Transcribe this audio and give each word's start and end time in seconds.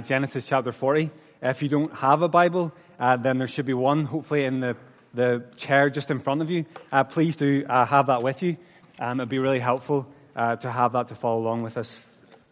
Genesis 0.00 0.46
chapter 0.46 0.72
40. 0.72 1.10
If 1.42 1.62
you 1.62 1.68
don't 1.68 1.94
have 1.94 2.22
a 2.22 2.28
Bible, 2.28 2.72
uh, 2.98 3.16
then 3.16 3.38
there 3.38 3.46
should 3.46 3.66
be 3.66 3.74
one, 3.74 4.04
hopefully, 4.04 4.44
in 4.44 4.60
the, 4.60 4.76
the 5.12 5.44
chair 5.56 5.90
just 5.90 6.10
in 6.10 6.20
front 6.20 6.42
of 6.42 6.50
you. 6.50 6.64
Uh, 6.90 7.04
please 7.04 7.36
do 7.36 7.64
uh, 7.68 7.84
have 7.84 8.06
that 8.06 8.22
with 8.22 8.42
you. 8.42 8.56
Um, 8.98 9.20
it'd 9.20 9.28
be 9.28 9.38
really 9.38 9.58
helpful 9.58 10.06
uh, 10.36 10.56
to 10.56 10.70
have 10.70 10.92
that 10.92 11.08
to 11.08 11.14
follow 11.14 11.38
along 11.40 11.62
with 11.62 11.76
us 11.76 11.98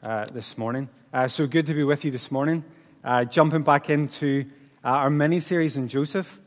uh, 0.02 0.26
this 0.26 0.58
morning. 0.58 0.88
Uh, 1.12 1.28
so 1.28 1.46
good 1.46 1.66
to 1.66 1.74
be 1.74 1.84
with 1.84 2.04
you 2.04 2.10
this 2.10 2.30
morning. 2.30 2.64
jumping 3.30 3.62
back 3.62 3.90
into 3.90 4.44
our 4.84 5.10
mini 5.10 5.40
series 5.40 5.76
in 5.76 5.88
Joseph. 5.88 6.38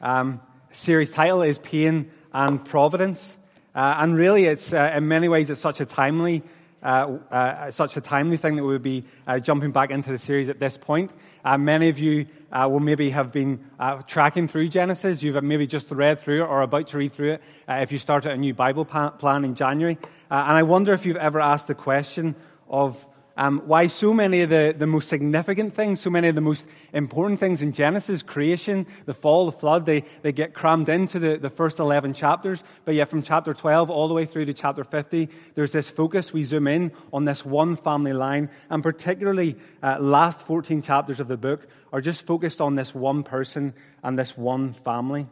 Um, 0.00 0.40
series 0.72 1.10
title 1.10 1.42
is 1.42 1.58
Pain 1.58 2.10
and 2.32 2.64
Providence. 2.64 3.36
and 3.74 4.16
really, 4.16 4.46
it's 4.46 4.72
in 4.72 5.08
many 5.08 5.28
ways, 5.28 5.50
it's 5.50 5.60
such 5.60 5.80
a 5.80 5.86
timely 5.86 6.42
uh, 6.84 7.18
uh, 7.30 7.70
such 7.70 7.96
a 7.96 8.00
timely 8.00 8.36
thing 8.36 8.56
that 8.56 8.62
we 8.62 8.72
would 8.72 8.82
be 8.82 9.04
uh, 9.26 9.38
jumping 9.38 9.72
back 9.72 9.90
into 9.90 10.12
the 10.12 10.18
series 10.18 10.50
at 10.50 10.60
this 10.60 10.76
point. 10.76 11.10
Uh, 11.42 11.56
many 11.56 11.88
of 11.88 11.98
you 11.98 12.26
will 12.52 12.80
maybe 12.80 13.10
have 13.10 13.32
been 13.32 13.58
tracking 14.06 14.46
through 14.46 14.68
Genesis. 14.68 15.22
You've 15.22 15.42
maybe 15.42 15.66
just 15.66 15.90
read 15.90 16.20
through 16.20 16.44
it 16.44 16.46
or 16.46 16.62
about 16.62 16.88
to 16.88 16.98
read 16.98 17.12
through 17.12 17.32
it 17.32 17.42
if 17.68 17.90
you 17.90 17.98
started 17.98 18.32
a 18.32 18.36
new 18.36 18.54
Bible 18.54 18.84
plan 18.84 19.44
in 19.44 19.54
January. 19.54 19.98
and 20.30 20.56
I 20.56 20.62
wonder 20.62 20.92
if 20.92 21.04
you've 21.04 21.16
ever 21.16 21.40
asked 21.40 21.66
the 21.66 21.74
question 21.74 22.36
of 22.68 23.04
um, 23.36 23.62
why 23.66 23.88
so 23.88 24.14
many 24.14 24.42
of 24.42 24.50
the, 24.50 24.74
the 24.76 24.86
most 24.86 25.08
significant 25.08 25.74
things, 25.74 26.00
so 26.00 26.08
many 26.08 26.28
of 26.28 26.34
the 26.34 26.40
most 26.40 26.68
important 26.92 27.40
things 27.40 27.62
in 27.62 27.72
Genesis, 27.72 28.22
creation, 28.22 28.86
the 29.06 29.14
fall, 29.14 29.46
the 29.46 29.52
flood, 29.52 29.86
they, 29.86 30.04
they 30.22 30.32
get 30.32 30.54
crammed 30.54 30.88
into 30.88 31.18
the, 31.18 31.36
the 31.36 31.50
first 31.50 31.80
11 31.80 32.14
chapters. 32.14 32.62
But 32.84 32.94
yet, 32.94 33.08
from 33.08 33.22
chapter 33.22 33.52
12 33.52 33.90
all 33.90 34.06
the 34.06 34.14
way 34.14 34.24
through 34.24 34.44
to 34.44 34.54
chapter 34.54 34.84
50, 34.84 35.28
there's 35.54 35.72
this 35.72 35.90
focus. 35.90 36.32
We 36.32 36.44
zoom 36.44 36.68
in 36.68 36.92
on 37.12 37.24
this 37.24 37.44
one 37.44 37.76
family 37.76 38.12
line, 38.12 38.50
and 38.70 38.82
particularly 38.82 39.56
uh, 39.82 39.98
last 39.98 40.42
14 40.42 40.82
chapters 40.82 41.18
of 41.18 41.26
the 41.26 41.36
book 41.36 41.66
are 41.92 42.00
just 42.00 42.26
focused 42.26 42.60
on 42.60 42.76
this 42.76 42.94
one 42.94 43.24
person 43.24 43.74
and 44.02 44.16
this 44.18 44.36
one 44.36 44.74
family. 44.74 45.26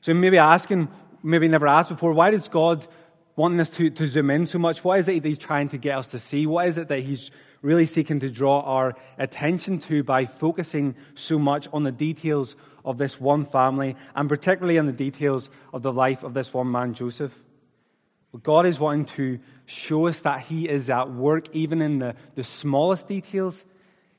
So 0.00 0.14
maybe 0.14 0.38
asking, 0.38 0.88
maybe 1.22 1.48
never 1.48 1.66
asked 1.68 1.90
before, 1.90 2.12
why 2.12 2.30
does 2.30 2.48
God 2.48 2.86
wanting 3.36 3.60
us 3.60 3.70
to, 3.70 3.90
to 3.90 4.06
zoom 4.06 4.30
in 4.30 4.46
so 4.46 4.58
much? 4.58 4.84
What 4.84 4.98
is 4.98 5.08
it 5.08 5.22
that 5.22 5.28
he's 5.28 5.38
trying 5.38 5.68
to 5.70 5.78
get 5.78 5.98
us 5.98 6.06
to 6.08 6.18
see? 6.18 6.46
What 6.46 6.68
is 6.68 6.78
it 6.78 6.88
that 6.88 7.00
he's 7.00 7.30
really 7.62 7.86
seeking 7.86 8.20
to 8.20 8.30
draw 8.30 8.60
our 8.60 8.94
attention 9.18 9.78
to 9.80 10.02
by 10.02 10.26
focusing 10.26 10.94
so 11.14 11.38
much 11.38 11.66
on 11.72 11.82
the 11.82 11.92
details 11.92 12.56
of 12.84 12.98
this 12.98 13.18
one 13.18 13.46
family 13.46 13.96
and 14.14 14.28
particularly 14.28 14.78
on 14.78 14.86
the 14.86 14.92
details 14.92 15.48
of 15.72 15.82
the 15.82 15.92
life 15.92 16.22
of 16.22 16.34
this 16.34 16.52
one 16.52 16.70
man, 16.70 16.94
Joseph? 16.94 17.32
God 18.42 18.66
is 18.66 18.80
wanting 18.80 19.04
to 19.16 19.38
show 19.66 20.08
us 20.08 20.20
that 20.20 20.40
He 20.40 20.68
is 20.68 20.90
at 20.90 21.10
work 21.10 21.54
even 21.54 21.80
in 21.80 22.00
the, 22.00 22.16
the 22.34 22.44
smallest 22.44 23.06
details, 23.06 23.64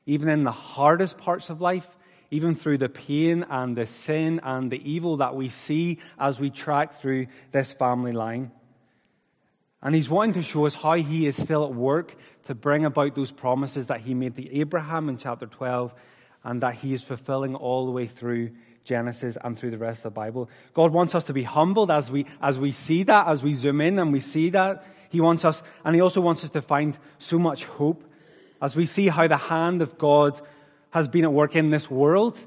even 0.05 0.29
in 0.29 0.44
the 0.44 0.52
hardest 0.52 1.17
parts 1.17 1.50
of 1.50 1.61
life, 1.61 1.88
even 2.31 2.55
through 2.55 2.77
the 2.77 2.89
pain 2.89 3.45
and 3.50 3.75
the 3.75 3.85
sin 3.85 4.39
and 4.44 4.72
the 4.72 4.89
evil 4.89 5.17
that 5.17 5.35
we 5.35 5.50
see 5.50 6.00
as 6.17 6.39
we 6.39 6.50
track 6.50 7.00
through 7.00 7.27
this 7.52 7.73
family 7.73 8.11
line. 8.11 8.52
And 9.86 9.94
he's 9.94 10.09
wanting 10.09 10.33
to 10.33 10.41
show 10.41 10.66
us 10.66 10.73
how 10.73 10.95
he 10.95 11.28
is 11.28 11.39
still 11.39 11.64
at 11.64 11.72
work 11.72 12.16
to 12.45 12.55
bring 12.55 12.86
about 12.86 13.14
those 13.14 13.31
promises 13.31 13.86
that 13.86 14.02
he 14.02 14.16
made 14.16 14.36
to 14.36 14.59
Abraham 14.59 15.09
in 15.09 15.17
chapter 15.17 15.45
12 15.45 15.94
and 16.44 16.61
that 16.64 16.73
he 16.73 16.95
is 16.95 17.03
fulfilling 17.03 17.53
all 17.53 17.86
the 17.86 17.91
way 17.91 18.08
through 18.08 18.50
Genesis 18.83 19.38
and 19.44 19.56
through 19.56 19.69
the 19.69 19.78
rest 19.78 20.00
of 20.00 20.06
the 20.06 20.09
Bible. 20.09 20.50
God 20.73 20.91
wants 20.91 21.13
us 21.13 21.25
to 21.25 21.33
be 21.33 21.44
humbled 21.44 21.91
as 21.91 22.09
we, 22.09 22.25
as 22.41 22.58
we 22.58 22.72
see 22.72 23.03
that, 23.03 23.28
as 23.28 23.44
we 23.44 23.53
zoom 23.53 23.80
in 23.80 24.00
and 24.00 24.11
we 24.11 24.22
see 24.22 24.50
that. 24.50 24.83
He 25.09 25.22
wants 25.22 25.45
us, 25.45 25.61
and 25.83 25.94
he 25.94 26.02
also 26.02 26.19
wants 26.19 26.44
us 26.44 26.50
to 26.50 26.63
find 26.63 26.97
so 27.19 27.38
much 27.38 27.66
hope 27.66 28.03
as 28.63 28.75
we 28.75 28.88
see 28.88 29.09
how 29.09 29.28
the 29.28 29.38
hand 29.38 29.83
of 29.83 30.00
God 30.00 30.41
has 30.89 31.08
been 31.08 31.25
at 31.25 31.31
work 31.31 31.56
in 31.56 31.69
this 31.69 31.91
world. 31.91 32.39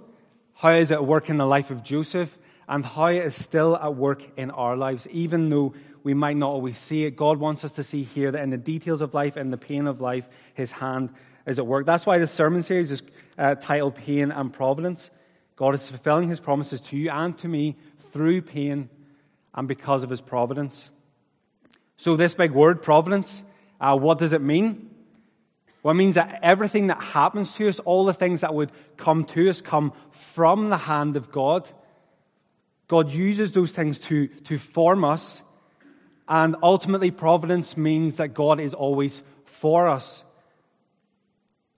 How 0.55 0.71
is 0.71 0.91
it 0.91 0.95
at 0.95 1.07
work 1.07 1.31
in 1.31 1.37
the 1.37 1.47
life 1.47 1.71
of 1.71 1.85
Joseph? 1.85 2.37
And 2.69 2.85
how 2.85 3.07
it 3.07 3.25
is 3.25 3.37
still 3.37 3.77
at 3.77 3.95
work 3.95 4.25
in 4.37 4.51
our 4.51 4.77
lives, 4.77 5.07
even 5.13 5.51
though 5.51 5.75
we 6.03 6.15
might 6.15 6.37
not 6.37 6.51
always 6.51 6.79
see 6.79 7.05
it. 7.05 7.17
God 7.17 7.39
wants 7.39 7.65
us 7.65 7.73
to 7.73 7.83
see 7.83 8.03
here 8.03 8.31
that 8.31 8.43
in 8.43 8.51
the 8.51 8.57
details 8.57 9.01
of 9.01 9.15
life 9.15 9.37
and 9.37 9.53
the 9.53 9.57
pain 9.57 9.87
of 9.87 10.01
life, 10.01 10.29
His 10.55 10.73
hand 10.73 11.11
is 11.47 11.59
at 11.59 11.67
work. 11.67 11.87
That's 11.87 12.07
why 12.07 12.19
this 12.19 12.33
sermon 12.33 12.63
series 12.63 12.91
is 12.93 13.03
uh, 13.37 13.55
titled 13.57 13.95
Pain 13.95 14.31
and 14.31 14.53
Providence. 14.53 15.11
God 15.57 15.75
is 15.75 15.89
fulfilling 15.89 16.29
His 16.29 16.41
promises 16.41 16.81
to 16.83 16.97
you 16.97 17.11
and 17.11 17.37
to 17.39 17.49
me 17.49 17.77
through 18.13 18.43
pain 18.43 18.89
and 19.55 19.67
because 19.67 20.03
of 20.03 20.11
His 20.11 20.21
providence. 20.21 20.91
So, 21.97 22.17
this 22.17 22.35
big 22.35 22.53
word, 22.53 22.81
providence, 22.83 23.43
uh, 23.81 23.97
what 23.97 24.19
does 24.19 24.33
it 24.33 24.41
mean? 24.41 24.91
Well, 25.83 25.93
it 25.93 25.99
means 25.99 26.17
that 26.17 26.41
everything 26.43 26.89
that 26.89 27.01
happens 27.01 27.55
to 27.55 27.69
us, 27.69 27.79
all 27.81 28.05
the 28.05 28.15
things 28.15 28.41
that 28.41 28.55
would 28.55 28.73
come 28.97 29.25
to 29.27 29.49
us, 29.49 29.61
come 29.61 29.93
from 30.11 30.71
the 30.71 30.77
hand 30.77 31.17
of 31.17 31.33
God. 31.33 31.69
God 32.89 33.11
uses 33.11 33.53
those 33.53 33.73
things 33.73 33.99
to, 34.01 34.29
to 34.29 34.59
form 34.59 35.05
us 35.05 35.43
and 36.29 36.57
ultimately, 36.63 37.11
providence 37.11 37.77
means 37.77 38.17
that 38.17 38.35
God 38.35 38.61
is 38.61 38.75
always 38.75 39.23
for 39.45 39.89
us. 39.89 40.25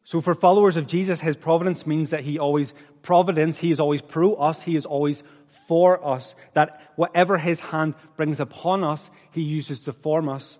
So, 0.04 0.20
for 0.20 0.34
followers 0.34 0.74
of 0.74 0.88
Jesus, 0.88 1.20
his 1.20 1.36
providence 1.36 1.86
means 1.86 2.10
that 2.10 2.24
he 2.24 2.36
always, 2.36 2.74
providence, 3.02 3.58
he 3.58 3.70
is 3.70 3.78
always 3.78 4.02
pro 4.02 4.34
us, 4.34 4.62
he 4.62 4.74
is 4.74 4.84
always 4.84 5.22
for 5.68 6.04
us. 6.04 6.34
That 6.54 6.82
whatever 6.96 7.38
his 7.38 7.60
hand 7.60 7.94
brings 8.16 8.40
upon 8.40 8.82
us, 8.82 9.08
he 9.30 9.40
uses 9.40 9.80
to 9.82 9.92
form 9.92 10.28
us, 10.28 10.58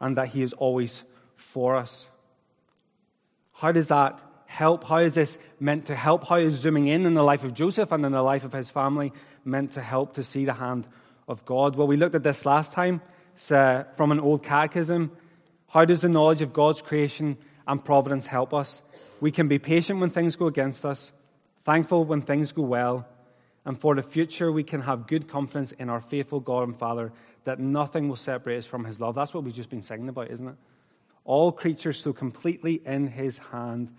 and 0.00 0.16
that 0.16 0.28
he 0.28 0.42
is 0.42 0.52
always 0.54 1.02
for 1.36 1.76
us. 1.76 2.06
How 3.52 3.70
does 3.70 3.86
that 3.86 4.18
help? 4.46 4.82
How 4.82 4.98
is 4.98 5.14
this 5.14 5.38
meant 5.60 5.86
to 5.86 5.94
help? 5.94 6.26
How 6.26 6.36
is 6.36 6.54
zooming 6.54 6.88
in 6.88 7.06
in 7.06 7.14
the 7.14 7.22
life 7.22 7.44
of 7.44 7.54
Joseph 7.54 7.92
and 7.92 8.04
in 8.04 8.10
the 8.10 8.22
life 8.22 8.42
of 8.42 8.52
his 8.52 8.68
family 8.68 9.12
meant 9.44 9.74
to 9.74 9.80
help 9.80 10.14
to 10.14 10.24
see 10.24 10.44
the 10.44 10.54
hand 10.54 10.88
of 11.28 11.44
God? 11.44 11.76
Well, 11.76 11.86
we 11.86 11.96
looked 11.96 12.14
at 12.14 12.22
this 12.22 12.44
last 12.44 12.72
time 12.72 13.00
uh, 13.50 13.84
from 13.96 14.12
an 14.12 14.20
old 14.20 14.42
catechism. 14.42 15.12
How 15.68 15.84
does 15.84 16.00
the 16.00 16.08
knowledge 16.08 16.42
of 16.42 16.52
God's 16.52 16.82
creation 16.82 17.38
and 17.66 17.84
providence 17.84 18.26
help 18.26 18.52
us? 18.52 18.82
We 19.20 19.30
can 19.30 19.48
be 19.48 19.58
patient 19.58 20.00
when 20.00 20.10
things 20.10 20.36
go 20.36 20.46
against 20.46 20.84
us, 20.84 21.12
thankful 21.64 22.04
when 22.04 22.22
things 22.22 22.52
go 22.52 22.62
well, 22.62 23.06
and 23.64 23.80
for 23.80 23.94
the 23.94 24.02
future, 24.02 24.50
we 24.50 24.64
can 24.64 24.82
have 24.82 25.06
good 25.06 25.28
confidence 25.28 25.72
in 25.72 25.88
our 25.88 26.00
faithful 26.00 26.40
God 26.40 26.64
and 26.64 26.76
Father 26.76 27.12
that 27.44 27.58
nothing 27.60 28.08
will 28.08 28.16
separate 28.16 28.58
us 28.58 28.66
from 28.66 28.84
His 28.84 29.00
love. 29.00 29.14
That's 29.14 29.32
what 29.32 29.44
we've 29.44 29.54
just 29.54 29.70
been 29.70 29.82
singing 29.82 30.08
about, 30.08 30.30
isn't 30.30 30.48
it? 30.48 30.56
All 31.24 31.52
creatures 31.52 32.02
so 32.02 32.12
completely 32.12 32.82
in 32.84 33.06
His 33.06 33.38
hand 33.38 33.94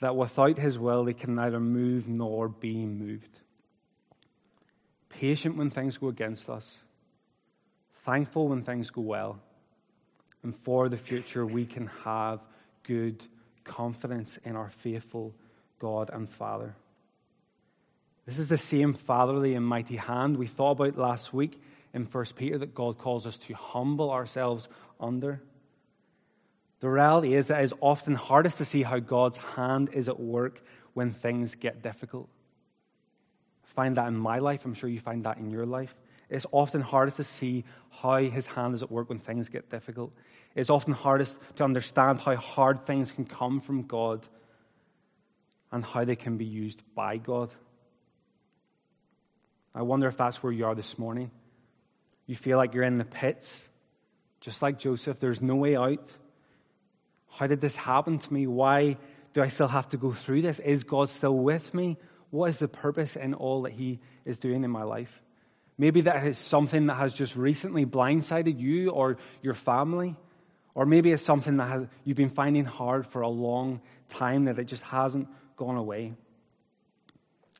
that 0.00 0.14
without 0.14 0.58
His 0.58 0.78
will, 0.78 1.04
they 1.04 1.12
can 1.12 1.34
neither 1.34 1.58
move 1.58 2.08
nor 2.08 2.48
be 2.48 2.86
moved. 2.86 3.40
Patient 5.20 5.56
when 5.56 5.70
things 5.70 5.96
go 5.96 6.08
against 6.08 6.48
us, 6.48 6.76
thankful 8.04 8.48
when 8.48 8.62
things 8.62 8.90
go 8.90 9.00
well. 9.00 9.38
And 10.42 10.54
for 10.54 10.88
the 10.88 10.96
future, 10.96 11.46
we 11.46 11.64
can 11.64 11.86
have 12.04 12.40
good 12.82 13.24
confidence 13.64 14.38
in 14.44 14.56
our 14.56 14.70
faithful 14.70 15.32
God 15.78 16.10
and 16.12 16.28
Father. 16.28 16.74
This 18.26 18.38
is 18.38 18.48
the 18.48 18.58
same 18.58 18.92
fatherly 18.94 19.54
and 19.54 19.64
mighty 19.64 19.96
hand 19.96 20.36
we 20.36 20.46
thought 20.46 20.72
about 20.72 20.98
last 20.98 21.32
week 21.32 21.60
in 21.92 22.04
1 22.04 22.24
Peter 22.36 22.58
that 22.58 22.74
God 22.74 22.98
calls 22.98 23.26
us 23.26 23.36
to 23.38 23.54
humble 23.54 24.10
ourselves 24.10 24.68
under. 24.98 25.40
The 26.80 26.88
reality 26.88 27.34
is 27.34 27.46
that 27.46 27.60
it 27.60 27.64
is 27.64 27.74
often 27.80 28.14
hardest 28.14 28.58
to 28.58 28.64
see 28.64 28.82
how 28.82 28.98
God's 28.98 29.38
hand 29.38 29.90
is 29.92 30.08
at 30.08 30.18
work 30.20 30.62
when 30.92 31.12
things 31.12 31.54
get 31.54 31.82
difficult. 31.82 32.28
Find 33.74 33.96
that 33.96 34.08
in 34.08 34.16
my 34.16 34.38
life. 34.38 34.64
I'm 34.64 34.74
sure 34.74 34.88
you 34.88 35.00
find 35.00 35.24
that 35.24 35.38
in 35.38 35.50
your 35.50 35.66
life. 35.66 35.94
It's 36.30 36.46
often 36.52 36.80
hardest 36.80 37.18
to 37.18 37.24
see 37.24 37.64
how 37.90 38.18
his 38.18 38.46
hand 38.46 38.74
is 38.74 38.82
at 38.82 38.90
work 38.90 39.08
when 39.08 39.18
things 39.18 39.48
get 39.48 39.70
difficult. 39.70 40.12
It's 40.54 40.70
often 40.70 40.92
hardest 40.92 41.38
to 41.56 41.64
understand 41.64 42.20
how 42.20 42.36
hard 42.36 42.82
things 42.82 43.10
can 43.10 43.24
come 43.24 43.60
from 43.60 43.82
God 43.82 44.26
and 45.72 45.84
how 45.84 46.04
they 46.04 46.16
can 46.16 46.36
be 46.36 46.44
used 46.44 46.82
by 46.94 47.16
God. 47.16 47.52
I 49.74 49.82
wonder 49.82 50.06
if 50.06 50.16
that's 50.16 50.42
where 50.42 50.52
you 50.52 50.66
are 50.66 50.74
this 50.74 50.98
morning. 50.98 51.32
You 52.26 52.36
feel 52.36 52.56
like 52.56 52.74
you're 52.74 52.84
in 52.84 52.98
the 52.98 53.04
pits, 53.04 53.60
just 54.40 54.62
like 54.62 54.78
Joseph. 54.78 55.18
There's 55.18 55.42
no 55.42 55.56
way 55.56 55.76
out. 55.76 56.12
How 57.28 57.48
did 57.48 57.60
this 57.60 57.74
happen 57.74 58.20
to 58.20 58.32
me? 58.32 58.46
Why 58.46 58.96
do 59.32 59.42
I 59.42 59.48
still 59.48 59.66
have 59.66 59.88
to 59.88 59.96
go 59.96 60.12
through 60.12 60.42
this? 60.42 60.60
Is 60.60 60.84
God 60.84 61.10
still 61.10 61.36
with 61.36 61.74
me? 61.74 61.96
What 62.34 62.48
is 62.48 62.58
the 62.58 62.66
purpose 62.66 63.14
in 63.14 63.32
all 63.32 63.62
that 63.62 63.74
He 63.74 64.00
is 64.24 64.38
doing 64.38 64.64
in 64.64 64.70
my 64.72 64.82
life? 64.82 65.22
Maybe 65.78 66.00
that 66.00 66.26
is 66.26 66.36
something 66.36 66.86
that 66.86 66.94
has 66.94 67.14
just 67.14 67.36
recently 67.36 67.86
blindsided 67.86 68.58
you 68.58 68.90
or 68.90 69.18
your 69.40 69.54
family. 69.54 70.16
Or 70.74 70.84
maybe 70.84 71.12
it's 71.12 71.22
something 71.22 71.58
that 71.58 71.66
has, 71.66 71.86
you've 72.02 72.16
been 72.16 72.28
finding 72.28 72.64
hard 72.64 73.06
for 73.06 73.22
a 73.22 73.28
long 73.28 73.80
time 74.08 74.46
that 74.46 74.58
it 74.58 74.64
just 74.64 74.82
hasn't 74.82 75.28
gone 75.56 75.76
away. 75.76 76.14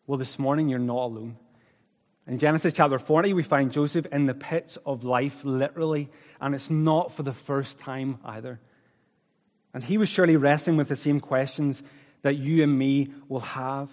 Well, 0.09 0.19
this 0.19 0.41
morning 0.41 0.69
you're 0.69 0.81
not 0.81 1.05
alone. 1.05 1.37
In 2.27 2.41
Genesis 2.41 2.73
chapter 2.73 2.99
40, 2.99 3.33
we 3.33 3.45
find 3.45 3.71
Joseph 3.71 4.07
in 4.07 4.27
the 4.27 4.35
pits 4.35 4.77
of 4.85 5.05
life, 5.05 5.45
literally, 5.45 6.11
and 6.41 6.53
it's 6.53 6.69
not 6.69 7.13
for 7.13 7.23
the 7.23 7.33
first 7.33 7.79
time 7.79 8.19
either. 8.25 8.59
And 9.73 9.85
he 9.85 9.99
was 9.99 10.09
surely 10.09 10.35
wrestling 10.35 10.77
with 10.77 10.89
the 10.89 10.97
same 10.97 11.21
questions 11.21 11.81
that 12.23 12.35
you 12.35 12.65
and 12.65 12.77
me 12.77 13.13
will 13.29 13.39
have. 13.39 13.89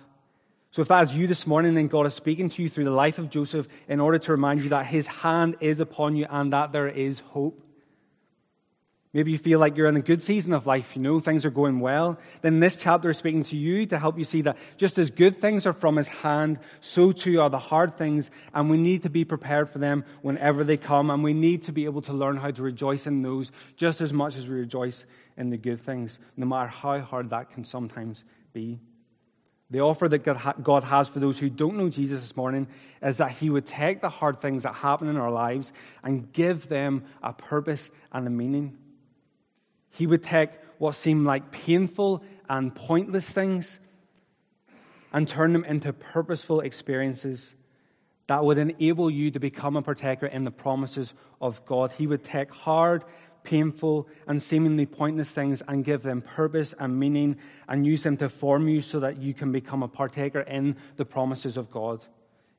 So, 0.72 0.82
if 0.82 0.88
that 0.88 1.02
is 1.02 1.14
you 1.14 1.28
this 1.28 1.46
morning, 1.46 1.74
then 1.74 1.88
God 1.88 2.06
is 2.06 2.14
speaking 2.14 2.50
to 2.50 2.64
you 2.64 2.70
through 2.70 2.86
the 2.86 2.92
life 2.92 3.20
of 3.20 3.30
Joseph 3.30 3.68
in 3.90 4.00
order 4.00 4.18
to 4.20 4.32
remind 4.32 4.64
you 4.64 4.70
that 4.70 4.86
his 4.86 5.06
hand 5.06 5.58
is 5.60 5.82
upon 5.82 6.16
you 6.16 6.26
and 6.30 6.54
that 6.54 6.72
there 6.72 6.88
is 6.88 7.20
hope. 7.20 7.62
Maybe 9.14 9.32
you 9.32 9.38
feel 9.38 9.60
like 9.60 9.76
you're 9.76 9.90
in 9.90 9.98
a 9.98 10.02
good 10.02 10.24
season 10.24 10.54
of 10.54 10.66
life, 10.66 10.96
you 10.96 11.02
know, 11.02 11.20
things 11.20 11.44
are 11.44 11.50
going 11.50 11.82
well. 11.82 12.18
Then 12.42 12.62
this 12.62 12.78
chapter 12.78 13.10
is 13.10 13.18
speaking 13.18 13.44
to 13.44 13.58
you 13.58 13.86
to 13.88 14.00
help 14.00 14.18
you 14.18 14.24
see 14.24 14.42
that 14.44 14.58
just 14.78 14.98
as 14.98 15.10
good 15.10 15.42
things 15.42 15.66
are 15.66 15.74
from 15.74 15.98
his 15.98 16.08
hand, 16.08 16.60
so 16.80 17.12
too 17.12 17.42
are 17.42 17.50
the 17.50 17.60
hard 17.60 17.98
things, 17.98 18.32
and 18.54 18.70
we 18.70 18.78
need 18.78 19.04
to 19.04 19.10
be 19.10 19.26
prepared 19.26 19.70
for 19.70 19.80
them 19.80 20.06
whenever 20.22 20.64
they 20.64 20.78
come, 20.78 21.10
and 21.10 21.22
we 21.22 21.34
need 21.34 21.64
to 21.64 21.74
be 21.74 21.84
able 21.84 22.02
to 22.04 22.14
learn 22.14 22.38
how 22.38 22.52
to 22.52 22.62
rejoice 22.62 23.06
in 23.06 23.22
those 23.22 23.52
just 23.76 24.00
as 24.00 24.14
much 24.14 24.38
as 24.38 24.48
we 24.48 24.56
rejoice 24.56 25.06
in 25.36 25.50
the 25.50 25.58
good 25.58 25.82
things, 25.82 26.18
no 26.38 26.46
matter 26.46 26.70
how 26.70 27.02
hard 27.02 27.32
that 27.32 27.52
can 27.52 27.66
sometimes 27.66 28.24
be. 28.54 28.80
The 29.72 29.80
offer 29.80 30.10
that 30.10 30.20
God 30.64 30.84
has 30.84 31.08
for 31.08 31.20
those 31.20 31.40
who 31.40 31.50
don't 31.50 31.78
know 31.78 31.90
Jesus 31.90 32.22
this 32.22 32.36
morning 32.36 32.68
is 33.02 33.18
that 33.18 33.32
He 33.32 33.50
would 33.50 33.66
take 33.66 34.02
the 34.02 34.10
hard 34.10 34.42
things 34.42 34.64
that 34.64 34.76
happen 34.76 35.08
in 35.08 35.16
our 35.16 35.32
lives 35.32 35.72
and 36.04 36.32
give 36.34 36.68
them 36.68 37.06
a 37.24 37.32
purpose 37.32 37.90
and 38.12 38.28
a 38.28 38.30
meaning. 38.30 38.78
He 39.90 40.06
would 40.08 40.24
take 40.24 40.50
what 40.78 40.96
seem 40.96 41.26
like 41.26 41.52
painful 41.52 42.22
and 42.50 42.76
pointless 42.76 43.32
things 43.32 43.80
and 45.14 45.28
turn 45.28 45.54
them 45.54 45.64
into 45.64 45.94
purposeful 45.94 46.60
experiences 46.60 47.54
that 48.28 48.44
would 48.44 48.58
enable 48.58 49.10
you 49.10 49.32
to 49.32 49.40
become 49.40 49.76
a 49.76 49.82
partaker 49.82 50.26
in 50.26 50.44
the 50.44 50.52
promises 50.52 51.14
of 51.42 51.66
God. 51.66 51.92
He 51.94 52.08
would 52.08 52.24
take 52.24 52.52
hard 52.52 53.04
painful, 53.44 54.08
and 54.28 54.42
seemingly 54.42 54.86
pointless 54.86 55.32
things 55.32 55.62
and 55.68 55.84
give 55.84 56.04
them 56.04 56.22
purpose 56.22 56.74
and 56.80 57.00
meaning 57.00 57.38
and 57.68 57.86
use 57.86 58.04
them 58.04 58.18
to 58.18 58.30
form 58.30 58.68
you 58.68 58.82
so 58.82 59.00
that 59.00 59.18
you 59.18 59.34
can 59.34 59.52
become 59.52 59.84
a 59.84 59.88
partaker 59.88 60.42
in 60.42 60.76
the 60.98 61.06
promises 61.06 61.58
of 61.58 61.72
God 61.72 62.02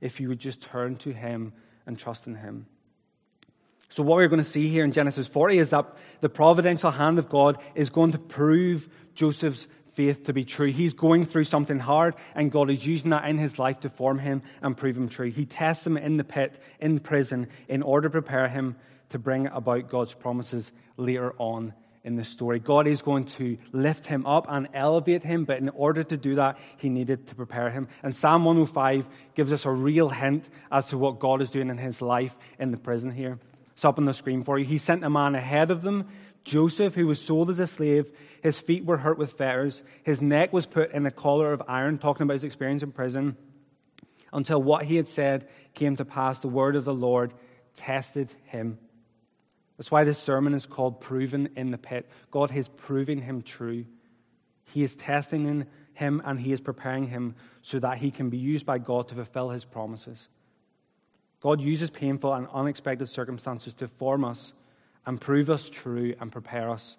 if 0.00 0.20
you 0.20 0.28
would 0.28 0.40
just 0.40 0.60
turn 0.60 0.96
to 0.96 1.12
Him 1.12 1.52
and 1.86 1.98
trust 1.98 2.26
in 2.26 2.36
Him. 2.36 2.66
So, 3.88 4.02
what 4.02 4.16
we're 4.16 4.28
going 4.28 4.38
to 4.38 4.44
see 4.44 4.68
here 4.68 4.84
in 4.84 4.92
Genesis 4.92 5.28
40 5.28 5.58
is 5.58 5.70
that 5.70 5.86
the 6.20 6.30
providential 6.30 6.90
hand 6.90 7.18
of 7.18 7.28
God 7.28 7.58
is 7.74 7.90
going 7.90 8.12
to 8.12 8.18
prove 8.18 8.88
Joseph's 9.14 9.66
faith 9.92 10.24
to 10.24 10.32
be 10.32 10.44
true. 10.44 10.72
He's 10.72 10.94
going 10.94 11.26
through 11.26 11.44
something 11.44 11.78
hard, 11.78 12.14
and 12.34 12.50
God 12.50 12.70
is 12.70 12.86
using 12.86 13.10
that 13.10 13.28
in 13.28 13.38
his 13.38 13.58
life 13.58 13.80
to 13.80 13.90
form 13.90 14.18
him 14.18 14.42
and 14.62 14.76
prove 14.76 14.96
him 14.96 15.08
true. 15.08 15.30
He 15.30 15.44
tests 15.44 15.86
him 15.86 15.96
in 15.96 16.16
the 16.16 16.24
pit, 16.24 16.58
in 16.80 16.98
prison, 16.98 17.48
in 17.68 17.82
order 17.82 18.08
to 18.08 18.12
prepare 18.12 18.48
him 18.48 18.76
to 19.12 19.18
bring 19.18 19.46
about 19.46 19.88
God's 19.88 20.14
promises 20.14 20.72
later 20.96 21.34
on 21.38 21.72
in 22.04 22.16
the 22.16 22.24
story. 22.24 22.58
God 22.58 22.86
is 22.86 23.00
going 23.00 23.24
to 23.24 23.56
lift 23.70 24.06
him 24.06 24.26
up 24.26 24.46
and 24.48 24.68
elevate 24.74 25.22
him, 25.22 25.44
but 25.44 25.58
in 25.58 25.68
order 25.70 26.02
to 26.02 26.16
do 26.16 26.34
that, 26.34 26.58
he 26.76 26.88
needed 26.88 27.28
to 27.28 27.34
prepare 27.34 27.70
him. 27.70 27.88
And 28.02 28.14
Psalm 28.14 28.44
105 28.44 29.08
gives 29.34 29.52
us 29.52 29.64
a 29.64 29.70
real 29.70 30.08
hint 30.08 30.48
as 30.70 30.86
to 30.86 30.98
what 30.98 31.20
God 31.20 31.40
is 31.40 31.50
doing 31.50 31.70
in 31.70 31.78
his 31.78 32.02
life 32.02 32.36
in 32.58 32.72
the 32.72 32.76
prison 32.76 33.12
here. 33.12 33.38
It's 33.72 33.84
up 33.84 33.98
on 33.98 34.04
the 34.04 34.14
screen 34.14 34.42
for 34.42 34.58
you. 34.58 34.64
He 34.64 34.78
sent 34.78 35.04
a 35.04 35.10
man 35.10 35.34
ahead 35.34 35.70
of 35.70 35.82
them, 35.82 36.08
Joseph, 36.44 36.94
who 36.94 37.06
was 37.06 37.22
sold 37.22 37.50
as 37.50 37.60
a 37.60 37.66
slave. 37.66 38.10
His 38.42 38.60
feet 38.60 38.84
were 38.84 38.98
hurt 38.98 39.18
with 39.18 39.34
fetters, 39.34 39.82
his 40.02 40.20
neck 40.20 40.52
was 40.52 40.66
put 40.66 40.90
in 40.90 41.06
a 41.06 41.10
collar 41.12 41.52
of 41.52 41.62
iron, 41.68 41.98
talking 41.98 42.24
about 42.24 42.34
his 42.34 42.44
experience 42.44 42.82
in 42.82 42.90
prison, 42.90 43.36
until 44.32 44.60
what 44.60 44.86
he 44.86 44.96
had 44.96 45.06
said 45.06 45.48
came 45.74 45.94
to 45.96 46.04
pass. 46.04 46.40
The 46.40 46.48
word 46.48 46.74
of 46.74 46.84
the 46.84 46.94
Lord 46.94 47.32
tested 47.76 48.34
him. 48.46 48.78
That's 49.76 49.90
why 49.90 50.04
this 50.04 50.18
sermon 50.18 50.54
is 50.54 50.66
called 50.66 51.00
Proven 51.00 51.48
in 51.56 51.70
the 51.70 51.78
Pit. 51.78 52.08
God 52.30 52.54
is 52.54 52.68
proving 52.68 53.22
him 53.22 53.42
true. 53.42 53.86
He 54.64 54.84
is 54.84 54.94
testing 54.94 55.66
him 55.94 56.22
and 56.24 56.40
he 56.40 56.52
is 56.52 56.60
preparing 56.60 57.06
him 57.06 57.34
so 57.62 57.78
that 57.78 57.98
he 57.98 58.10
can 58.10 58.30
be 58.30 58.38
used 58.38 58.66
by 58.66 58.78
God 58.78 59.08
to 59.08 59.14
fulfill 59.14 59.50
his 59.50 59.64
promises. 59.64 60.28
God 61.40 61.60
uses 61.60 61.90
painful 61.90 62.32
and 62.32 62.46
unexpected 62.52 63.08
circumstances 63.08 63.74
to 63.74 63.88
form 63.88 64.24
us 64.24 64.52
and 65.04 65.20
prove 65.20 65.50
us 65.50 65.68
true 65.68 66.14
and 66.20 66.30
prepare 66.30 66.70
us 66.70 66.96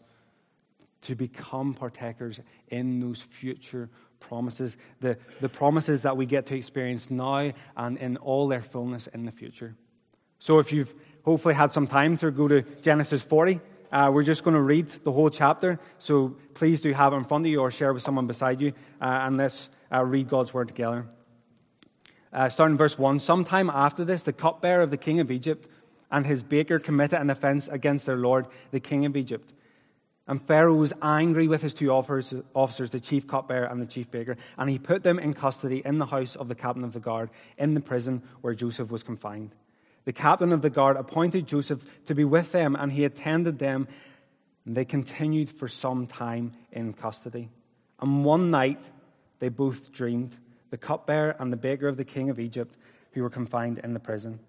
to 1.03 1.15
become 1.15 1.73
partakers 1.73 2.39
in 2.69 2.99
those 2.99 3.21
future 3.21 3.89
promises, 4.19 4.77
the, 5.01 5.17
the 5.41 5.49
promises 5.49 6.01
that 6.01 6.17
we 6.17 6.25
get 6.25 6.45
to 6.47 6.55
experience 6.55 7.09
now 7.09 7.51
and 7.77 7.97
in 7.97 8.17
all 8.17 8.47
their 8.47 8.61
fullness 8.61 9.07
in 9.07 9.25
the 9.25 9.31
future. 9.31 9.75
So 10.39 10.59
if 10.59 10.71
you've 10.71 10.93
hopefully 11.23 11.53
had 11.53 11.71
some 11.71 11.87
time 11.87 12.17
to 12.17 12.31
go 12.31 12.47
to 12.47 12.61
Genesis 12.81 13.23
40. 13.23 13.59
Uh, 13.91 14.09
we're 14.11 14.23
just 14.23 14.43
going 14.43 14.55
to 14.55 14.61
read 14.61 14.87
the 15.03 15.11
whole 15.11 15.29
chapter, 15.29 15.79
so 15.99 16.35
please 16.53 16.81
do 16.81 16.91
have 16.93 17.13
it 17.13 17.17
in 17.17 17.23
front 17.23 17.45
of 17.45 17.51
you 17.51 17.59
or 17.59 17.69
share 17.69 17.93
with 17.93 18.01
someone 18.01 18.25
beside 18.25 18.59
you, 18.59 18.73
uh, 19.01 19.05
and 19.05 19.37
let's 19.37 19.69
uh, 19.91 20.03
read 20.03 20.27
God's 20.27 20.53
word 20.53 20.67
together. 20.67 21.05
Uh, 22.31 22.49
starting 22.49 22.75
verse 22.75 22.97
1 22.97 23.19
Sometime 23.19 23.69
after 23.69 24.03
this, 24.03 24.23
the 24.23 24.33
cupbearer 24.33 24.81
of 24.81 24.89
the 24.89 24.97
king 24.97 25.19
of 25.19 25.29
Egypt 25.29 25.69
and 26.11 26.25
his 26.25 26.43
baker 26.43 26.79
committed 26.79 27.19
an 27.19 27.29
offense 27.29 27.67
against 27.67 28.05
their 28.05 28.17
lord, 28.17 28.47
the 28.71 28.79
king 28.79 29.05
of 29.05 29.15
Egypt. 29.15 29.53
And 30.27 30.41
Pharaoh 30.41 30.75
was 30.75 30.93
angry 31.01 31.47
with 31.47 31.61
his 31.61 31.73
two 31.73 31.91
officers, 31.91 32.89
the 32.89 32.99
chief 32.99 33.27
cupbearer 33.27 33.65
and 33.65 33.81
the 33.81 33.85
chief 33.85 34.09
baker, 34.09 34.37
and 34.57 34.69
he 34.69 34.79
put 34.79 35.03
them 35.03 35.19
in 35.19 35.33
custody 35.33 35.81
in 35.83 35.99
the 35.99 36.05
house 36.05 36.35
of 36.35 36.47
the 36.47 36.55
captain 36.55 36.83
of 36.83 36.93
the 36.93 36.99
guard, 36.99 37.29
in 37.57 37.73
the 37.73 37.81
prison 37.81 38.23
where 38.41 38.53
Joseph 38.53 38.89
was 38.89 39.03
confined. 39.03 39.53
The 40.05 40.13
captain 40.13 40.51
of 40.51 40.61
the 40.61 40.69
guard 40.69 40.97
appointed 40.97 41.47
Joseph 41.47 41.83
to 42.07 42.15
be 42.15 42.23
with 42.23 42.51
them, 42.51 42.75
and 42.75 42.91
he 42.91 43.05
attended 43.05 43.59
them. 43.59 43.87
And 44.65 44.75
they 44.75 44.85
continued 44.85 45.49
for 45.49 45.67
some 45.67 46.07
time 46.07 46.53
in 46.71 46.93
custody. 46.93 47.49
And 47.99 48.25
one 48.25 48.51
night 48.51 48.79
they 49.39 49.49
both 49.49 49.91
dreamed 49.91 50.35
the 50.69 50.77
cupbearer 50.77 51.35
and 51.39 51.51
the 51.51 51.57
baker 51.57 51.87
of 51.87 51.97
the 51.97 52.05
king 52.05 52.29
of 52.29 52.39
Egypt, 52.39 52.75
who 53.11 53.21
were 53.21 53.29
confined 53.29 53.79
in 53.79 53.93
the 53.93 53.99
prison. 53.99 54.39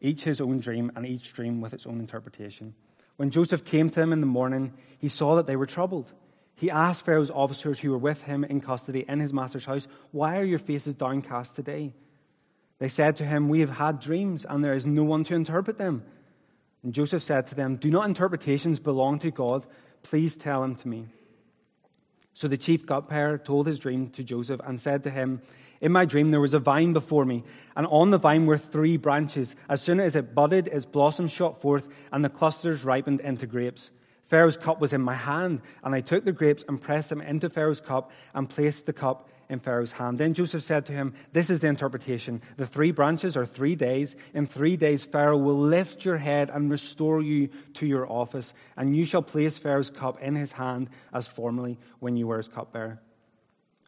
Each 0.00 0.24
his 0.24 0.40
own 0.40 0.60
dream, 0.60 0.92
and 0.94 1.06
each 1.06 1.32
dream 1.32 1.60
with 1.60 1.72
its 1.72 1.86
own 1.86 1.98
interpretation. 2.00 2.74
When 3.16 3.30
Joseph 3.30 3.64
came 3.64 3.88
to 3.90 3.94
them 3.94 4.12
in 4.12 4.20
the 4.20 4.26
morning, 4.26 4.72
he 4.98 5.08
saw 5.08 5.36
that 5.36 5.46
they 5.46 5.56
were 5.56 5.66
troubled. 5.66 6.12
He 6.54 6.70
asked 6.70 7.04
Pharaoh's 7.04 7.30
officers 7.30 7.80
who 7.80 7.90
were 7.90 7.98
with 7.98 8.22
him 8.22 8.44
in 8.44 8.60
custody 8.60 9.04
in 9.08 9.20
his 9.20 9.32
master's 9.32 9.64
house, 9.64 9.88
Why 10.10 10.38
are 10.38 10.44
your 10.44 10.58
faces 10.58 10.94
downcast 10.94 11.56
today? 11.56 11.94
They 12.80 12.88
said 12.88 13.16
to 13.16 13.24
him, 13.24 13.48
We 13.48 13.60
have 13.60 13.70
had 13.70 14.00
dreams, 14.00 14.44
and 14.44 14.64
there 14.64 14.74
is 14.74 14.86
no 14.86 15.04
one 15.04 15.22
to 15.24 15.34
interpret 15.34 15.78
them. 15.78 16.02
And 16.82 16.94
Joseph 16.94 17.22
said 17.22 17.46
to 17.48 17.54
them, 17.54 17.76
Do 17.76 17.90
not 17.90 18.08
interpretations 18.08 18.80
belong 18.80 19.20
to 19.20 19.30
God? 19.30 19.66
Please 20.02 20.34
tell 20.34 20.62
them 20.62 20.74
to 20.76 20.88
me. 20.88 21.06
So 22.32 22.48
the 22.48 22.56
chief 22.56 22.86
cupbearer 22.86 23.36
told 23.36 23.66
his 23.66 23.78
dream 23.78 24.08
to 24.10 24.24
Joseph 24.24 24.62
and 24.64 24.80
said 24.80 25.04
to 25.04 25.10
him, 25.10 25.42
In 25.82 25.92
my 25.92 26.06
dream 26.06 26.30
there 26.30 26.40
was 26.40 26.54
a 26.54 26.58
vine 26.58 26.94
before 26.94 27.26
me, 27.26 27.44
and 27.76 27.86
on 27.88 28.10
the 28.10 28.18
vine 28.18 28.46
were 28.46 28.56
three 28.56 28.96
branches. 28.96 29.54
As 29.68 29.82
soon 29.82 30.00
as 30.00 30.16
it 30.16 30.34
budded, 30.34 30.66
its 30.68 30.86
blossoms 30.86 31.32
shot 31.32 31.60
forth, 31.60 31.86
and 32.10 32.24
the 32.24 32.30
clusters 32.30 32.82
ripened 32.82 33.20
into 33.20 33.46
grapes. 33.46 33.90
Pharaoh's 34.28 34.56
cup 34.56 34.80
was 34.80 34.94
in 34.94 35.02
my 35.02 35.14
hand, 35.14 35.60
and 35.84 35.94
I 35.94 36.00
took 36.00 36.24
the 36.24 36.32
grapes 36.32 36.64
and 36.66 36.80
pressed 36.80 37.10
them 37.10 37.20
into 37.20 37.50
Pharaoh's 37.50 37.80
cup 37.80 38.10
and 38.32 38.48
placed 38.48 38.86
the 38.86 38.94
cup 38.94 39.28
in 39.50 39.58
Pharaoh's 39.58 39.92
hand. 39.92 40.18
Then 40.18 40.32
Joseph 40.32 40.62
said 40.62 40.86
to 40.86 40.92
him, 40.92 41.12
This 41.32 41.50
is 41.50 41.60
the 41.60 41.66
interpretation. 41.66 42.40
The 42.56 42.66
three 42.66 42.92
branches 42.92 43.36
are 43.36 43.44
three 43.44 43.74
days. 43.74 44.16
In 44.32 44.46
three 44.46 44.76
days, 44.76 45.04
Pharaoh 45.04 45.36
will 45.36 45.58
lift 45.58 46.04
your 46.04 46.16
head 46.16 46.50
and 46.50 46.70
restore 46.70 47.20
you 47.20 47.48
to 47.74 47.86
your 47.86 48.10
office, 48.10 48.54
and 48.76 48.96
you 48.96 49.04
shall 49.04 49.22
place 49.22 49.58
Pharaoh's 49.58 49.90
cup 49.90 50.22
in 50.22 50.36
his 50.36 50.52
hand 50.52 50.88
as 51.12 51.26
formerly 51.26 51.78
when 51.98 52.16
you 52.16 52.28
were 52.28 52.38
his 52.38 52.48
cupbearer. 52.48 53.00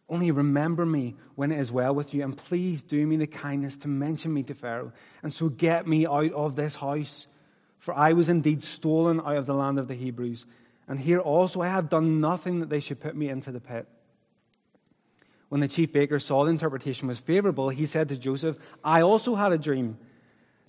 Only 0.08 0.30
remember 0.32 0.84
me 0.84 1.14
when 1.36 1.52
it 1.52 1.60
is 1.60 1.72
well 1.72 1.94
with 1.94 2.12
you, 2.12 2.22
and 2.22 2.36
please 2.36 2.82
do 2.82 3.06
me 3.06 3.16
the 3.16 3.26
kindness 3.26 3.78
to 3.78 3.88
mention 3.88 4.34
me 4.34 4.42
to 4.42 4.54
Pharaoh, 4.54 4.92
and 5.22 5.32
so 5.32 5.48
get 5.48 5.86
me 5.86 6.06
out 6.06 6.32
of 6.32 6.56
this 6.56 6.76
house. 6.76 7.26
For 7.78 7.94
I 7.94 8.12
was 8.12 8.28
indeed 8.28 8.62
stolen 8.62 9.20
out 9.20 9.36
of 9.36 9.46
the 9.46 9.54
land 9.54 9.78
of 9.78 9.88
the 9.88 9.94
Hebrews, 9.94 10.44
and 10.88 11.00
here 11.00 11.20
also 11.20 11.62
I 11.62 11.68
have 11.68 11.88
done 11.88 12.20
nothing 12.20 12.60
that 12.60 12.68
they 12.68 12.80
should 12.80 13.00
put 13.00 13.16
me 13.16 13.28
into 13.28 13.52
the 13.52 13.60
pit. 13.60 13.88
When 15.52 15.60
the 15.60 15.68
chief 15.68 15.92
baker 15.92 16.18
saw 16.18 16.44
the 16.44 16.50
interpretation 16.50 17.08
was 17.08 17.18
favorable, 17.18 17.68
he 17.68 17.84
said 17.84 18.08
to 18.08 18.16
Joseph, 18.16 18.56
I 18.82 19.02
also 19.02 19.34
had 19.34 19.52
a 19.52 19.58
dream. 19.58 19.98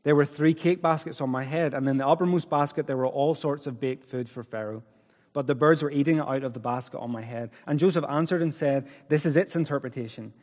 There 0.03 0.13
were 0.13 0.25
three 0.25 0.53
cake 0.53 0.81
baskets 0.81 1.21
on 1.21 1.29
my 1.29 1.45
head, 1.45 1.73
and 1.73 1.87
in 1.87 1.95
the 1.95 2.05
uppermost 2.05 2.49
basket 2.49 2.85
there 2.85 2.97
were 2.97 3.07
all 3.07 3.33
sorts 3.33 3.65
of 3.65 3.79
baked 3.79 4.03
food 4.03 4.27
for 4.27 4.43
Pharaoh. 4.43 4.83
But 5.31 5.47
the 5.47 5.55
birds 5.55 5.83
were 5.83 5.89
eating 5.89 6.17
it 6.17 6.27
out 6.27 6.43
of 6.43 6.51
the 6.51 6.59
basket 6.59 6.99
on 6.99 7.11
my 7.11 7.21
head. 7.21 7.51
And 7.65 7.79
Joseph 7.79 8.03
answered 8.09 8.41
and 8.41 8.53
said, 8.53 8.89
This 9.07 9.25
is 9.25 9.37
its 9.37 9.55
interpretation. 9.55 10.33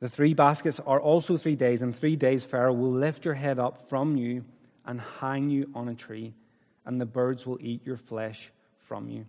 The 0.00 0.08
three 0.08 0.32
baskets 0.32 0.80
are 0.80 0.98
also 0.98 1.36
three 1.36 1.54
days, 1.54 1.82
and 1.82 1.94
three 1.94 2.16
days 2.16 2.46
Pharaoh 2.46 2.72
will 2.72 2.92
lift 2.92 3.26
your 3.26 3.34
head 3.34 3.58
up 3.58 3.90
from 3.90 4.16
you 4.16 4.46
and 4.86 5.02
hang 5.20 5.50
you 5.50 5.68
on 5.74 5.90
a 5.90 5.94
tree, 5.94 6.32
and 6.86 6.98
the 6.98 7.04
birds 7.04 7.44
will 7.44 7.58
eat 7.60 7.84
your 7.84 7.98
flesh 7.98 8.50
from 8.78 9.10
you. 9.10 9.26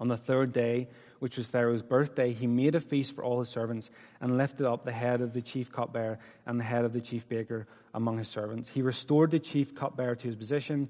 On 0.00 0.08
the 0.08 0.16
third 0.16 0.52
day, 0.52 0.88
which 1.18 1.36
was 1.36 1.46
Pharaoh's 1.46 1.82
birthday, 1.82 2.32
he 2.32 2.46
made 2.46 2.74
a 2.74 2.80
feast 2.80 3.14
for 3.14 3.24
all 3.24 3.40
his 3.40 3.48
servants 3.48 3.90
and 4.20 4.38
lifted 4.38 4.66
up 4.66 4.84
the 4.84 4.92
head 4.92 5.20
of 5.20 5.32
the 5.32 5.42
chief 5.42 5.72
cupbearer 5.72 6.18
and 6.46 6.60
the 6.60 6.64
head 6.64 6.84
of 6.84 6.92
the 6.92 7.00
chief 7.00 7.28
baker 7.28 7.66
among 7.92 8.18
his 8.18 8.28
servants. 8.28 8.68
He 8.68 8.82
restored 8.82 9.32
the 9.32 9.40
chief 9.40 9.74
cupbearer 9.74 10.14
to 10.14 10.26
his 10.26 10.36
position 10.36 10.88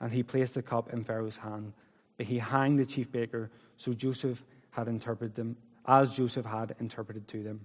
and 0.00 0.10
he 0.10 0.22
placed 0.22 0.54
the 0.54 0.62
cup 0.62 0.92
in 0.92 1.04
Pharaoh's 1.04 1.36
hand. 1.36 1.72
But 2.16 2.26
he 2.26 2.38
hanged 2.38 2.80
the 2.80 2.86
chief 2.86 3.12
baker. 3.12 3.50
So 3.76 3.92
Joseph 3.92 4.42
had 4.70 4.88
interpreted 4.88 5.34
them, 5.34 5.56
as 5.86 6.10
Joseph 6.10 6.46
had 6.46 6.74
interpreted 6.80 7.28
to 7.28 7.42
them. 7.42 7.60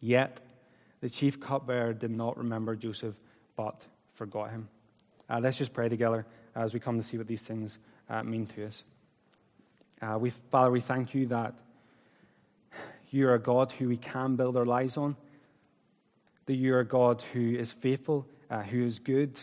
Yet 0.00 0.40
the 1.00 1.10
chief 1.10 1.40
cupbearer 1.40 1.92
did 1.92 2.10
not 2.10 2.36
remember 2.38 2.76
Joseph, 2.76 3.14
but 3.56 3.82
forgot 4.14 4.50
him. 4.50 4.68
Uh, 5.28 5.40
let's 5.42 5.56
just 5.56 5.72
pray 5.72 5.88
together 5.88 6.26
as 6.54 6.72
we 6.72 6.80
come 6.80 6.98
to 6.98 7.02
see 7.02 7.18
what 7.18 7.26
these 7.26 7.42
things 7.42 7.78
uh, 8.08 8.22
mean 8.22 8.46
to 8.46 8.66
us. 8.66 8.84
Uh, 10.04 10.18
we, 10.18 10.28
Father, 10.28 10.70
we 10.70 10.82
thank 10.82 11.14
you 11.14 11.26
that 11.26 11.54
you 13.10 13.26
are 13.26 13.34
a 13.34 13.38
God 13.38 13.72
who 13.72 13.88
we 13.88 13.96
can 13.96 14.36
build 14.36 14.54
our 14.54 14.66
lives 14.66 14.98
on, 14.98 15.16
that 16.44 16.54
you 16.54 16.74
are 16.74 16.80
a 16.80 16.84
God 16.86 17.24
who 17.32 17.54
is 17.54 17.72
faithful, 17.72 18.26
uh, 18.50 18.60
who 18.60 18.84
is 18.84 18.98
good. 18.98 19.40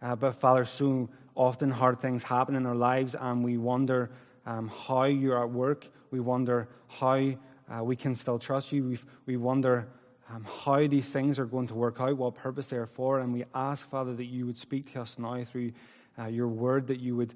Uh, 0.00 0.16
but, 0.16 0.32
Father, 0.32 0.64
so 0.64 1.10
often 1.34 1.70
hard 1.70 2.00
things 2.00 2.22
happen 2.22 2.56
in 2.56 2.64
our 2.64 2.74
lives, 2.74 3.14
and 3.20 3.44
we 3.44 3.58
wonder 3.58 4.10
um, 4.46 4.68
how 4.68 5.04
you're 5.04 5.42
at 5.42 5.50
work. 5.50 5.86
We 6.10 6.20
wonder 6.20 6.68
how 6.86 7.34
uh, 7.70 7.84
we 7.84 7.94
can 7.94 8.14
still 8.14 8.38
trust 8.38 8.72
you. 8.72 8.84
we 8.84 8.98
we 9.26 9.36
wonder 9.36 9.88
um, 10.30 10.46
how 10.64 10.86
these 10.86 11.10
things 11.10 11.38
are 11.38 11.44
going 11.44 11.66
to 11.66 11.74
work 11.74 12.00
out, 12.00 12.16
what 12.16 12.34
purpose 12.34 12.68
they 12.68 12.78
are 12.78 12.86
for. 12.86 13.20
And 13.20 13.30
we 13.34 13.44
ask, 13.54 13.86
Father, 13.90 14.14
that 14.14 14.24
you 14.24 14.46
would 14.46 14.56
speak 14.56 14.90
to 14.94 15.02
us 15.02 15.18
now 15.18 15.44
through 15.44 15.72
uh, 16.18 16.26
your 16.28 16.48
word, 16.48 16.86
that 16.86 17.00
you 17.00 17.14
would 17.16 17.34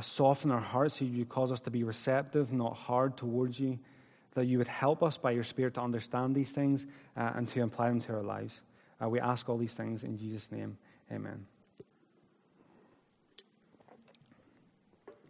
soften 0.00 0.50
our 0.50 0.60
hearts, 0.60 0.98
so 0.98 1.04
you 1.04 1.24
cause 1.24 1.52
us 1.52 1.60
to 1.62 1.70
be 1.70 1.84
receptive, 1.84 2.52
not 2.52 2.74
hard 2.74 3.16
towards 3.16 3.60
you, 3.60 3.78
that 4.34 4.46
you 4.46 4.58
would 4.58 4.68
help 4.68 5.02
us 5.02 5.18
by 5.18 5.32
your 5.32 5.44
Spirit 5.44 5.74
to 5.74 5.80
understand 5.80 6.34
these 6.34 6.50
things 6.50 6.86
uh, 7.16 7.32
and 7.34 7.48
to 7.48 7.62
apply 7.62 7.88
them 7.88 8.00
to 8.00 8.14
our 8.14 8.22
lives. 8.22 8.60
Uh, 9.02 9.08
we 9.08 9.20
ask 9.20 9.48
all 9.48 9.58
these 9.58 9.74
things 9.74 10.04
in 10.04 10.16
Jesus' 10.16 10.50
name. 10.50 10.78
Amen. 11.10 11.46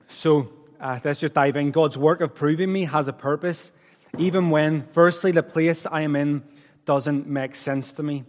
So 0.09 0.53
uh, 0.79 1.01
let's 1.03 1.21
just 1.21 1.35
dive 1.35 1.57
in. 1.57 1.71
God's 1.71 1.97
work 1.97 2.21
of 2.21 2.35
proving 2.35 2.73
me 2.73 2.85
has 2.85 3.09
a 3.09 3.13
purpose, 3.13 3.73
even 4.19 4.51
when, 4.51 4.83
firstly, 4.93 5.33
the 5.33 5.43
place 5.43 5.87
I 5.87 6.03
am 6.03 6.15
in 6.15 6.43
doesn't 6.85 7.27
make 7.27 7.55
sense 7.55 7.93
to 7.93 8.03
me. 8.03 8.25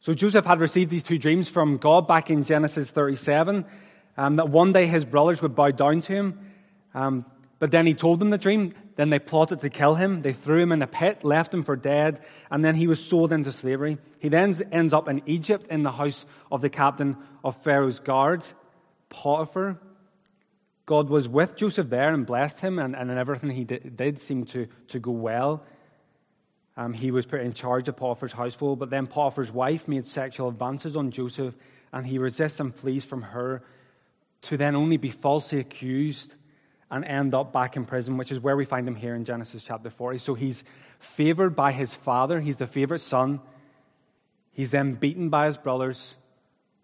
So 0.00 0.14
Joseph 0.14 0.44
had 0.44 0.60
received 0.60 0.90
these 0.90 1.02
two 1.02 1.18
dreams 1.18 1.48
from 1.48 1.76
God 1.76 2.06
back 2.06 2.30
in 2.30 2.44
Genesis 2.44 2.90
37, 2.90 3.64
um, 4.18 4.36
that 4.36 4.48
one 4.48 4.72
day 4.72 4.86
his 4.86 5.04
brothers 5.04 5.40
would 5.40 5.54
bow 5.54 5.70
down 5.70 6.00
to 6.02 6.12
him. 6.12 6.40
Um, 6.92 7.24
but 7.60 7.70
then 7.70 7.86
he 7.86 7.94
told 7.94 8.20
them 8.20 8.30
the 8.30 8.38
dream. 8.38 8.74
Then 8.96 9.10
they 9.10 9.20
plotted 9.20 9.60
to 9.60 9.70
kill 9.70 9.94
him. 9.94 10.22
They 10.22 10.32
threw 10.32 10.60
him 10.60 10.72
in 10.72 10.82
a 10.82 10.88
pit, 10.88 11.24
left 11.24 11.54
him 11.54 11.62
for 11.62 11.76
dead, 11.76 12.20
and 12.50 12.64
then 12.64 12.74
he 12.74 12.88
was 12.88 13.02
sold 13.02 13.32
into 13.32 13.52
slavery. 13.52 13.98
He 14.18 14.28
then 14.28 14.60
ends 14.72 14.92
up 14.92 15.08
in 15.08 15.22
Egypt 15.26 15.68
in 15.70 15.84
the 15.84 15.92
house 15.92 16.26
of 16.50 16.62
the 16.62 16.68
captain 16.68 17.16
of 17.44 17.62
Pharaoh's 17.62 18.00
guard, 18.00 18.42
Potiphar. 19.08 19.78
God 20.84 21.08
was 21.10 21.28
with 21.28 21.54
Joseph 21.54 21.88
there 21.88 22.12
and 22.12 22.26
blessed 22.26 22.58
him, 22.58 22.80
and, 22.80 22.96
and 22.96 23.10
everything 23.10 23.50
he 23.50 23.64
did, 23.64 23.96
did 23.96 24.20
seemed 24.20 24.48
to, 24.48 24.66
to 24.88 24.98
go 24.98 25.12
well. 25.12 25.62
Um, 26.76 26.92
he 26.92 27.12
was 27.12 27.24
put 27.24 27.40
in 27.40 27.52
charge 27.52 27.88
of 27.88 27.96
Potiphar's 27.96 28.32
household, 28.32 28.80
but 28.80 28.90
then 28.90 29.06
Potiphar's 29.06 29.52
wife 29.52 29.86
made 29.86 30.06
sexual 30.08 30.48
advances 30.48 30.96
on 30.96 31.12
Joseph, 31.12 31.54
and 31.92 32.06
he 32.06 32.18
resists 32.18 32.58
and 32.58 32.74
flees 32.74 33.04
from 33.04 33.22
her 33.22 33.62
to 34.42 34.56
then 34.56 34.76
only 34.76 34.96
be 34.96 35.10
falsely 35.10 35.60
accused 35.60 36.34
and 36.90 37.04
end 37.04 37.34
up 37.34 37.52
back 37.52 37.76
in 37.76 37.84
prison, 37.84 38.16
which 38.16 38.32
is 38.32 38.40
where 38.40 38.56
we 38.56 38.64
find 38.64 38.88
him 38.88 38.94
here 38.94 39.14
in 39.14 39.24
Genesis 39.24 39.62
chapter 39.62 39.90
40. 39.90 40.18
So 40.18 40.34
he's 40.34 40.64
favored 40.98 41.54
by 41.54 41.72
his 41.72 41.94
father, 41.94 42.40
he's 42.40 42.56
the 42.56 42.66
favorite 42.66 43.00
son. 43.00 43.40
He's 44.52 44.70
then 44.70 44.94
beaten 44.94 45.28
by 45.28 45.46
his 45.46 45.56
brothers, 45.56 46.16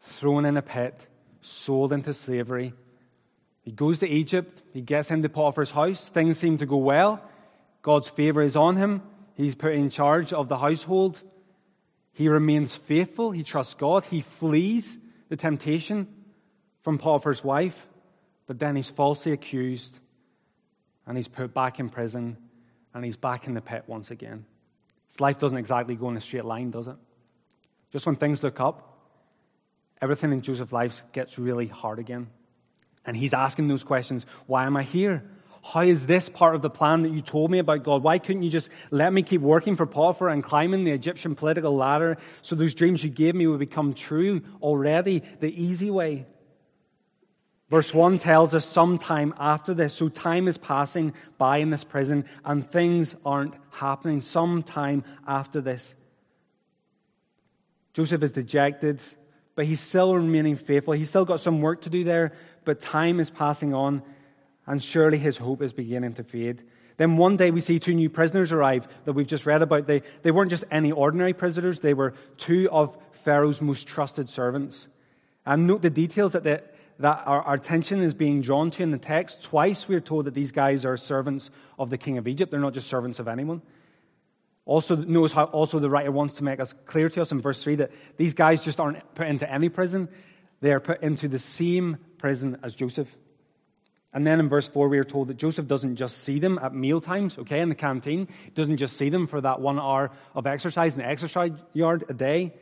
thrown 0.03 0.45
in 0.45 0.57
a 0.57 0.63
pit, 0.63 1.09
sold 1.41 1.93
into 1.93 2.15
slavery. 2.15 2.73
He 3.63 3.73
goes 3.73 3.99
to 4.01 4.09
Egypt, 4.09 4.63
he 4.73 4.81
gets 4.81 5.11
into 5.11 5.29
Potiphar's 5.29 5.73
house, 5.73 6.09
things 6.09 6.39
seem 6.39 6.59
to 6.59 6.67
go 6.67 6.77
well. 6.77 7.21
God's 7.83 8.09
favor 8.09 8.43
is 8.43 8.55
on 8.57 8.77
him. 8.77 9.03
He's 9.35 9.55
put 9.55 9.73
in 9.73 9.91
charge 9.91 10.33
of 10.33 10.49
the 10.49 10.59
household. 10.59 11.21
He 12.13 12.29
remains 12.29 12.77
faithful. 12.77 13.33
He 13.33 13.43
trusts 13.43 13.75
God. 13.75 14.05
He 14.05 14.21
flees 14.21 14.97
the 15.29 15.37
temptation 15.37 16.07
from 16.85 16.99
Potiphar's 16.99 17.43
wife, 17.43 17.87
but 18.47 18.59
then 18.59 18.77
he's 18.77 18.91
falsely 18.91 19.33
accused 19.33 19.99
and 21.07 21.17
he's 21.17 21.29
put 21.29 21.53
back 21.53 21.81
in 21.81 21.89
prison 21.89 22.37
and 22.93 23.05
he's 23.05 23.17
back 23.17 23.47
in 23.47 23.55
the 23.55 23.61
pit 23.61 23.85
once 23.87 24.11
again. 24.11 24.45
His 25.09 25.19
life 25.19 25.39
doesn't 25.39 25.57
exactly 25.57 25.97
go 25.97 26.11
in 26.11 26.17
a 26.17 26.21
straight 26.21 26.45
line, 26.45 26.71
does 26.71 26.87
it? 26.87 26.97
Just 27.91 28.05
when 28.05 28.17
things 28.17 28.43
look 28.43 28.61
up, 28.61 28.99
everything 30.03 30.33
in 30.33 30.43
Joseph's 30.43 30.73
life 30.73 31.03
gets 31.13 31.39
really 31.39 31.67
hard 31.67 31.99
again. 31.99 32.29
And 33.07 33.17
he's 33.17 33.33
asking 33.33 33.69
those 33.69 33.83
questions 33.83 34.27
Why 34.47 34.67
am 34.67 34.77
I 34.77 34.83
here? 34.83 35.25
How 35.63 35.81
is 35.81 36.05
this 36.05 36.29
part 36.29 36.55
of 36.55 36.61
the 36.61 36.69
plan 36.69 37.03
that 37.03 37.13
you 37.13 37.23
told 37.23 37.51
me 37.51 37.59
about, 37.59 37.85
God? 37.85 38.03
Why 38.03 38.19
couldn't 38.19 38.43
you 38.43 38.51
just 38.51 38.69
let 38.91 39.15
me 39.15 39.23
keep 39.23 39.41
working 39.41 39.77
for 39.77 39.87
Potiphar 39.87 40.29
and 40.29 40.45
climbing 40.45 40.85
the 40.85 40.91
Egyptian 40.91 41.35
political 41.35 41.75
ladder 41.75 42.19
so 42.43 42.55
those 42.55 42.75
dreams 42.75 43.03
you 43.03 43.09
gave 43.09 43.35
me 43.35 43.47
would 43.47 43.61
become 43.61 43.95
true 43.95 44.43
already, 44.61 45.23
the 45.41 45.49
easy 45.63 45.91
way? 45.91 46.27
Verse 47.71 47.95
1 47.95 48.19
tells 48.19 48.55
us 48.55 48.67
sometime 48.67 49.35
after 49.39 49.73
this, 49.73 49.95
so 49.95 50.09
time 50.09 50.49
is 50.49 50.59
passing 50.59 51.15
by 51.39 51.59
in 51.59 51.71
this 51.71 51.85
prison 51.85 52.27
and 52.45 52.71
things 52.71 53.15
aren't 53.25 53.55
happening. 53.71 54.21
Sometime 54.21 55.03
after 55.27 55.61
this. 55.61 55.95
Joseph 57.95 58.23
is 58.23 58.33
dejected, 58.33 59.01
but 59.55 59.67
he's 59.67 59.81
still 59.81 60.15
remaining 60.15 60.57
faithful. 60.57 60.95
He's 60.95 61.09
still 61.09 61.25
got 61.25 61.41
some 61.41 61.63
work 61.63 61.83
to 61.83 61.91
do 61.91 62.05
there, 62.05 62.33
but 62.65 62.81
time 62.81 63.19
is 63.19 63.31
passing 63.31 63.73
on 63.73 64.03
and 64.67 64.83
surely 64.83 65.19
his 65.19 65.37
hope 65.37 65.63
is 65.63 65.73
beginning 65.73 66.15
to 66.15 66.25
fade. 66.25 66.65
Then 66.97 67.17
one 67.17 67.37
day 67.37 67.51
we 67.51 67.61
see 67.61 67.79
two 67.79 67.95
new 67.95 68.09
prisoners 68.09 68.53
arrive 68.53 68.87
that 69.05 69.15
we've 69.15 69.27
just 69.27 69.47
read 69.47 69.63
about. 69.63 69.87
They, 69.87 70.03
they 70.23 70.31
weren't 70.31 70.51
just 70.51 70.65
any 70.71 70.93
ordinary 70.93 71.33
prisoners, 71.33 71.81
they 71.81 71.95
were 71.95 72.15
two 72.37 72.69
of 72.71 72.97
Pharaoh's 73.13 73.61
most 73.61 73.87
trusted 73.87 74.29
servants. 74.29 74.87
And 75.47 75.67
note 75.67 75.83
the 75.83 75.91
details 75.91 76.33
that, 76.33 76.45
the, 76.45 76.63
that 76.99 77.23
our, 77.27 77.43
our 77.43 77.55
attention 77.55 78.01
is 78.01 78.15
being 78.15 78.41
drawn 78.41 78.71
to 78.73 78.83
in 78.83 78.91
the 78.91 78.99
text. 78.99 79.43
Twice 79.43 79.89
we're 79.89 80.01
told 80.01 80.27
that 80.27 80.35
these 80.35 80.53
guys 80.53 80.85
are 80.85 80.97
servants 80.97 81.51
of 81.79 81.91
the 81.91 81.99
king 81.99 82.19
of 82.19 82.29
Egypt, 82.29 82.51
they're 82.51 82.61
not 82.61 82.75
just 82.75 82.89
servants 82.89 83.19
of 83.19 83.29
anyone. 83.29 83.63
Also, 84.67 84.97
notice 84.97 85.33
how 85.33 85.45
also 85.45 85.79
the 85.79 85.91
writer 85.91 86.11
wants 86.11 86.37
to 86.37 86.45
make 86.45 86.59
us 86.59 86.73
clear 86.87 87.11
to 87.11 87.21
us 87.21 87.33
in 87.33 87.41
verse 87.41 87.63
3 87.63 87.77
that 87.77 87.91
these 88.17 88.33
guys 88.33 88.63
just 88.63 88.81
aren't 88.81 89.15
put 89.15 89.27
into 89.27 89.51
any 89.51 89.69
prison, 89.69 90.09
they 90.61 90.73
are 90.73 90.81
put 90.81 91.03
into 91.03 91.29
the 91.29 91.39
same 91.39 91.99
prison 92.17 92.59
as 92.63 92.75
Joseph. 92.75 93.15
And 94.15 94.27
then 94.27 94.39
in 94.39 94.49
verse 94.49 94.69
4, 94.69 94.89
we 94.89 94.99
are 94.99 95.05
told 95.05 95.29
that 95.29 95.37
Joseph 95.37 95.67
doesn't 95.67 95.97
just 95.97 96.19
see 96.19 96.39
them 96.39 96.59
at 96.63 96.73
meal 96.73 97.01
times, 97.01 97.37
okay, 97.37 97.61
in 97.61 97.69
the 97.69 97.75
canteen. 97.75 98.29
He 98.45 98.51
doesn't 98.51 98.77
just 98.77 98.97
see 98.97 99.11
them 99.11 99.27
for 99.27 99.41
that 99.41 99.61
one 99.61 99.79
hour 99.79 100.13
of 100.35 100.47
exercise 100.47 100.95
in 100.95 101.01
the 101.01 101.07
exercise 101.07 101.51
yard 101.73 102.05
a 102.09 102.15
day. 102.15 102.55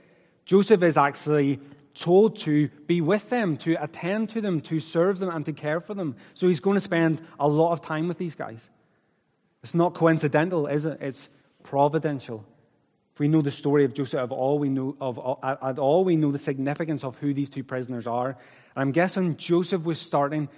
Joseph 0.46 0.82
is 0.82 0.96
actually 0.96 1.60
told 1.94 2.37
to 2.40 2.68
be 2.87 3.00
with 3.00 3.30
them, 3.30 3.56
to 3.58 3.75
attend 3.82 4.30
to 4.30 4.40
them, 4.40 4.61
to 4.62 4.80
serve 4.80 5.18
them, 5.18 5.30
and 5.30 5.44
to 5.46 5.52
care 5.52 5.80
for 5.80 5.94
them. 5.94 6.16
So 6.34 6.49
he's 6.49 6.61
going 6.61 6.76
to 6.76 6.80
spend 6.80 7.20
a 7.38 7.49
lot 7.49 7.72
of 7.72 7.80
time 7.80 8.08
with 8.08 8.18
these 8.18 8.34
guys. 8.34 8.68
It's 9.62 9.75
not 9.75 9.94
coincidental, 9.94 10.66
is 10.66 10.87
it? 10.87 10.99
It's 11.00 11.28
providential. 11.62 12.44
If 13.14 13.20
we 13.20 13.28
know 13.28 13.42
the 13.42 13.50
story 13.50 13.84
of 13.84 13.92
Joseph 13.92 14.20
of 14.20 14.32
all, 14.32 14.58
we 14.58 14.70
know 14.70 14.96
of 15.00 15.18
at 15.42 15.78
all, 15.78 16.02
we 16.04 16.16
know 16.16 16.32
the 16.32 16.38
significance 16.38 17.04
of 17.04 17.16
who 17.16 17.34
these 17.34 17.50
two 17.50 17.62
prisoners 17.62 18.06
are. 18.06 18.30
And 18.30 18.38
I'm 18.76 18.92
guessing 18.92 19.37
Joseph 19.37 19.82
was 19.82 20.00
starting 20.00 20.49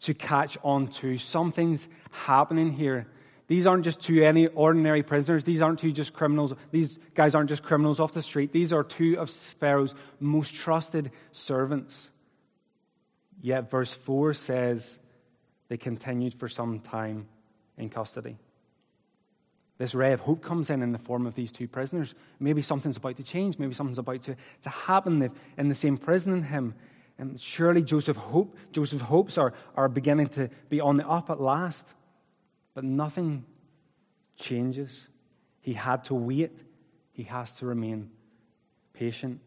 to 0.00 0.14
catch 0.14 0.58
on 0.62 0.88
to. 0.88 1.16
Something's 1.16 1.88
happening 2.10 2.72
here. 2.72 3.06
These 3.52 3.66
aren't 3.66 3.84
just 3.84 4.00
two 4.00 4.22
any 4.22 4.46
ordinary 4.46 5.02
prisoners. 5.02 5.44
These 5.44 5.60
aren't 5.60 5.78
two 5.78 5.92
just 5.92 6.14
criminals. 6.14 6.54
These 6.70 6.98
guys 7.14 7.34
aren't 7.34 7.50
just 7.50 7.62
criminals 7.62 8.00
off 8.00 8.14
the 8.14 8.22
street. 8.22 8.50
These 8.50 8.72
are 8.72 8.82
two 8.82 9.18
of 9.18 9.28
Pharaoh's 9.28 9.94
most 10.18 10.54
trusted 10.54 11.10
servants. 11.32 12.08
Yet 13.42 13.70
verse 13.70 13.92
4 13.92 14.32
says 14.32 14.98
they 15.68 15.76
continued 15.76 16.32
for 16.32 16.48
some 16.48 16.80
time 16.80 17.28
in 17.76 17.90
custody. 17.90 18.38
This 19.76 19.94
ray 19.94 20.14
of 20.14 20.20
hope 20.20 20.42
comes 20.42 20.70
in 20.70 20.82
in 20.82 20.92
the 20.92 20.98
form 20.98 21.26
of 21.26 21.34
these 21.34 21.52
two 21.52 21.68
prisoners. 21.68 22.14
Maybe 22.40 22.62
something's 22.62 22.96
about 22.96 23.16
to 23.16 23.22
change. 23.22 23.58
Maybe 23.58 23.74
something's 23.74 23.98
about 23.98 24.22
to, 24.22 24.36
to 24.62 24.68
happen 24.70 25.30
in 25.58 25.68
the 25.68 25.74
same 25.74 25.98
prison 25.98 26.32
in 26.32 26.44
him. 26.44 26.74
And 27.18 27.38
surely 27.38 27.82
Joseph 27.82 28.16
hope, 28.16 28.56
Joseph's 28.72 29.02
hopes 29.02 29.36
are, 29.36 29.52
are 29.76 29.90
beginning 29.90 30.28
to 30.28 30.48
be 30.70 30.80
on 30.80 30.96
the 30.96 31.06
up 31.06 31.28
at 31.28 31.38
last. 31.38 31.84
But 32.74 32.84
nothing 32.84 33.44
changes. 34.36 35.06
He 35.60 35.74
had 35.74 36.04
to 36.04 36.14
wait. 36.14 36.58
He 37.12 37.24
has 37.24 37.52
to 37.52 37.66
remain 37.66 38.10
patient. 38.92 39.40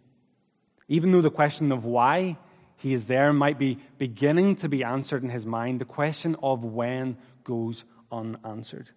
Even 0.87 1.11
though 1.11 1.21
the 1.21 1.31
question 1.31 1.71
of 1.71 1.85
why 1.85 2.37
he 2.77 2.93
is 2.93 3.05
there 3.05 3.33
might 3.33 3.57
be 3.57 3.79
beginning 3.97 4.57
to 4.57 4.69
be 4.69 4.83
answered 4.83 5.23
in 5.23 5.29
his 5.29 5.45
mind, 5.45 5.81
the 5.81 5.85
question 5.85 6.35
of 6.43 6.63
when 6.63 7.17
goes 7.43 7.83
unanswered. 8.11 8.89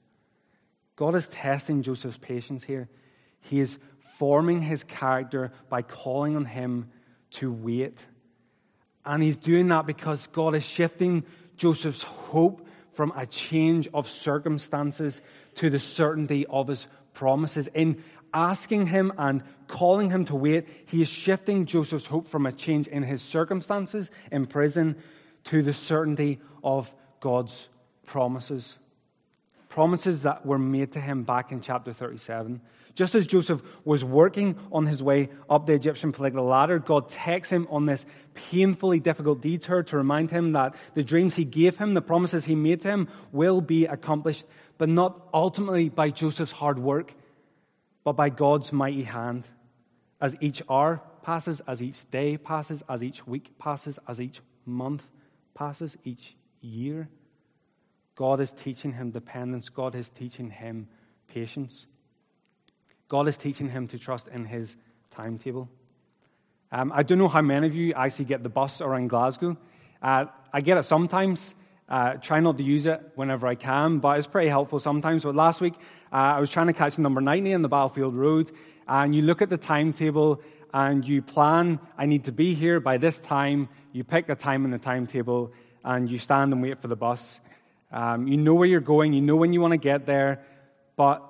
God 0.96 1.14
is 1.14 1.28
testing 1.28 1.82
Joseph's 1.82 2.18
patience 2.18 2.64
here. 2.64 2.88
He 3.40 3.60
is 3.60 3.78
forming 4.18 4.60
his 4.60 4.84
character 4.84 5.52
by 5.68 5.82
calling 5.82 6.36
on 6.36 6.44
him 6.44 6.90
to 7.30 7.52
wait 7.52 7.98
and 9.08 9.22
he's 9.22 9.38
doing 9.38 9.68
that 9.68 9.86
because 9.86 10.26
God 10.26 10.54
is 10.54 10.64
shifting 10.64 11.24
Joseph's 11.56 12.02
hope 12.02 12.67
from 12.98 13.12
a 13.14 13.24
change 13.24 13.86
of 13.94 14.08
circumstances 14.08 15.22
to 15.54 15.70
the 15.70 15.78
certainty 15.78 16.44
of 16.46 16.66
his 16.66 16.88
promises. 17.14 17.68
In 17.72 18.02
asking 18.34 18.88
him 18.88 19.12
and 19.16 19.44
calling 19.68 20.10
him 20.10 20.24
to 20.24 20.34
wait, 20.34 20.66
he 20.84 21.00
is 21.00 21.08
shifting 21.08 21.64
Joseph's 21.64 22.06
hope 22.06 22.26
from 22.26 22.44
a 22.44 22.50
change 22.50 22.88
in 22.88 23.04
his 23.04 23.22
circumstances 23.22 24.10
in 24.32 24.46
prison 24.46 24.96
to 25.44 25.62
the 25.62 25.72
certainty 25.72 26.40
of 26.64 26.92
God's 27.20 27.68
promises. 28.04 28.74
Promises 29.68 30.22
that 30.22 30.46
were 30.46 30.58
made 30.58 30.92
to 30.92 31.00
him 31.00 31.24
back 31.24 31.52
in 31.52 31.60
chapter 31.60 31.92
37. 31.92 32.60
Just 32.94 33.14
as 33.14 33.26
Joseph 33.26 33.62
was 33.84 34.02
working 34.02 34.56
on 34.72 34.86
his 34.86 35.02
way 35.02 35.28
up 35.48 35.66
the 35.66 35.74
Egyptian 35.74 36.10
political 36.10 36.44
ladder, 36.44 36.80
God 36.80 37.08
takes 37.08 37.48
him 37.48 37.68
on 37.70 37.86
this 37.86 38.04
painfully 38.34 38.98
difficult 38.98 39.40
detour 39.40 39.84
to 39.84 39.96
remind 39.96 40.32
him 40.32 40.52
that 40.52 40.74
the 40.94 41.04
dreams 41.04 41.34
he 41.34 41.44
gave 41.44 41.76
him, 41.76 41.94
the 41.94 42.02
promises 42.02 42.46
he 42.46 42.56
made 42.56 42.80
to 42.80 42.88
him, 42.88 43.08
will 43.30 43.60
be 43.60 43.84
accomplished, 43.84 44.46
but 44.78 44.88
not 44.88 45.28
ultimately 45.32 45.88
by 45.88 46.10
Joseph's 46.10 46.50
hard 46.50 46.78
work, 46.78 47.14
but 48.02 48.14
by 48.14 48.30
God's 48.30 48.72
mighty 48.72 49.04
hand. 49.04 49.44
As 50.20 50.34
each 50.40 50.60
hour 50.68 51.00
passes, 51.22 51.60
as 51.68 51.80
each 51.80 52.10
day 52.10 52.36
passes, 52.36 52.82
as 52.88 53.04
each 53.04 53.26
week 53.26 53.56
passes, 53.58 53.98
as 54.08 54.20
each 54.20 54.40
month 54.66 55.06
passes, 55.54 55.96
each 56.04 56.34
year, 56.60 57.08
God 58.18 58.40
is 58.40 58.50
teaching 58.50 58.94
him 58.94 59.12
dependence. 59.12 59.68
God 59.68 59.94
is 59.94 60.08
teaching 60.08 60.50
him 60.50 60.88
patience. 61.28 61.86
God 63.06 63.28
is 63.28 63.36
teaching 63.36 63.70
him 63.70 63.86
to 63.86 63.96
trust 63.96 64.26
in 64.26 64.44
his 64.44 64.74
timetable. 65.12 65.68
Um, 66.72 66.90
I 66.92 67.04
don't 67.04 67.18
know 67.18 67.28
how 67.28 67.42
many 67.42 67.68
of 67.68 67.76
you 67.76 67.94
actually 67.94 68.24
get 68.24 68.42
the 68.42 68.48
bus 68.48 68.80
around 68.80 69.06
Glasgow. 69.06 69.56
Uh, 70.02 70.24
I 70.52 70.62
get 70.62 70.78
it 70.78 70.82
sometimes. 70.82 71.54
Uh, 71.88 72.14
try 72.14 72.40
not 72.40 72.58
to 72.58 72.64
use 72.64 72.86
it 72.86 73.00
whenever 73.14 73.46
I 73.46 73.54
can, 73.54 74.00
but 74.00 74.18
it's 74.18 74.26
pretty 74.26 74.48
helpful 74.48 74.80
sometimes. 74.80 75.22
But 75.22 75.36
last 75.36 75.60
week, 75.60 75.74
uh, 76.12 76.16
I 76.16 76.40
was 76.40 76.50
trying 76.50 76.66
to 76.66 76.72
catch 76.72 76.98
number 76.98 77.20
90 77.20 77.54
on 77.54 77.62
the 77.62 77.68
Battlefield 77.68 78.16
Road, 78.16 78.50
and 78.88 79.14
you 79.14 79.22
look 79.22 79.42
at 79.42 79.48
the 79.48 79.56
timetable 79.56 80.42
and 80.74 81.06
you 81.06 81.22
plan, 81.22 81.78
I 81.96 82.06
need 82.06 82.24
to 82.24 82.32
be 82.32 82.54
here 82.54 82.80
by 82.80 82.96
this 82.96 83.20
time. 83.20 83.68
You 83.92 84.02
pick 84.02 84.28
a 84.28 84.34
time 84.34 84.64
in 84.64 84.72
the 84.72 84.78
timetable, 84.78 85.52
and 85.84 86.10
you 86.10 86.18
stand 86.18 86.52
and 86.52 86.60
wait 86.60 86.82
for 86.82 86.88
the 86.88 86.96
bus. 86.96 87.38
Um, 87.90 88.28
you 88.28 88.36
know 88.36 88.54
where 88.54 88.68
you're 88.68 88.80
going, 88.80 89.12
you 89.12 89.20
know 89.20 89.36
when 89.36 89.52
you 89.52 89.60
want 89.60 89.72
to 89.72 89.78
get 89.78 90.06
there, 90.06 90.42
but 90.96 91.28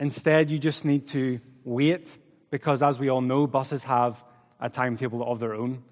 Instead, 0.00 0.50
you 0.50 0.58
just 0.58 0.84
need 0.84 1.06
to 1.08 1.40
wait 1.64 2.18
because, 2.50 2.82
as 2.82 2.98
we 2.98 3.08
all 3.08 3.20
know, 3.20 3.46
buses 3.46 3.84
have 3.84 4.22
a 4.60 4.70
timetable 4.70 5.28
of 5.28 5.40
their 5.40 5.54
own. 5.54 5.82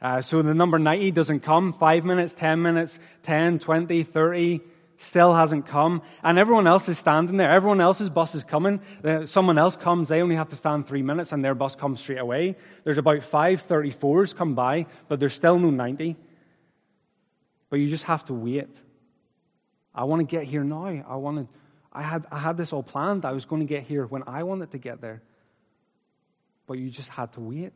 Uh, 0.00 0.20
so 0.20 0.42
the 0.42 0.54
number 0.54 0.78
90 0.78 1.10
doesn't 1.12 1.40
come. 1.40 1.72
Five 1.72 2.04
minutes, 2.04 2.32
10 2.34 2.60
minutes, 2.60 2.98
10, 3.22 3.58
20, 3.58 4.02
30 4.02 4.60
still 4.98 5.34
hasn't 5.34 5.66
come. 5.66 6.02
And 6.22 6.38
everyone 6.38 6.66
else 6.66 6.88
is 6.88 6.98
standing 6.98 7.36
there. 7.36 7.50
Everyone 7.50 7.80
else's 7.80 8.10
bus 8.10 8.34
is 8.34 8.44
coming. 8.44 8.80
Uh, 9.02 9.26
someone 9.26 9.56
else 9.56 9.76
comes. 9.76 10.08
They 10.08 10.20
only 10.20 10.36
have 10.36 10.50
to 10.50 10.56
stand 10.56 10.86
three 10.86 11.02
minutes 11.02 11.32
and 11.32 11.44
their 11.44 11.54
bus 11.54 11.74
comes 11.74 12.00
straight 12.00 12.18
away. 12.18 12.56
There's 12.84 12.98
about 12.98 13.22
five 13.22 13.66
34s 13.66 14.36
come 14.36 14.54
by, 14.54 14.86
but 15.08 15.20
there's 15.20 15.34
still 15.34 15.58
no 15.58 15.70
90. 15.70 16.16
But 17.70 17.76
you 17.76 17.88
just 17.88 18.04
have 18.04 18.24
to 18.26 18.34
wait. 18.34 18.68
I 19.98 20.04
want 20.04 20.20
to 20.20 20.36
get 20.36 20.44
here 20.44 20.62
now. 20.62 20.86
I 20.86 21.16
wanted, 21.16 21.48
I 21.92 22.02
had, 22.02 22.24
I 22.30 22.38
had 22.38 22.56
this 22.56 22.72
all 22.72 22.84
planned. 22.84 23.24
I 23.24 23.32
was 23.32 23.44
going 23.44 23.60
to 23.62 23.66
get 23.66 23.82
here 23.82 24.06
when 24.06 24.22
I 24.28 24.44
wanted 24.44 24.70
to 24.70 24.78
get 24.78 25.00
there. 25.00 25.22
But 26.68 26.78
you 26.78 26.88
just 26.88 27.08
had 27.08 27.32
to 27.32 27.40
wait. 27.40 27.72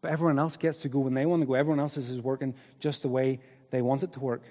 But 0.00 0.12
everyone 0.12 0.38
else 0.38 0.56
gets 0.56 0.78
to 0.78 0.88
go 0.88 1.00
when 1.00 1.12
they 1.12 1.26
want 1.26 1.42
to 1.42 1.46
go. 1.46 1.52
Everyone 1.52 1.78
else 1.78 1.98
is 1.98 2.22
working 2.22 2.54
just 2.80 3.02
the 3.02 3.08
way 3.08 3.40
they 3.70 3.82
want 3.82 4.02
it 4.02 4.14
to 4.14 4.20
work. 4.20 4.44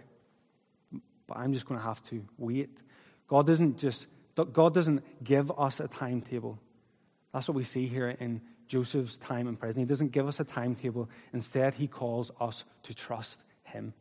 But 1.26 1.38
I'm 1.38 1.54
just 1.54 1.66
going 1.66 1.80
to 1.80 1.86
have 1.86 2.04
to 2.10 2.24
wait. 2.38 2.70
God 3.28 3.48
doesn't 3.48 3.80
just 3.80 4.06
God 4.36 4.76
doesn't 4.76 5.24
give 5.24 5.52
us 5.58 5.80
a 5.80 5.88
timetable. 5.88 6.60
That's 7.34 7.48
what 7.48 7.56
we 7.56 7.64
see 7.64 7.88
here 7.88 8.10
in 8.10 8.42
Joseph's 8.68 9.18
time 9.18 9.48
in 9.48 9.56
prison. 9.56 9.80
He 9.82 9.86
doesn't 9.88 10.12
give 10.12 10.28
us 10.28 10.40
a 10.40 10.44
timetable. 10.44 11.10
Instead, 11.34 11.74
he 11.74 11.88
calls 11.88 12.30
us 12.40 12.64
to 12.84 12.94
trust 12.94 13.40
him. 13.64 13.94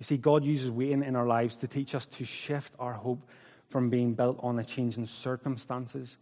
You 0.00 0.04
see, 0.04 0.16
God 0.16 0.44
uses 0.44 0.70
waiting 0.70 1.04
in 1.04 1.14
our 1.14 1.26
lives 1.26 1.56
to 1.56 1.68
teach 1.68 1.94
us 1.94 2.06
to 2.06 2.24
shift 2.24 2.72
our 2.78 2.94
hope 2.94 3.22
from 3.68 3.90
being 3.90 4.14
built 4.14 4.40
on 4.42 4.58
a 4.58 4.64
change 4.64 4.96
in 4.96 5.06
circumstances 5.06 6.16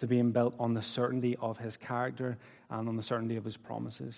to 0.00 0.08
being 0.08 0.32
built 0.32 0.54
on 0.58 0.74
the 0.74 0.82
certainty 0.82 1.36
of 1.40 1.56
His 1.58 1.76
character 1.76 2.38
and 2.68 2.88
on 2.88 2.96
the 2.96 3.02
certainty 3.04 3.36
of 3.36 3.44
His 3.44 3.56
promises. 3.56 4.16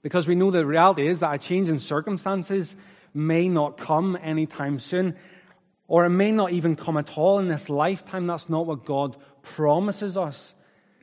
Because 0.00 0.26
we 0.26 0.34
know 0.34 0.50
the 0.50 0.64
reality 0.64 1.06
is 1.06 1.20
that 1.20 1.34
a 1.34 1.38
change 1.38 1.68
in 1.68 1.78
circumstances 1.78 2.74
may 3.12 3.46
not 3.46 3.76
come 3.76 4.18
anytime 4.22 4.78
soon, 4.78 5.14
or 5.86 6.06
it 6.06 6.10
may 6.10 6.32
not 6.32 6.50
even 6.52 6.76
come 6.76 6.96
at 6.96 7.16
all 7.18 7.38
in 7.40 7.48
this 7.48 7.68
lifetime. 7.68 8.26
That's 8.26 8.48
not 8.48 8.64
what 8.64 8.86
God 8.86 9.16
promises 9.42 10.16
us. 10.16 10.54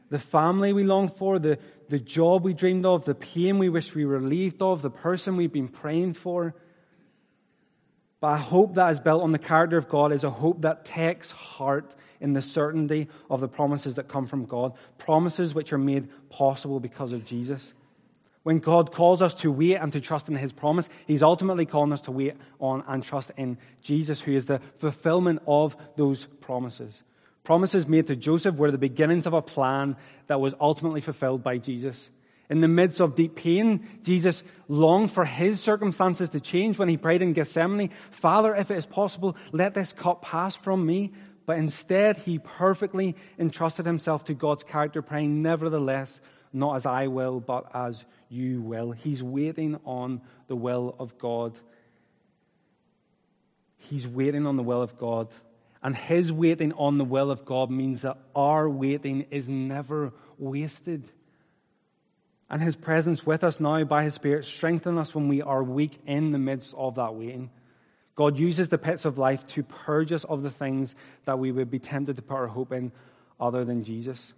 The 0.10 0.17
family 0.17 0.73
we 0.73 0.84
long 0.84 1.08
for, 1.08 1.38
the, 1.38 1.60
the 1.88 1.99
job 1.99 2.43
we 2.43 2.54
dreamed 2.54 2.88
of, 2.88 3.06
the 3.06 3.13
pain 3.13 3.60
we 3.60 3.69
wish 3.69 3.93
we 3.93 4.06
were 4.06 4.17
relieved 4.17 4.63
of, 4.63 4.82
the 4.82 4.89
person 4.89 5.38
we've 5.38 5.54
been 5.54 5.67
praying 5.67 6.13
for 6.13 6.56
but 8.21 8.34
a 8.34 8.38
hope 8.38 8.75
that 8.75 8.91
is 8.91 8.99
built 8.99 9.23
on 9.23 9.32
the 9.32 9.39
character 9.39 9.77
of 9.77 9.88
God 9.88 10.12
is 10.12 10.23
a 10.23 10.29
hope 10.29 10.62
that 10.62 10.84
takes 10.86 11.32
heart 11.32 11.95
in 12.19 12.34
the 12.34 12.41
certainty 12.41 13.08
of 13.29 13.39
the 13.39 13.47
promises 13.47 13.95
that 13.95 14.10
come 14.10 14.27
from 14.27 14.45
God, 14.45 14.73
promises 14.97 15.53
which 15.53 15.71
are 15.71 15.77
made 15.77 16.10
possible 16.29 16.79
because 16.79 17.13
of 17.13 17.23
Jesus. 17.23 17.73
When 18.43 18.58
God 18.58 18.91
calls 18.91 19.21
us 19.21 19.34
to 19.36 19.51
wait 19.51 19.75
and 19.75 19.91
to 19.93 20.01
trust 20.01 20.27
in 20.27 20.36
His 20.36 20.51
promise, 20.51 20.89
He's 21.05 21.23
ultimately 21.23 21.65
calling 21.65 21.93
us 21.93 22.01
to 22.01 22.12
wait 22.12 22.36
on 22.60 22.84
and 22.88 23.03
trust 23.03 23.32
in 23.38 23.58
Jesus, 23.82 24.21
who 24.21 24.34
is 24.34 24.47
the 24.47 24.62
fulfillment 24.77 25.41
of 25.47 25.77
those 25.95 26.25
promises. 26.41 27.03
Promises 27.43 27.88
made 27.88 28.08
to 28.08 28.15
Joseph 28.15 28.55
were 28.55 28.71
the 28.71 28.77
beginnings 28.77 29.25
of 29.25 29.34
a 29.34 29.41
plan 29.41 29.95
that 30.27 30.41
was 30.41 30.53
ultimately 30.60 31.01
fulfilled 31.01 31.43
by 31.43 31.58
Jesus. 31.58 32.10
In 32.50 32.62
the 32.62 32.68
midst 32.68 33.00
of 33.00 33.16
deep 33.16 33.36
pain, 33.36 33.88
Jesus 34.02 34.44
longed 34.68 35.12
for 35.12 35.24
his 35.24 35.60
circumstances 35.62 36.30
to 36.30 36.40
change 36.40 36.80
when 36.80 36.90
he 36.90 36.98
prayed 36.98 37.22
in 37.22 37.34
Gethsemane 37.34 37.92
Father, 38.10 38.56
if 38.56 38.72
it 38.72 38.78
is 38.78 38.88
possible, 38.88 39.38
let 39.52 39.76
this 39.76 39.94
cup 39.94 40.24
pass 40.24 40.56
from 40.56 40.86
me. 40.86 41.14
But 41.46 41.58
instead, 41.58 42.18
he 42.18 42.40
perfectly 42.40 43.16
entrusted 43.38 43.86
himself 43.86 44.26
to 44.26 44.34
God's 44.34 44.64
character, 44.64 45.02
praying, 45.02 45.42
Nevertheless, 45.42 46.22
not 46.52 46.76
as 46.76 46.86
I 46.86 47.08
will, 47.08 47.40
but 47.40 47.70
as 47.74 48.04
you 48.30 48.62
will. 48.62 48.92
He's 48.92 49.22
waiting 49.22 49.80
on 49.86 50.22
the 50.48 50.56
will 50.56 50.96
of 51.00 51.18
God. 51.18 51.58
He's 53.78 54.08
waiting 54.08 54.46
on 54.46 54.58
the 54.58 54.64
will 54.64 54.82
of 54.82 54.98
God. 54.98 55.30
And 55.82 55.96
his 55.96 56.32
waiting 56.32 56.74
on 56.74 56.98
the 56.98 57.06
will 57.06 57.32
of 57.32 57.46
God 57.46 57.72
means 57.72 58.02
that 58.02 58.18
our 58.36 58.70
waiting 58.70 59.26
is 59.32 59.48
never 59.48 60.14
wasted. 60.38 61.10
And 62.50 62.62
his 62.62 62.76
presence 62.76 63.26
with 63.26 63.44
us 63.44 63.60
now 63.60 63.84
by 63.84 64.04
his 64.04 64.16
Spirit 64.16 64.46
strengthen 64.46 64.98
us 64.98 65.14
when 65.14 65.28
we 65.28 65.42
are 65.42 65.64
weak 65.64 66.00
in 66.08 66.32
the 66.32 66.40
midst 66.40 66.74
of 66.76 66.96
that 66.96 67.14
waiting. 67.16 67.52
God 68.16 68.38
uses 68.38 68.70
the 68.70 68.78
pits 68.78 69.06
of 69.06 69.18
life 69.18 69.46
to 69.48 69.64
purge 69.64 70.12
us 70.12 70.24
of 70.24 70.42
the 70.42 70.50
things 70.50 70.96
that 71.26 71.40
we 71.40 71.52
would 71.52 71.70
be 71.70 71.80
tempted 71.80 72.16
to 72.16 72.22
put 72.22 72.36
our 72.36 72.48
hope 72.48 72.72
in 72.72 72.92
other 73.40 73.64
than 73.64 73.84
Jesus. 73.84 74.34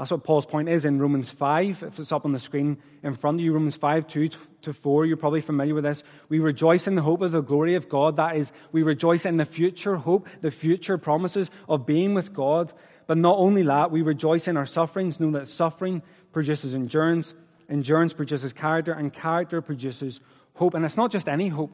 That's 0.00 0.10
what 0.10 0.24
Paul's 0.24 0.46
point 0.46 0.70
is 0.70 0.86
in 0.86 0.98
Romans 0.98 1.28
5. 1.28 1.82
If 1.82 1.98
it's 1.98 2.10
up 2.10 2.24
on 2.24 2.32
the 2.32 2.40
screen 2.40 2.78
in 3.02 3.14
front 3.14 3.38
of 3.38 3.44
you, 3.44 3.52
Romans 3.52 3.76
5, 3.76 4.06
2 4.06 4.30
to 4.62 4.72
4, 4.72 5.04
you're 5.04 5.18
probably 5.18 5.42
familiar 5.42 5.74
with 5.74 5.84
this. 5.84 6.02
We 6.30 6.38
rejoice 6.38 6.86
in 6.86 6.94
the 6.94 7.02
hope 7.02 7.20
of 7.20 7.32
the 7.32 7.42
glory 7.42 7.74
of 7.74 7.90
God. 7.90 8.16
That 8.16 8.34
is, 8.34 8.50
we 8.72 8.82
rejoice 8.82 9.26
in 9.26 9.36
the 9.36 9.44
future 9.44 9.96
hope, 9.96 10.26
the 10.40 10.50
future 10.50 10.96
promises 10.96 11.50
of 11.68 11.84
being 11.84 12.14
with 12.14 12.32
God. 12.32 12.72
But 13.10 13.18
not 13.18 13.38
only 13.38 13.62
that, 13.62 13.90
we 13.90 14.02
rejoice 14.02 14.46
in 14.46 14.56
our 14.56 14.66
sufferings, 14.66 15.18
know 15.18 15.32
that 15.32 15.48
suffering 15.48 16.02
produces 16.30 16.76
endurance, 16.76 17.34
endurance 17.68 18.12
produces 18.12 18.52
character, 18.52 18.92
and 18.92 19.12
character 19.12 19.60
produces 19.60 20.20
hope. 20.54 20.74
And 20.74 20.84
it's 20.84 20.96
not 20.96 21.10
just 21.10 21.28
any 21.28 21.48
hope, 21.48 21.72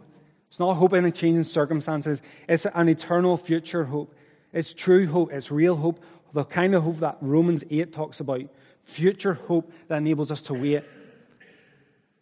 it's 0.48 0.58
not 0.58 0.72
hope 0.72 0.94
in 0.94 1.04
a 1.04 1.12
change 1.12 1.36
in 1.36 1.44
circumstances, 1.44 2.22
it's 2.48 2.64
an 2.64 2.88
eternal 2.88 3.36
future 3.36 3.84
hope. 3.84 4.14
It's 4.54 4.72
true 4.72 5.06
hope, 5.08 5.30
it's 5.30 5.50
real 5.50 5.76
hope, 5.76 6.02
the 6.32 6.44
kind 6.44 6.74
of 6.74 6.84
hope 6.84 7.00
that 7.00 7.18
Romans 7.20 7.64
8 7.70 7.92
talks 7.92 8.18
about. 8.18 8.40
Future 8.84 9.34
hope 9.34 9.70
that 9.88 9.98
enables 9.98 10.30
us 10.30 10.40
to 10.40 10.54
wait. 10.54 10.84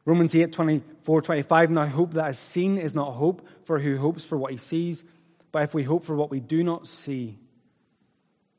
Romans 0.05 0.35
8, 0.35 0.51
24, 0.51 1.23
25. 1.23 1.71
Now, 1.71 1.87
hope 1.87 2.15
that 2.15 2.31
is 2.31 2.39
seen 2.41 2.79
is 2.79 2.97
not 2.97 3.13
hope 3.13 3.47
for 3.63 3.79
who 3.79 3.97
hopes 3.97 4.25
for 4.25 4.37
what 4.37 4.51
he 4.51 4.59
sees, 4.59 5.05
but 5.53 5.63
if 5.63 5.73
we 5.73 5.85
hope 5.85 6.03
for 6.03 6.17
what 6.17 6.33
we 6.33 6.41
do 6.41 6.65
not 6.65 6.89
see, 6.89 7.39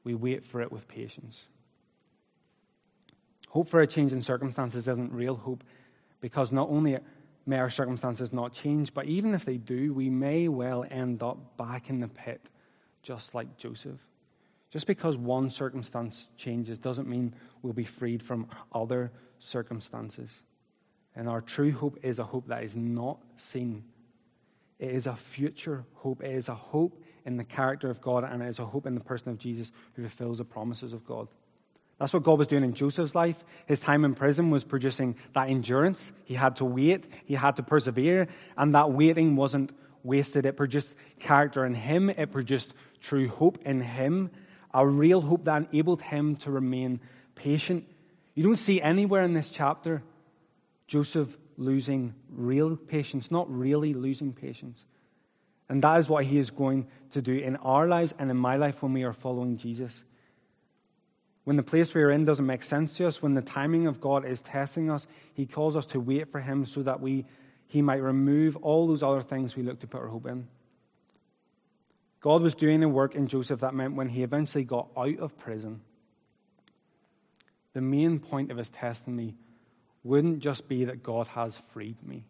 we 0.05 0.13
wait 0.13 0.45
for 0.45 0.61
it 0.61 0.71
with 0.71 0.87
patience. 0.87 1.41
Hope 3.49 3.67
for 3.67 3.81
a 3.81 3.87
change 3.87 4.13
in 4.13 4.21
circumstances 4.21 4.87
isn't 4.87 5.11
real 5.11 5.35
hope 5.35 5.63
because 6.21 6.51
not 6.51 6.69
only 6.69 6.97
may 7.45 7.57
our 7.57 7.69
circumstances 7.69 8.31
not 8.31 8.53
change, 8.53 8.93
but 8.93 9.05
even 9.05 9.33
if 9.33 9.43
they 9.43 9.57
do, 9.57 9.93
we 9.93 10.09
may 10.09 10.47
well 10.47 10.85
end 10.89 11.21
up 11.21 11.57
back 11.57 11.89
in 11.89 11.99
the 11.99 12.07
pit, 12.07 12.41
just 13.01 13.35
like 13.35 13.57
Joseph. 13.57 13.99
Just 14.71 14.87
because 14.87 15.17
one 15.17 15.49
circumstance 15.49 16.25
changes 16.37 16.77
doesn't 16.77 17.07
mean 17.07 17.33
we'll 17.61 17.73
be 17.73 17.85
freed 17.85 18.21
from 18.21 18.47
other 18.73 19.11
circumstances. 19.39 20.29
And 21.15 21.29
our 21.29 21.41
true 21.41 21.71
hope 21.71 21.97
is 22.03 22.19
a 22.19 22.23
hope 22.23 22.47
that 22.47 22.63
is 22.63 22.75
not 22.75 23.19
seen. 23.37 23.85
It 24.79 24.91
is 24.91 25.07
a 25.07 25.15
future 25.15 25.85
hope. 25.93 26.21
It 26.21 26.31
is 26.31 26.49
a 26.49 26.55
hope 26.55 27.01
in 27.25 27.37
the 27.37 27.43
character 27.43 27.89
of 27.89 28.01
God, 28.01 28.23
and 28.23 28.41
it 28.41 28.47
is 28.47 28.59
a 28.59 28.65
hope 28.65 28.85
in 28.85 28.95
the 28.95 29.03
person 29.03 29.29
of 29.29 29.37
Jesus 29.37 29.71
who 29.93 30.03
fulfills 30.03 30.37
the 30.37 30.45
promises 30.45 30.93
of 30.93 31.05
God. 31.05 31.27
That's 31.99 32.13
what 32.13 32.23
God 32.23 32.37
was 32.37 32.47
doing 32.47 32.63
in 32.63 32.73
Joseph's 32.73 33.15
life. 33.15 33.43
His 33.65 33.79
time 33.79 34.03
in 34.03 34.15
prison 34.15 34.49
was 34.49 34.63
producing 34.63 35.15
that 35.33 35.49
endurance. 35.49 36.11
He 36.25 36.33
had 36.33 36.57
to 36.57 36.65
wait, 36.65 37.05
he 37.25 37.35
had 37.35 37.55
to 37.55 37.63
persevere, 37.63 38.27
and 38.57 38.75
that 38.75 38.91
waiting 38.91 39.35
wasn't 39.35 39.71
wasted. 40.03 40.45
It 40.45 40.57
produced 40.57 40.93
character 41.19 41.65
in 41.65 41.73
him, 41.73 42.09
it 42.09 42.31
produced 42.31 42.73
true 43.01 43.29
hope 43.29 43.59
in 43.65 43.81
him, 43.81 44.29
a 44.73 44.85
real 44.85 45.21
hope 45.21 45.45
that 45.45 45.69
enabled 45.71 46.01
him 46.01 46.35
to 46.37 46.51
remain 46.51 46.99
patient. 47.33 47.87
You 48.33 48.43
don't 48.43 48.57
see 48.57 48.81
anywhere 48.81 49.23
in 49.23 49.33
this 49.33 49.49
chapter 49.49 50.03
Joseph 50.87 51.37
losing 51.57 52.13
real 52.29 52.75
patience, 52.75 53.31
not 53.31 53.49
really 53.49 53.93
losing 53.93 54.33
patience. 54.33 54.83
And 55.67 55.81
that 55.81 55.99
is 55.99 56.09
what 56.09 56.25
he 56.25 56.37
is 56.37 56.51
going 56.51 56.87
to 57.11 57.21
do 57.21 57.35
in 57.35 57.55
our 57.57 57.87
lives 57.87 58.13
and 58.19 58.29
in 58.29 58.37
my 58.37 58.55
life 58.55 58.83
when 58.83 58.93
we 58.93 59.03
are 59.03 59.13
following 59.13 59.57
Jesus. 59.57 60.03
When 61.43 61.57
the 61.57 61.63
place 61.63 61.93
we 61.93 62.01
are 62.01 62.11
in 62.11 62.25
doesn't 62.25 62.45
make 62.45 62.63
sense 62.63 62.95
to 62.97 63.07
us, 63.07 63.21
when 63.21 63.33
the 63.33 63.41
timing 63.41 63.87
of 63.87 64.01
God 64.01 64.25
is 64.25 64.41
testing 64.41 64.89
us, 64.89 65.07
He 65.33 65.45
calls 65.45 65.75
us 65.75 65.85
to 65.87 65.99
wait 65.99 66.31
for 66.31 66.39
Him 66.39 66.65
so 66.65 66.83
that 66.83 67.01
we, 67.01 67.25
He 67.67 67.81
might 67.81 68.01
remove 68.01 68.55
all 68.57 68.87
those 68.87 69.03
other 69.03 69.21
things 69.21 69.55
we 69.55 69.63
look 69.63 69.79
to 69.79 69.87
put 69.87 70.01
our 70.01 70.07
hope 70.07 70.27
in. 70.27 70.47
God 72.25 72.41
was 72.41 72.55
doing 72.55 72.81
a 72.81 72.89
work 72.89 73.13
in 73.13 73.27
Joseph 73.27 73.59
that 73.59 73.75
meant 73.75 73.93
when 73.93 74.09
he 74.09 74.23
eventually 74.23 74.63
got 74.63 74.87
out 74.97 75.19
of 75.19 75.37
prison, 75.37 75.81
the 77.73 77.81
main 77.81 78.17
point 78.17 78.49
of 78.49 78.57
his 78.57 78.69
testimony 78.69 79.35
wouldn't 80.03 80.39
just 80.39 80.67
be 80.67 80.85
that 80.85 81.03
God 81.03 81.27
has 81.27 81.59
freed 81.71 82.01
me, 82.01 82.23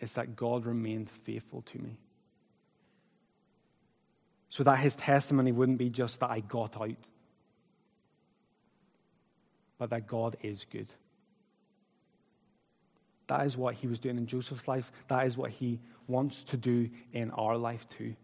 it's 0.00 0.12
that 0.12 0.34
God 0.34 0.64
remained 0.64 1.10
faithful 1.10 1.60
to 1.60 1.78
me. 1.78 1.98
So 4.48 4.62
that 4.64 4.78
his 4.78 4.94
testimony 4.94 5.52
wouldn't 5.52 5.78
be 5.78 5.90
just 5.90 6.20
that 6.20 6.30
I 6.30 6.40
got 6.40 6.80
out 6.80 6.96
but 9.78 9.90
that 9.90 10.06
God 10.06 10.36
is 10.42 10.64
good. 10.70 10.88
That 13.28 13.44
is 13.46 13.56
what 13.56 13.74
he 13.74 13.86
was 13.86 13.98
doing 13.98 14.18
in 14.18 14.26
Joseph's 14.26 14.68
life. 14.68 14.90
That 15.08 15.26
is 15.26 15.36
what 15.36 15.50
he 15.50 15.80
wants 16.06 16.44
to 16.44 16.56
do 16.56 16.88
in 17.12 17.30
our 17.32 17.56
life 17.56 17.88
too. 17.88 18.14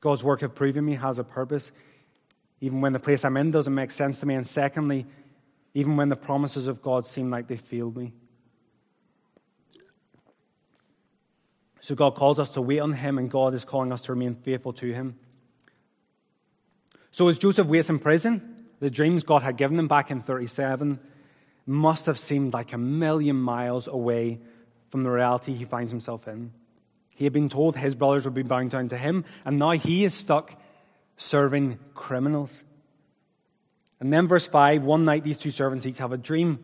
God's 0.00 0.24
work 0.24 0.42
of 0.42 0.54
proving 0.54 0.84
me 0.84 0.94
has 0.94 1.20
a 1.20 1.24
purpose, 1.24 1.70
even 2.60 2.80
when 2.80 2.92
the 2.92 2.98
place 2.98 3.24
I'm 3.24 3.36
in 3.36 3.52
doesn't 3.52 3.74
make 3.74 3.92
sense 3.92 4.18
to 4.20 4.26
me. 4.26 4.34
And 4.34 4.46
secondly, 4.46 5.06
even 5.74 5.96
when 5.96 6.08
the 6.08 6.16
promises 6.16 6.66
of 6.66 6.82
God 6.82 7.06
seem 7.06 7.30
like 7.30 7.46
they 7.46 7.56
failed 7.56 7.96
me. 7.96 8.12
So 11.82 11.96
God 11.96 12.14
calls 12.14 12.38
us 12.38 12.50
to 12.50 12.62
wait 12.62 12.78
on 12.78 12.92
him, 12.92 13.18
and 13.18 13.28
God 13.30 13.54
is 13.54 13.64
calling 13.64 13.92
us 13.92 14.02
to 14.02 14.12
remain 14.12 14.34
faithful 14.34 14.72
to 14.74 14.92
him. 14.92 15.18
So 17.10 17.28
as 17.28 17.38
Joseph 17.38 17.66
waits 17.66 17.90
in 17.90 17.98
prison, 17.98 18.66
the 18.78 18.88
dreams 18.88 19.24
God 19.24 19.42
had 19.42 19.56
given 19.56 19.78
him 19.78 19.88
back 19.88 20.10
in 20.10 20.20
37 20.20 20.98
must 21.66 22.06
have 22.06 22.18
seemed 22.18 22.54
like 22.54 22.72
a 22.72 22.78
million 22.78 23.36
miles 23.36 23.88
away 23.88 24.40
from 24.90 25.02
the 25.02 25.10
reality 25.10 25.54
he 25.54 25.64
finds 25.64 25.90
himself 25.90 26.26
in. 26.28 26.52
He 27.10 27.24
had 27.24 27.32
been 27.32 27.48
told 27.48 27.76
his 27.76 27.94
brothers 27.96 28.24
would 28.24 28.34
be 28.34 28.42
bound 28.42 28.70
down 28.70 28.88
to 28.88 28.96
him, 28.96 29.24
and 29.44 29.58
now 29.58 29.72
he 29.72 30.04
is 30.04 30.14
stuck 30.14 30.54
serving 31.16 31.78
criminals. 31.94 32.62
And 34.00 34.12
then, 34.12 34.28
verse 34.28 34.46
5 34.46 34.84
one 34.84 35.04
night 35.04 35.24
these 35.24 35.38
two 35.38 35.50
servants 35.50 35.84
each 35.84 35.98
have 35.98 36.12
a 36.12 36.16
dream. 36.16 36.62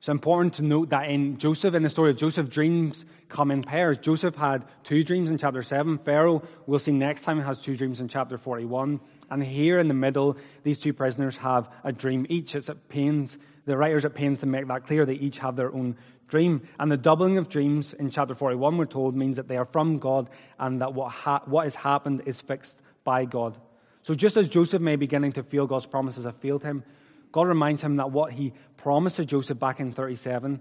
It's 0.00 0.08
important 0.08 0.54
to 0.54 0.62
note 0.62 0.88
that 0.88 1.10
in 1.10 1.36
Joseph, 1.36 1.74
in 1.74 1.82
the 1.82 1.90
story 1.90 2.10
of 2.10 2.16
Joseph, 2.16 2.48
dreams 2.48 3.04
come 3.28 3.50
in 3.50 3.62
pairs. 3.62 3.98
Joseph 3.98 4.34
had 4.34 4.64
two 4.82 5.04
dreams 5.04 5.30
in 5.30 5.36
chapter 5.36 5.62
7. 5.62 5.98
Pharaoh, 5.98 6.42
we'll 6.66 6.78
see 6.78 6.90
next 6.90 7.20
time, 7.20 7.38
has 7.38 7.58
two 7.58 7.76
dreams 7.76 8.00
in 8.00 8.08
chapter 8.08 8.38
41. 8.38 8.98
And 9.30 9.44
here 9.44 9.78
in 9.78 9.88
the 9.88 9.94
middle, 9.94 10.38
these 10.62 10.78
two 10.78 10.94
prisoners 10.94 11.36
have 11.36 11.68
a 11.84 11.92
dream 11.92 12.24
each. 12.30 12.54
It's 12.54 12.70
at 12.70 12.88
pains, 12.88 13.36
the 13.66 13.76
writers 13.76 14.06
at 14.06 14.14
pains 14.14 14.40
to 14.40 14.46
make 14.46 14.66
that 14.68 14.86
clear. 14.86 15.04
They 15.04 15.16
each 15.16 15.36
have 15.40 15.54
their 15.54 15.70
own 15.70 15.98
dream. 16.28 16.66
And 16.78 16.90
the 16.90 16.96
doubling 16.96 17.36
of 17.36 17.50
dreams 17.50 17.92
in 17.92 18.10
chapter 18.10 18.34
41, 18.34 18.78
we're 18.78 18.86
told, 18.86 19.14
means 19.14 19.36
that 19.36 19.48
they 19.48 19.58
are 19.58 19.66
from 19.66 19.98
God 19.98 20.30
and 20.58 20.80
that 20.80 20.94
what, 20.94 21.12
ha- 21.12 21.42
what 21.44 21.64
has 21.64 21.74
happened 21.74 22.22
is 22.24 22.40
fixed 22.40 22.78
by 23.04 23.26
God. 23.26 23.58
So 24.02 24.14
just 24.14 24.38
as 24.38 24.48
Joseph 24.48 24.80
may 24.80 24.96
be 24.96 25.04
beginning 25.04 25.32
to 25.32 25.42
feel 25.42 25.66
God's 25.66 25.84
promises 25.84 26.24
have 26.24 26.36
failed 26.36 26.62
him, 26.62 26.84
God 27.32 27.46
reminds 27.46 27.82
him 27.82 27.96
that 27.96 28.10
what 28.10 28.32
he 28.32 28.52
promised 28.76 29.16
to 29.16 29.24
Joseph 29.24 29.58
back 29.58 29.80
in 29.80 29.92
37 29.92 30.60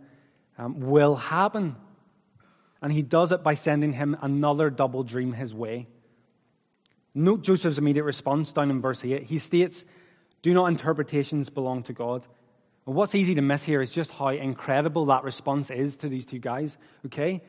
um, 0.57 0.79
will 0.79 1.15
happen. 1.15 1.75
And 2.81 2.93
he 2.93 3.01
does 3.01 3.31
it 3.31 3.43
by 3.43 3.55
sending 3.55 3.93
him 3.93 4.15
another 4.21 4.69
double 4.69 5.03
dream 5.03 5.33
his 5.33 5.53
way. 5.53 5.87
Note 7.13 7.41
Joseph's 7.41 7.77
immediate 7.77 8.03
response 8.03 8.51
down 8.51 8.69
in 8.69 8.81
verse 8.81 9.03
8. 9.03 9.23
He 9.23 9.39
states, 9.39 9.83
Do 10.41 10.53
not 10.53 10.67
interpretations 10.67 11.49
belong 11.49 11.83
to 11.83 11.93
God? 11.93 12.27
Well, 12.85 12.95
what's 12.95 13.15
easy 13.15 13.35
to 13.35 13.41
miss 13.41 13.63
here 13.63 13.81
is 13.81 13.91
just 13.91 14.11
how 14.11 14.29
incredible 14.29 15.05
that 15.07 15.23
response 15.23 15.69
is 15.69 15.95
to 15.97 16.09
these 16.09 16.25
two 16.25 16.39
guys, 16.39 16.77
okay? 17.07 17.41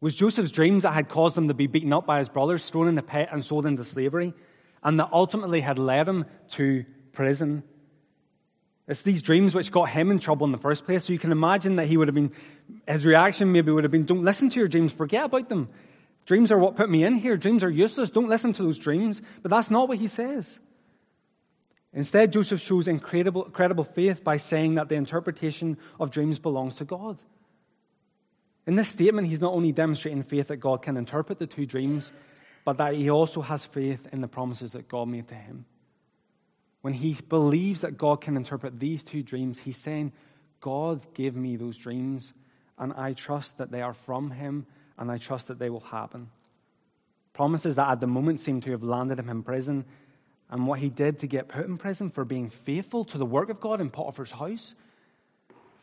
Was 0.00 0.14
Joseph's 0.14 0.50
dreams 0.50 0.82
that 0.82 0.92
had 0.92 1.08
caused 1.08 1.36
him 1.36 1.48
to 1.48 1.54
be 1.54 1.66
beaten 1.66 1.92
up 1.92 2.06
by 2.06 2.18
his 2.18 2.28
brothers, 2.28 2.68
thrown 2.68 2.88
in 2.88 2.98
a 2.98 3.02
pit, 3.02 3.28
and 3.32 3.44
sold 3.44 3.64
into 3.64 3.84
slavery, 3.84 4.34
and 4.82 5.00
that 5.00 5.08
ultimately 5.12 5.60
had 5.60 5.78
led 5.78 6.06
him 6.06 6.26
to 6.50 6.84
prison 7.12 7.62
it's 8.88 9.02
these 9.02 9.20
dreams 9.20 9.54
which 9.54 9.72
got 9.72 9.88
him 9.88 10.10
in 10.10 10.18
trouble 10.18 10.44
in 10.44 10.52
the 10.52 10.58
first 10.58 10.84
place. 10.84 11.04
So 11.04 11.12
you 11.12 11.18
can 11.18 11.32
imagine 11.32 11.76
that 11.76 11.86
he 11.86 11.96
would 11.96 12.08
have 12.08 12.14
been, 12.14 12.32
his 12.86 13.04
reaction 13.04 13.50
maybe 13.50 13.72
would 13.72 13.84
have 13.84 13.90
been, 13.90 14.04
don't 14.04 14.22
listen 14.22 14.48
to 14.50 14.58
your 14.58 14.68
dreams, 14.68 14.92
forget 14.92 15.24
about 15.24 15.48
them. 15.48 15.68
Dreams 16.24 16.52
are 16.52 16.58
what 16.58 16.76
put 16.76 16.90
me 16.90 17.04
in 17.04 17.16
here. 17.16 17.36
Dreams 17.36 17.62
are 17.62 17.70
useless. 17.70 18.10
Don't 18.10 18.28
listen 18.28 18.52
to 18.54 18.62
those 18.62 18.78
dreams. 18.78 19.22
But 19.42 19.50
that's 19.50 19.70
not 19.70 19.88
what 19.88 19.98
he 19.98 20.08
says. 20.08 20.58
Instead, 21.92 22.32
Joseph 22.32 22.60
shows 22.60 22.88
incredible, 22.88 23.44
incredible 23.44 23.84
faith 23.84 24.22
by 24.22 24.36
saying 24.36 24.74
that 24.74 24.88
the 24.88 24.96
interpretation 24.96 25.78
of 25.98 26.10
dreams 26.10 26.38
belongs 26.38 26.74
to 26.76 26.84
God. 26.84 27.18
In 28.66 28.74
this 28.74 28.88
statement, 28.88 29.28
he's 29.28 29.40
not 29.40 29.52
only 29.52 29.70
demonstrating 29.70 30.24
faith 30.24 30.48
that 30.48 30.56
God 30.56 30.82
can 30.82 30.96
interpret 30.96 31.38
the 31.38 31.46
two 31.46 31.64
dreams, 31.64 32.10
but 32.64 32.76
that 32.78 32.94
he 32.94 33.08
also 33.08 33.40
has 33.40 33.64
faith 33.64 34.08
in 34.12 34.20
the 34.20 34.28
promises 34.28 34.72
that 34.72 34.88
God 34.88 35.06
made 35.08 35.28
to 35.28 35.36
him 35.36 35.64
when 36.86 36.94
he 36.94 37.16
believes 37.28 37.80
that 37.80 37.98
God 37.98 38.20
can 38.20 38.36
interpret 38.36 38.78
these 38.78 39.02
two 39.02 39.20
dreams, 39.20 39.58
he's 39.58 39.76
saying, 39.76 40.12
God 40.60 41.04
gave 41.14 41.34
me 41.34 41.56
those 41.56 41.76
dreams, 41.76 42.32
and 42.78 42.92
I 42.92 43.12
trust 43.12 43.58
that 43.58 43.72
they 43.72 43.82
are 43.82 43.92
from 43.92 44.30
him, 44.30 44.66
and 44.96 45.10
I 45.10 45.18
trust 45.18 45.48
that 45.48 45.58
they 45.58 45.68
will 45.68 45.80
happen. 45.80 46.28
Promises 47.32 47.74
that 47.74 47.90
at 47.90 48.00
the 48.00 48.06
moment 48.06 48.38
seem 48.38 48.60
to 48.60 48.70
have 48.70 48.84
landed 48.84 49.18
him 49.18 49.28
in 49.28 49.42
prison, 49.42 49.84
and 50.48 50.68
what 50.68 50.78
he 50.78 50.88
did 50.88 51.18
to 51.18 51.26
get 51.26 51.48
put 51.48 51.66
in 51.66 51.76
prison 51.76 52.08
for 52.08 52.24
being 52.24 52.50
faithful 52.50 53.04
to 53.06 53.18
the 53.18 53.26
work 53.26 53.50
of 53.50 53.58
God 53.60 53.80
in 53.80 53.90
Potiphar's 53.90 54.30
house, 54.30 54.76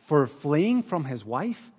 for 0.03 0.25
fleeing 0.25 0.81
from 0.83 1.03
his 1.03 1.25
wife, 1.25 1.69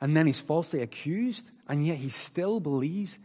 and 0.00 0.16
then 0.16 0.26
he's 0.26 0.40
falsely 0.40 0.80
accused, 0.80 1.50
and 1.68 1.86
yet 1.86 1.98
he 1.98 2.08
still 2.08 2.58
believes 2.58 3.18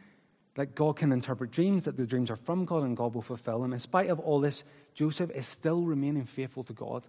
that 0.59 0.75
God 0.75 0.97
can 0.97 1.13
interpret 1.13 1.51
dreams, 1.51 1.83
that 1.83 1.95
the 1.95 2.05
dreams 2.05 2.29
are 2.29 2.35
from 2.35 2.65
God, 2.65 2.83
and 2.83 2.97
God 2.97 3.13
will 3.13 3.21
fulfill 3.21 3.61
them. 3.61 3.71
In 3.71 3.79
spite 3.79 4.09
of 4.09 4.19
all 4.19 4.41
this, 4.41 4.65
Joseph 4.93 5.31
is 5.31 5.47
still 5.47 5.83
remaining 5.83 6.25
faithful 6.25 6.65
to 6.65 6.73
God. 6.73 7.07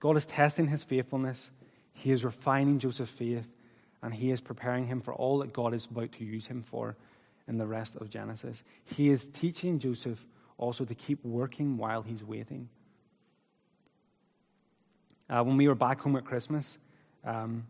God 0.00 0.16
is 0.16 0.24
testing 0.24 0.68
his 0.68 0.82
faithfulness, 0.82 1.50
he 1.92 2.12
is 2.12 2.24
refining 2.24 2.78
Joseph's 2.78 3.12
faith, 3.12 3.46
and 4.02 4.14
he 4.14 4.30
is 4.30 4.40
preparing 4.40 4.86
him 4.86 5.02
for 5.02 5.12
all 5.12 5.40
that 5.40 5.52
God 5.52 5.74
is 5.74 5.84
about 5.84 6.12
to 6.12 6.24
use 6.24 6.46
him 6.46 6.62
for 6.62 6.96
in 7.46 7.58
the 7.58 7.66
rest 7.66 7.96
of 7.96 8.08
Genesis. 8.08 8.64
He 8.86 9.10
is 9.10 9.28
teaching 9.34 9.78
Joseph 9.78 10.24
also 10.56 10.86
to 10.86 10.94
keep 10.94 11.22
working 11.26 11.76
while 11.76 12.00
he's 12.00 12.24
waiting. 12.24 12.70
Uh, 15.28 15.44
when 15.44 15.58
we 15.58 15.68
were 15.68 15.74
back 15.74 16.00
home 16.00 16.16
at 16.16 16.24
Christmas, 16.24 16.78
um, 17.22 17.66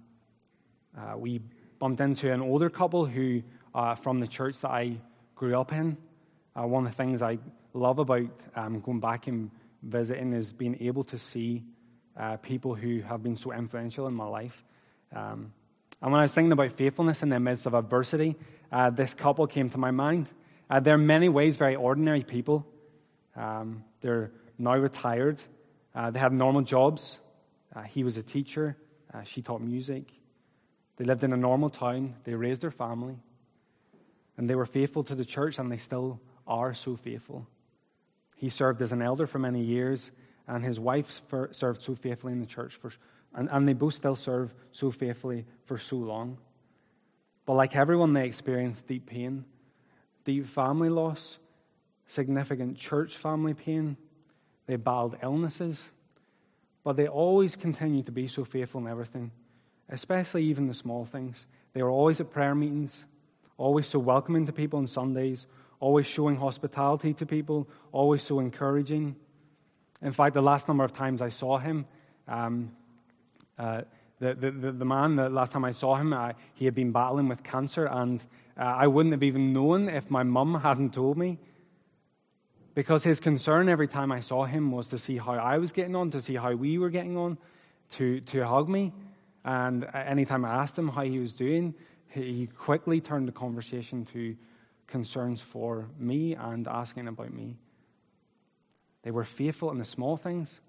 uh, 0.96 1.16
we 1.16 1.40
bumped 1.80 2.00
into 2.00 2.32
an 2.32 2.40
older 2.40 2.70
couple 2.70 3.04
who, 3.04 3.42
uh, 3.74 3.94
from 3.94 4.20
the 4.20 4.26
church 4.26 4.61
that 4.61 4.70
I 4.70 4.98
grew 5.35 5.58
up 5.58 5.72
in, 5.72 5.96
uh, 6.54 6.66
one 6.66 6.87
of 6.87 6.92
the 6.92 6.96
things 6.96 7.22
I 7.22 7.38
love 7.74 7.98
about 7.98 8.28
um, 8.54 8.80
going 8.80 9.00
back 9.00 9.26
and 9.26 9.50
visiting 9.82 10.32
is 10.32 10.52
being 10.52 10.76
able 10.80 11.04
to 11.04 11.18
see 11.18 11.64
uh, 12.16 12.37
people 12.37 12.74
who 12.74 13.00
have 13.00 13.22
been 13.22 13.37
so 13.37 13.52
influential 13.52 14.06
in 14.06 14.14
my 14.14 14.26
life. 14.26 14.64
Um, 15.14 15.52
and 16.02 16.12
when 16.12 16.20
I 16.20 16.22
was 16.22 16.35
thinking 16.35 16.52
about 16.52 16.72
faithfulness 16.72 17.22
in 17.22 17.30
the 17.30 17.40
midst 17.40 17.66
of 17.66 17.74
adversity, 17.74 18.37
uh, 18.70 18.90
this 18.90 19.14
couple 19.14 19.46
came 19.46 19.70
to 19.70 19.78
my 19.78 19.90
mind. 19.90 20.28
Uh, 20.68 20.80
they're 20.80 20.96
in 20.96 21.06
many 21.06 21.28
ways 21.28 21.56
very 21.56 21.76
ordinary 21.76 22.22
people. 22.22 22.66
Um, 23.37 23.85
they're 24.00 24.32
now 24.58 24.76
retired. 24.76 25.40
Uh, 25.94 26.11
they 26.11 26.18
have 26.18 26.32
normal 26.32 26.62
jobs. 26.62 27.18
He 27.88 28.04
was 28.04 28.18
a 28.18 28.22
teacher. 28.22 28.76
She 29.24 29.40
taught 29.40 29.62
music. 29.62 30.04
They 30.96 31.04
lived 31.04 31.24
in 31.24 31.32
a 31.32 31.37
normal 31.37 31.70
town. 31.70 32.14
They 32.24 32.35
raised 32.35 32.61
their 32.61 32.70
family. 32.70 33.16
And 34.37 34.49
they 34.49 34.55
were 34.55 34.66
faithful 34.66 35.05
to 35.05 35.14
the 35.14 35.25
church, 35.25 35.59
and 35.59 35.71
they 35.71 35.77
still 35.77 36.21
are 36.47 36.75
so 36.75 36.97
faithful. 36.97 37.47
He 38.37 38.49
served 38.49 38.83
as 38.83 38.92
an 38.92 39.03
elder 39.03 39.27
for 39.27 39.38
many 39.38 39.62
years, 39.62 40.11
and 40.49 40.64
his 40.64 40.81
wife 40.81 41.23
served 41.53 41.83
so 41.83 41.95
faithfully 41.95 42.33
in 42.33 42.40
the 42.40 42.47
church 42.47 42.75
for 42.77 42.92
And, 43.35 43.49
and 43.51 43.68
they 43.68 43.73
both 43.73 43.95
still 43.95 44.16
serve 44.16 44.53
so 44.73 44.90
faithfully 44.90 45.47
for 45.64 45.79
so 45.79 45.97
long. 45.97 46.38
But 47.47 47.55
like 47.55 47.77
everyone, 47.77 48.12
they 48.12 48.27
experienced 48.27 48.87
deep 48.87 49.07
pain, 49.07 49.45
deep 50.25 50.47
family 50.47 50.88
loss, 50.88 51.38
significant 52.07 52.77
church 52.77 53.16
family 53.16 53.55
pain. 53.55 53.97
They 54.66 54.77
battled 54.77 55.16
illnesses. 55.23 55.83
But 56.85 56.97
they 56.97 57.09
always 57.09 57.57
continued 57.57 58.07
to 58.07 58.12
be 58.12 58.29
so 58.29 58.45
faithful 58.45 58.81
in 58.81 58.88
everything, 58.88 59.31
especially 59.88 60.45
even 60.45 60.66
the 60.66 60.75
small 60.75 61.05
things. 61.05 61.47
They 61.75 61.83
were 61.83 61.90
always 61.90 62.21
at 62.21 62.31
prayer 62.31 62.55
meetings, 62.55 63.05
always 63.58 63.86
so 63.86 63.98
welcoming 63.98 64.46
to 64.46 64.52
people 64.52 64.78
on 64.78 64.86
Sundays, 64.86 65.46
always 65.80 66.06
showing 66.06 66.36
hospitality 66.36 67.12
to 67.14 67.26
people, 67.26 67.68
always 67.92 68.22
so 68.22 68.40
encouraging. 68.40 69.16
In 70.00 70.12
fact, 70.12 70.34
the 70.34 70.42
last 70.42 70.68
number 70.68 70.84
of 70.84 70.92
times 70.92 71.22
I 71.22 71.28
saw 71.28 71.58
him, 71.58 71.86
um, 72.28 72.72
uh, 73.58 73.82
the, 74.18 74.34
the, 74.34 74.72
the, 74.72 74.84
man, 74.84 75.16
the 75.16 75.28
last 75.28 75.52
time 75.52 75.64
I 75.64 75.72
saw 75.72 75.96
him, 75.96 76.12
uh, 76.12 76.32
he 76.54 76.64
had 76.64 76.74
been 76.74 76.92
battling 76.92 77.28
with 77.28 77.42
cancer, 77.42 77.86
and 77.86 78.22
uh, 78.58 78.62
I 78.62 78.86
wouldn't 78.86 79.12
have 79.12 79.22
even 79.22 79.52
known 79.52 79.88
if 79.88 80.10
my 80.10 80.22
mum 80.22 80.60
hadn't 80.60 80.94
told 80.94 81.18
me. 81.18 81.38
Because 82.74 83.04
his 83.04 83.20
concern 83.20 83.68
every 83.68 83.88
time 83.88 84.10
I 84.12 84.20
saw 84.20 84.44
him 84.44 84.70
was 84.70 84.88
to 84.88 84.98
see 84.98 85.18
how 85.18 85.32
I 85.32 85.58
was 85.58 85.72
getting 85.72 85.94
on, 85.94 86.10
to 86.12 86.20
see 86.20 86.36
how 86.36 86.52
we 86.52 86.78
were 86.78 86.88
getting 86.88 87.16
on, 87.16 87.36
to, 87.90 88.20
to 88.20 88.46
hug 88.46 88.68
me. 88.68 88.92
And 89.44 89.86
anytime 89.92 90.44
I 90.44 90.54
asked 90.54 90.78
him 90.78 90.88
how 90.88 91.02
he 91.02 91.18
was 91.18 91.32
doing, 91.34 91.74
he 92.14 92.48
quickly 92.59 93.01
turned 93.01 93.29
the 93.29 93.33
conversation 93.33 94.05
to 94.07 94.37
concerns 94.87 95.40
for 95.40 95.88
me 95.98 96.35
and 96.35 96.68
asking 96.68 97.09
about 97.09 97.33
me. 97.33 97.57
They 99.03 99.11
were 99.11 99.25
faithful 99.25 99.70
in 99.70 99.79
the 99.79 99.85
small 99.85 100.16
things 100.16 100.61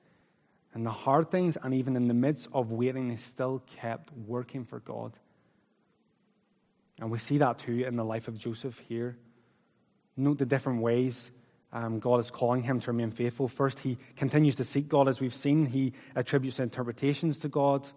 and 0.74 0.86
the 0.86 0.92
hard 0.92 1.30
things, 1.30 1.58
and 1.62 1.74
even 1.74 1.96
in 1.96 2.08
the 2.08 2.14
midst 2.14 2.48
of 2.52 2.72
waiting, 2.72 3.10
they 3.10 3.16
still 3.16 3.62
kept 3.68 4.12
working 4.26 4.64
for 4.64 4.80
God. 4.80 5.14
And 7.00 7.12
we 7.12 7.20
see 7.20 7.38
that 7.40 7.60
too 7.60 7.84
in 7.86 7.96
the 7.96 8.04
life 8.04 8.28
of 8.28 8.38
Joseph 8.38 8.82
here. 8.88 9.18
Note 10.18 10.40
the 10.40 10.46
different 10.46 10.82
ways 10.82 11.30
um, 11.74 12.00
God 12.00 12.20
is 12.20 12.30
calling 12.30 12.62
him 12.62 12.80
to 12.80 12.92
remain 12.92 13.12
faithful. 13.12 13.48
First, 13.48 13.80
he 13.80 13.98
continues 14.16 14.56
to 14.56 14.64
seek 14.64 14.88
God, 14.88 15.08
as 15.08 15.20
we've 15.20 15.34
seen. 15.34 15.66
He 15.66 15.94
attributes 16.16 16.60
interpretations 16.60 17.40
to 17.40 17.50
God. 17.50 17.88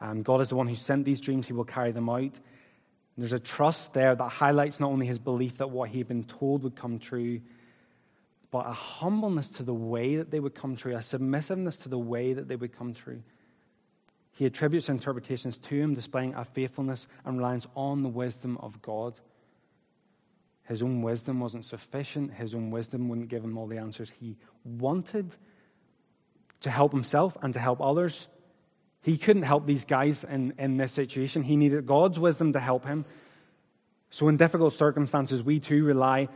Um, 0.00 0.22
God 0.22 0.40
is 0.40 0.48
the 0.48 0.56
one 0.56 0.66
who 0.66 0.74
sent 0.74 1.04
these 1.04 1.20
dreams, 1.20 1.46
He 1.46 1.52
will 1.52 1.64
carry 1.64 1.92
them 1.92 2.08
out. 2.08 2.32
And 3.16 3.22
there's 3.22 3.32
a 3.32 3.38
trust 3.38 3.92
there 3.92 4.14
that 4.14 4.28
highlights 4.28 4.80
not 4.80 4.90
only 4.90 5.06
his 5.06 5.18
belief 5.18 5.58
that 5.58 5.70
what 5.70 5.90
he 5.90 5.98
had 5.98 6.08
been 6.08 6.24
told 6.24 6.62
would 6.64 6.74
come 6.74 6.98
true, 6.98 7.40
but 8.50 8.66
a 8.66 8.72
humbleness 8.72 9.48
to 9.48 9.62
the 9.62 9.74
way 9.74 10.16
that 10.16 10.30
they 10.30 10.40
would 10.40 10.54
come 10.54 10.76
true, 10.76 10.94
a 10.94 11.02
submissiveness 11.02 11.76
to 11.78 11.88
the 11.88 11.98
way 11.98 12.32
that 12.32 12.48
they 12.48 12.56
would 12.56 12.76
come 12.76 12.94
true. 12.94 13.22
He 14.32 14.46
attributes 14.46 14.88
interpretations 14.88 15.58
to 15.58 15.76
him, 15.76 15.94
displaying 15.94 16.34
a 16.34 16.44
faithfulness 16.44 17.06
and 17.24 17.38
reliance 17.38 17.66
on 17.76 18.02
the 18.02 18.08
wisdom 18.08 18.58
of 18.58 18.82
God. 18.82 19.14
His 20.64 20.82
own 20.82 21.02
wisdom 21.02 21.40
wasn't 21.40 21.64
sufficient. 21.64 22.32
His 22.34 22.54
own 22.54 22.70
wisdom 22.70 23.08
wouldn't 23.08 23.28
give 23.28 23.44
him 23.44 23.56
all 23.56 23.66
the 23.66 23.78
answers 23.78 24.10
he 24.18 24.36
wanted 24.64 25.36
to 26.60 26.70
help 26.70 26.92
himself 26.92 27.36
and 27.42 27.52
to 27.54 27.60
help 27.60 27.80
others. 27.80 28.26
He 29.04 29.18
couldn't 29.18 29.42
help 29.42 29.66
these 29.66 29.84
guys 29.84 30.24
in, 30.24 30.54
in 30.58 30.78
this 30.78 30.90
situation. 30.90 31.42
He 31.42 31.56
needed 31.56 31.86
God's 31.86 32.18
wisdom 32.18 32.54
to 32.54 32.58
help 32.60 32.86
him. 32.86 33.04
So, 34.08 34.28
in 34.28 34.38
difficult 34.38 34.72
circumstances, 34.72 35.42
we 35.42 35.60
too 35.60 35.84
rely 35.84 36.28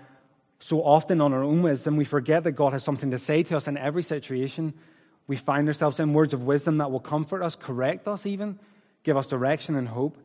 so 0.58 0.82
often 0.82 1.22
on 1.22 1.32
our 1.32 1.42
own 1.42 1.62
wisdom, 1.62 1.96
we 1.96 2.04
forget 2.04 2.44
that 2.44 2.52
God 2.52 2.74
has 2.74 2.84
something 2.84 3.10
to 3.12 3.18
say 3.18 3.42
to 3.44 3.56
us 3.56 3.68
in 3.68 3.78
every 3.78 4.02
situation. 4.02 4.74
We 5.26 5.36
find 5.36 5.66
ourselves 5.66 5.98
in 5.98 6.12
words 6.12 6.34
of 6.34 6.42
wisdom 6.42 6.76
that 6.78 6.90
will 6.90 7.00
comfort 7.00 7.42
us, 7.42 7.54
correct 7.54 8.06
us, 8.06 8.26
even, 8.26 8.58
give 9.02 9.16
us 9.16 9.26
direction 9.26 9.74
and 9.74 9.88
hope. 9.88 10.18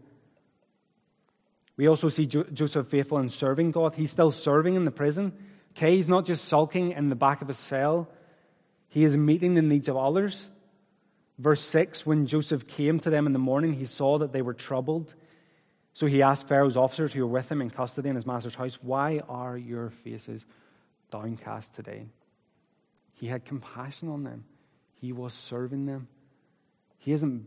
We 1.78 1.88
also 1.88 2.10
see 2.10 2.26
Joseph 2.26 2.88
faithful 2.88 3.20
in 3.20 3.30
serving 3.30 3.72
God. 3.72 3.96
He's 3.96 4.12
still 4.12 4.32
serving 4.32 4.76
in 4.76 4.84
the 4.84 4.92
prison. 4.92 5.32
Okay, 5.78 5.96
he's 5.96 6.10
not 6.10 6.26
just 6.26 6.46
sulking 6.46 6.92
in 6.92 7.08
the 7.08 7.16
back 7.16 7.42
of 7.42 7.50
a 7.50 7.54
cell, 7.54 8.10
he 8.90 9.06
is 9.06 9.16
meeting 9.16 9.54
the 9.54 9.62
needs 9.62 9.88
of 9.88 9.96
others. 9.96 10.50
Verse 11.38 11.62
6 11.62 12.06
When 12.06 12.28
Joseph 12.28 12.67
came 12.67 13.00
to 13.00 13.10
them 13.10 13.28
in 13.28 13.34
the 13.34 13.39
morning, 13.39 13.74
he 13.74 13.86
saw 13.86 14.17
that 14.19 14.32
they 14.32 14.41
were 14.41 14.54
troubled. 14.54 15.13
So 15.93 16.08
he 16.08 16.22
asked 16.22 16.48
Pharaoh's 16.48 16.78
officers 16.78 17.13
who 17.13 17.22
were 17.22 17.34
with 17.34 17.52
him 17.52 17.62
in 17.62 17.69
custody 17.69 18.10
in 18.10 18.15
his 18.15 18.26
master's 18.26 18.56
house, 18.56 18.80
Why 18.82 19.22
are 19.30 19.58
your 19.58 19.89
faces 19.89 20.46
downcast 21.12 21.74
today? 21.76 22.08
He 23.13 23.28
had 23.28 23.46
compassion 23.46 24.10
on 24.10 24.24
them, 24.24 24.46
he 25.00 25.12
was 25.12 25.34
serving 25.34 25.86
them. 25.86 26.08
He 26.98 27.12
isn't 27.12 27.46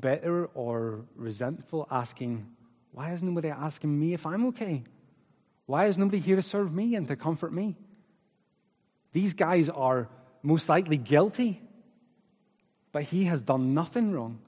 bitter 0.00 0.46
or 0.54 1.06
resentful, 1.16 1.88
asking, 1.90 2.46
Why 2.92 3.12
is 3.12 3.22
nobody 3.22 3.48
asking 3.48 3.98
me 3.98 4.14
if 4.14 4.26
I'm 4.26 4.46
okay? 4.48 4.84
Why 5.66 5.86
is 5.86 5.96
nobody 5.96 6.18
here 6.18 6.36
to 6.36 6.42
serve 6.42 6.72
me 6.72 6.94
and 6.94 7.08
to 7.08 7.16
comfort 7.16 7.52
me? 7.52 7.76
These 9.12 9.34
guys 9.34 9.68
are 9.68 10.08
most 10.42 10.68
likely 10.68 10.96
guilty, 10.96 11.62
but 12.92 13.04
he 13.04 13.24
has 13.24 13.40
done 13.40 13.74
nothing 13.74 14.12
wrong. 14.12 14.38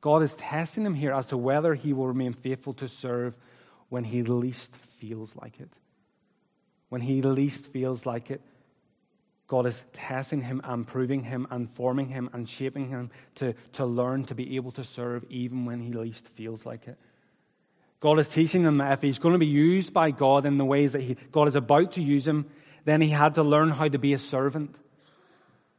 God 0.00 0.22
is 0.22 0.34
testing 0.34 0.86
him 0.86 0.94
here 0.94 1.12
as 1.12 1.26
to 1.26 1.36
whether 1.36 1.74
he 1.74 1.92
will 1.92 2.06
remain 2.06 2.32
faithful 2.32 2.72
to 2.74 2.88
serve 2.88 3.36
when 3.88 4.04
he 4.04 4.22
least 4.22 4.74
feels 4.76 5.34
like 5.34 5.60
it. 5.60 5.70
When 6.88 7.00
he 7.00 7.20
least 7.20 7.66
feels 7.66 8.06
like 8.06 8.30
it, 8.30 8.40
God 9.48 9.66
is 9.66 9.82
testing 9.92 10.42
him 10.42 10.60
and 10.62 10.86
proving 10.86 11.24
him 11.24 11.46
and 11.50 11.70
forming 11.70 12.08
him 12.08 12.30
and 12.32 12.48
shaping 12.48 12.88
him 12.88 13.10
to, 13.36 13.54
to 13.72 13.86
learn 13.86 14.24
to 14.26 14.34
be 14.34 14.56
able 14.56 14.72
to 14.72 14.84
serve 14.84 15.24
even 15.30 15.64
when 15.64 15.80
he 15.80 15.92
least 15.92 16.28
feels 16.28 16.64
like 16.64 16.86
it. 16.86 16.98
God 18.00 18.18
is 18.18 18.28
teaching 18.28 18.62
him 18.62 18.78
that 18.78 18.92
if 18.92 19.02
he's 19.02 19.18
going 19.18 19.32
to 19.32 19.38
be 19.38 19.46
used 19.46 19.92
by 19.92 20.10
God 20.10 20.46
in 20.46 20.58
the 20.58 20.64
ways 20.64 20.92
that 20.92 21.00
he, 21.00 21.16
God 21.32 21.48
is 21.48 21.56
about 21.56 21.92
to 21.92 22.02
use 22.02 22.28
him, 22.28 22.46
then 22.84 23.00
he 23.00 23.08
had 23.08 23.34
to 23.34 23.42
learn 23.42 23.70
how 23.70 23.88
to 23.88 23.98
be 23.98 24.12
a 24.12 24.18
servant. 24.18 24.76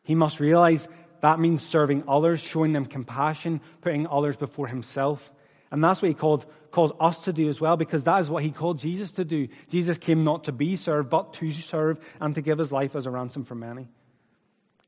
He 0.10 0.16
must 0.16 0.40
realize 0.40 0.88
that 1.22 1.40
means 1.40 1.62
serving 1.62 2.04
others, 2.08 2.40
showing 2.40 2.74
them 2.74 2.88
compassion, 2.88 3.62
putting 3.82 4.08
others 4.08 4.36
before 4.38 4.66
himself. 4.66 5.32
And 5.70 5.84
that's 5.84 6.02
what 6.02 6.08
he 6.08 6.16
called, 6.16 6.48
calls 6.72 6.92
us 7.00 7.26
to 7.26 7.32
do 7.32 7.48
as 7.48 7.62
well, 7.62 7.78
because 7.78 8.06
that 8.06 8.20
is 8.20 8.28
what 8.28 8.42
he 8.42 8.50
called 8.50 8.80
Jesus 8.80 9.12
to 9.12 9.24
do. 9.24 9.50
Jesus 9.68 10.00
came 10.00 10.24
not 10.24 10.46
to 10.46 10.52
be 10.52 10.76
served, 10.78 11.12
but 11.12 11.34
to 11.34 11.52
serve 11.52 12.00
and 12.20 12.34
to 12.34 12.42
give 12.42 12.58
his 12.58 12.72
life 12.72 12.96
as 12.96 13.06
a 13.06 13.12
ransom 13.12 13.46
for 13.46 13.54
many. 13.54 13.88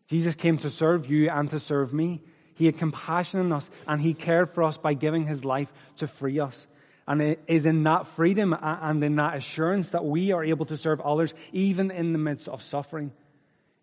Jesus 0.07 0.33
came 0.33 0.57
to 0.57 0.71
serve 0.71 1.05
you 1.05 1.29
and 1.29 1.51
to 1.51 1.59
serve 1.59 1.93
me. 1.93 2.23
He 2.55 2.65
had 2.65 2.79
compassion 2.79 3.41
on 3.41 3.51
us, 3.51 3.69
and 3.85 4.01
he 4.01 4.15
cared 4.15 4.49
for 4.49 4.63
us 4.63 4.77
by 4.77 4.95
giving 4.95 5.27
his 5.27 5.45
life 5.45 5.71
to 5.97 6.07
free 6.07 6.39
us. 6.39 6.65
And 7.07 7.21
it 7.21 7.43
is 7.45 7.67
in 7.67 7.83
that 7.83 8.07
freedom 8.07 8.57
and 8.59 9.03
in 9.03 9.17
that 9.17 9.35
assurance 9.35 9.91
that 9.91 10.03
we 10.03 10.31
are 10.31 10.43
able 10.43 10.65
to 10.65 10.77
serve 10.77 10.99
others, 11.01 11.35
even 11.51 11.91
in 11.91 12.11
the 12.11 12.17
midst 12.17 12.47
of 12.47 12.63
suffering 12.63 13.11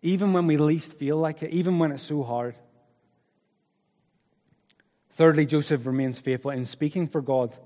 even 0.01 0.33
when 0.33 0.47
we 0.47 0.57
least 0.57 0.93
feel 0.93 1.17
like 1.17 1.43
it, 1.43 1.51
even 1.51 1.79
when 1.79 1.91
it's 1.91 2.03
so 2.03 2.23
hard. 2.23 2.55
Thirdly, 5.11 5.45
Joseph 5.45 5.85
remains 5.85 6.19
faithful 6.19 6.51
in 6.51 6.63
speaking 6.63 7.07
for 7.07 7.21
God. 7.21 7.57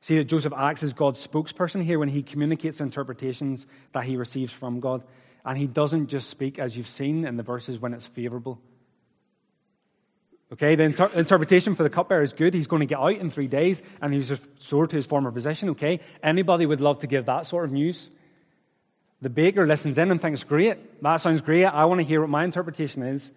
See 0.00 0.18
that 0.18 0.24
Joseph 0.24 0.52
acts 0.56 0.82
as 0.82 0.92
God's 0.92 1.26
spokesperson 1.26 1.82
here 1.82 1.98
when 1.98 2.10
he 2.10 2.22
communicates 2.22 2.80
interpretations 2.80 3.66
that 3.92 4.04
he 4.04 4.16
receives 4.16 4.52
from 4.52 4.78
God. 4.78 5.02
And 5.44 5.58
he 5.58 5.66
doesn't 5.66 6.06
just 6.06 6.30
speak, 6.30 6.58
as 6.58 6.76
you've 6.76 6.88
seen 6.88 7.24
in 7.26 7.36
the 7.36 7.42
verses, 7.42 7.78
when 7.78 7.92
it's 7.92 8.06
favorable. 8.06 8.60
Okay, 10.52 10.76
the 10.76 10.84
inter- 10.84 11.10
interpretation 11.14 11.74
for 11.74 11.82
the 11.82 11.90
cupbearer 11.90 12.22
is 12.22 12.32
good. 12.32 12.54
He's 12.54 12.68
going 12.68 12.80
to 12.80 12.86
get 12.86 12.98
out 12.98 13.16
in 13.16 13.30
three 13.30 13.48
days 13.48 13.82
and 14.00 14.14
he's 14.14 14.30
restored 14.30 14.90
to 14.90 14.96
his 14.96 15.06
former 15.06 15.32
position. 15.32 15.70
Okay, 15.70 16.00
anybody 16.22 16.66
would 16.66 16.80
love 16.80 17.00
to 17.00 17.08
give 17.08 17.26
that 17.26 17.46
sort 17.46 17.64
of 17.64 17.72
news. 17.72 18.10
The 19.24 19.30
baker 19.30 19.66
listens 19.66 19.96
in 19.96 20.10
and 20.10 20.20
thinks, 20.20 20.44
Great, 20.44 21.00
that 21.00 21.16
sounds 21.16 21.40
great. 21.40 21.64
I 21.64 21.86
want 21.86 21.98
to 21.98 22.04
hear 22.04 22.20
what 22.20 22.28
my 22.28 22.44
interpretation 22.44 23.02
is. 23.02 23.32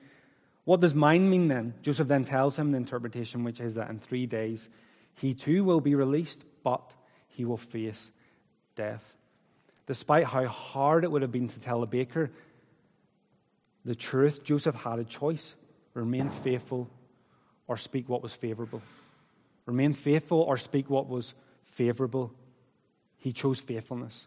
What 0.65 0.81
does 0.81 0.93
mine 0.93 1.29
mean 1.29 1.47
then? 1.47 1.75
Joseph 1.81 2.09
then 2.09 2.25
tells 2.25 2.59
him 2.59 2.71
the 2.73 2.77
interpretation, 2.77 3.45
which 3.45 3.61
is 3.61 3.75
that 3.75 3.89
in 3.89 3.99
three 3.99 4.25
days 4.25 4.67
he 5.13 5.33
too 5.33 5.63
will 5.63 5.79
be 5.79 5.95
released, 5.95 6.43
but 6.61 6.91
he 7.29 7.45
will 7.45 7.55
face 7.55 8.11
death. 8.75 9.01
Despite 9.85 10.25
how 10.25 10.45
hard 10.47 11.05
it 11.05 11.11
would 11.11 11.21
have 11.21 11.31
been 11.31 11.47
to 11.47 11.59
tell 11.61 11.79
the 11.79 11.87
baker 11.87 12.31
the 13.85 13.95
truth, 13.95 14.43
Joseph 14.43 14.75
had 14.75 14.99
a 14.99 15.05
choice 15.05 15.55
remain 15.93 16.29
faithful 16.29 16.89
or 17.65 17.77
speak 17.77 18.09
what 18.09 18.21
was 18.21 18.33
favorable. 18.33 18.81
Remain 19.65 19.93
faithful 19.93 20.41
or 20.41 20.57
speak 20.57 20.89
what 20.89 21.07
was 21.07 21.33
favorable. 21.63 22.33
He 23.19 23.31
chose 23.31 23.61
faithfulness. 23.61 24.25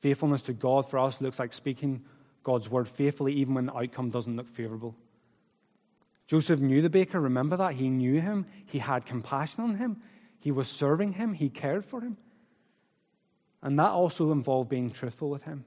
Faithfulness 0.00 0.42
to 0.42 0.52
God 0.52 0.88
for 0.88 0.98
us 0.98 1.20
looks 1.20 1.38
like 1.38 1.52
speaking 1.52 2.04
God's 2.42 2.68
word 2.68 2.88
faithfully, 2.88 3.32
even 3.34 3.54
when 3.54 3.66
the 3.66 3.76
outcome 3.76 4.10
doesn't 4.10 4.36
look 4.36 4.48
favorable. 4.48 4.94
Joseph 6.26 6.60
knew 6.60 6.82
the 6.82 6.90
baker, 6.90 7.20
remember 7.20 7.56
that? 7.56 7.74
He 7.74 7.88
knew 7.88 8.20
him, 8.20 8.46
he 8.66 8.78
had 8.78 9.06
compassion 9.06 9.62
on 9.62 9.76
him, 9.76 10.02
he 10.38 10.50
was 10.50 10.68
serving 10.68 11.12
him, 11.12 11.34
he 11.34 11.48
cared 11.48 11.84
for 11.84 12.00
him. 12.00 12.16
And 13.62 13.78
that 13.78 13.90
also 13.90 14.32
involved 14.32 14.68
being 14.68 14.90
truthful 14.90 15.30
with 15.30 15.44
him. 15.44 15.64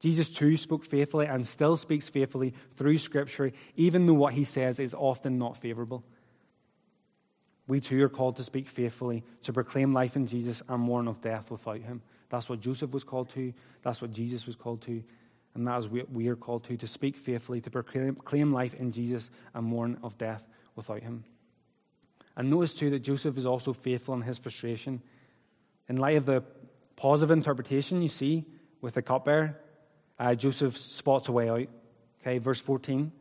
Jesus 0.00 0.28
too 0.28 0.56
spoke 0.56 0.84
faithfully 0.84 1.26
and 1.26 1.46
still 1.46 1.76
speaks 1.76 2.08
faithfully 2.08 2.54
through 2.74 2.98
Scripture, 2.98 3.52
even 3.76 4.06
though 4.06 4.14
what 4.14 4.34
he 4.34 4.42
says 4.42 4.80
is 4.80 4.94
often 4.94 5.38
not 5.38 5.56
favorable. 5.56 6.04
We 7.68 7.80
too 7.80 8.02
are 8.02 8.08
called 8.08 8.36
to 8.36 8.44
speak 8.44 8.68
faithfully, 8.68 9.22
to 9.44 9.52
proclaim 9.52 9.92
life 9.92 10.16
in 10.16 10.26
Jesus 10.26 10.60
and 10.68 10.82
mourn 10.82 11.06
of 11.06 11.20
death 11.22 11.50
without 11.52 11.80
him. 11.80 12.02
That's 12.32 12.48
what 12.48 12.62
Joseph 12.62 12.92
was 12.92 13.04
called 13.04 13.28
to. 13.34 13.52
That's 13.82 14.00
what 14.00 14.10
Jesus 14.10 14.46
was 14.46 14.56
called 14.56 14.80
to. 14.86 15.04
And 15.54 15.66
that 15.66 15.78
is 15.80 15.88
what 15.88 16.10
we 16.10 16.28
are 16.28 16.34
called 16.34 16.64
to, 16.64 16.78
to 16.78 16.86
speak 16.86 17.14
faithfully, 17.14 17.60
to 17.60 17.70
proclaim 17.70 18.54
life 18.54 18.72
in 18.72 18.90
Jesus 18.90 19.30
and 19.52 19.66
mourn 19.66 19.98
of 20.02 20.16
death 20.16 20.42
without 20.74 21.02
him. 21.02 21.24
And 22.34 22.48
notice 22.48 22.72
too 22.72 22.88
that 22.88 23.00
Joseph 23.00 23.36
is 23.36 23.44
also 23.44 23.74
faithful 23.74 24.14
in 24.14 24.22
his 24.22 24.38
frustration. 24.38 25.02
In 25.90 25.96
light 25.96 26.16
of 26.16 26.24
the 26.24 26.42
positive 26.96 27.30
interpretation 27.30 28.00
you 28.00 28.08
see 28.08 28.46
with 28.80 28.94
the 28.94 29.02
cupbearer, 29.02 29.60
uh, 30.18 30.34
Joseph 30.34 30.78
spots 30.78 31.28
a 31.28 31.32
way 31.32 31.50
out. 31.50 31.68
Okay, 32.22 32.38
verse 32.38 32.62
14. 32.62 33.12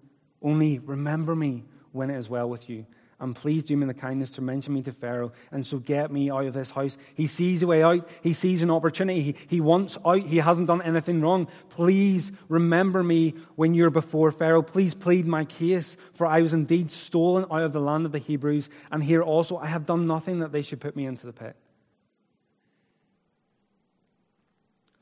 Only 0.42 0.80
remember 0.80 1.36
me 1.36 1.66
when 1.92 2.10
it 2.10 2.18
is 2.18 2.30
well 2.30 2.50
with 2.50 2.70
you. 2.70 2.86
And 3.22 3.36
please 3.36 3.64
do 3.64 3.78
me 3.78 3.86
the 3.86 3.94
kindness 3.94 4.32
to 4.32 4.42
mention 4.42 4.74
me 4.74 4.82
to 4.82 4.92
Pharaoh, 4.92 5.32
and 5.52 5.66
so 5.66 5.78
get 5.78 6.12
me 6.12 6.30
out 6.30 6.46
of 6.46 6.54
this 6.54 6.72
house. 6.72 6.98
He 7.14 7.28
sees 7.28 7.62
a 7.62 7.68
way 7.68 7.84
out. 7.84 8.10
He 8.22 8.34
sees 8.34 8.62
an 8.62 8.72
opportunity. 8.72 9.22
He, 9.22 9.36
he 9.48 9.62
wants 9.62 9.98
out. 10.06 10.22
He 10.22 10.38
hasn't 10.38 10.68
done 10.68 10.82
anything 10.82 11.22
wrong. 11.22 11.48
Please 11.70 12.32
remember 12.50 13.04
me 13.04 13.36
when 13.56 13.74
you're 13.74 13.92
before 13.92 14.32
Pharaoh. 14.32 14.64
Please 14.64 14.94
plead 14.94 15.28
my 15.28 15.46
case, 15.46 15.96
for 16.14 16.28
I 16.28 16.42
was 16.42 16.54
indeed 16.54 16.92
stolen 16.92 17.46
out 17.52 17.62
of 17.62 17.74
the 17.74 17.80
land 17.80 18.06
of 18.06 18.12
the 18.12 18.20
Hebrews, 18.20 18.68
and 18.92 19.04
here 19.04 19.22
also 19.22 19.58
I 19.58 19.68
have 19.68 19.86
done 19.86 20.08
nothing 20.08 20.40
that 20.40 20.52
they 20.52 20.64
should 20.64 20.82
put 20.82 20.96
me 20.96 21.06
into 21.06 21.26
the 21.26 21.34
pit. 21.34 21.56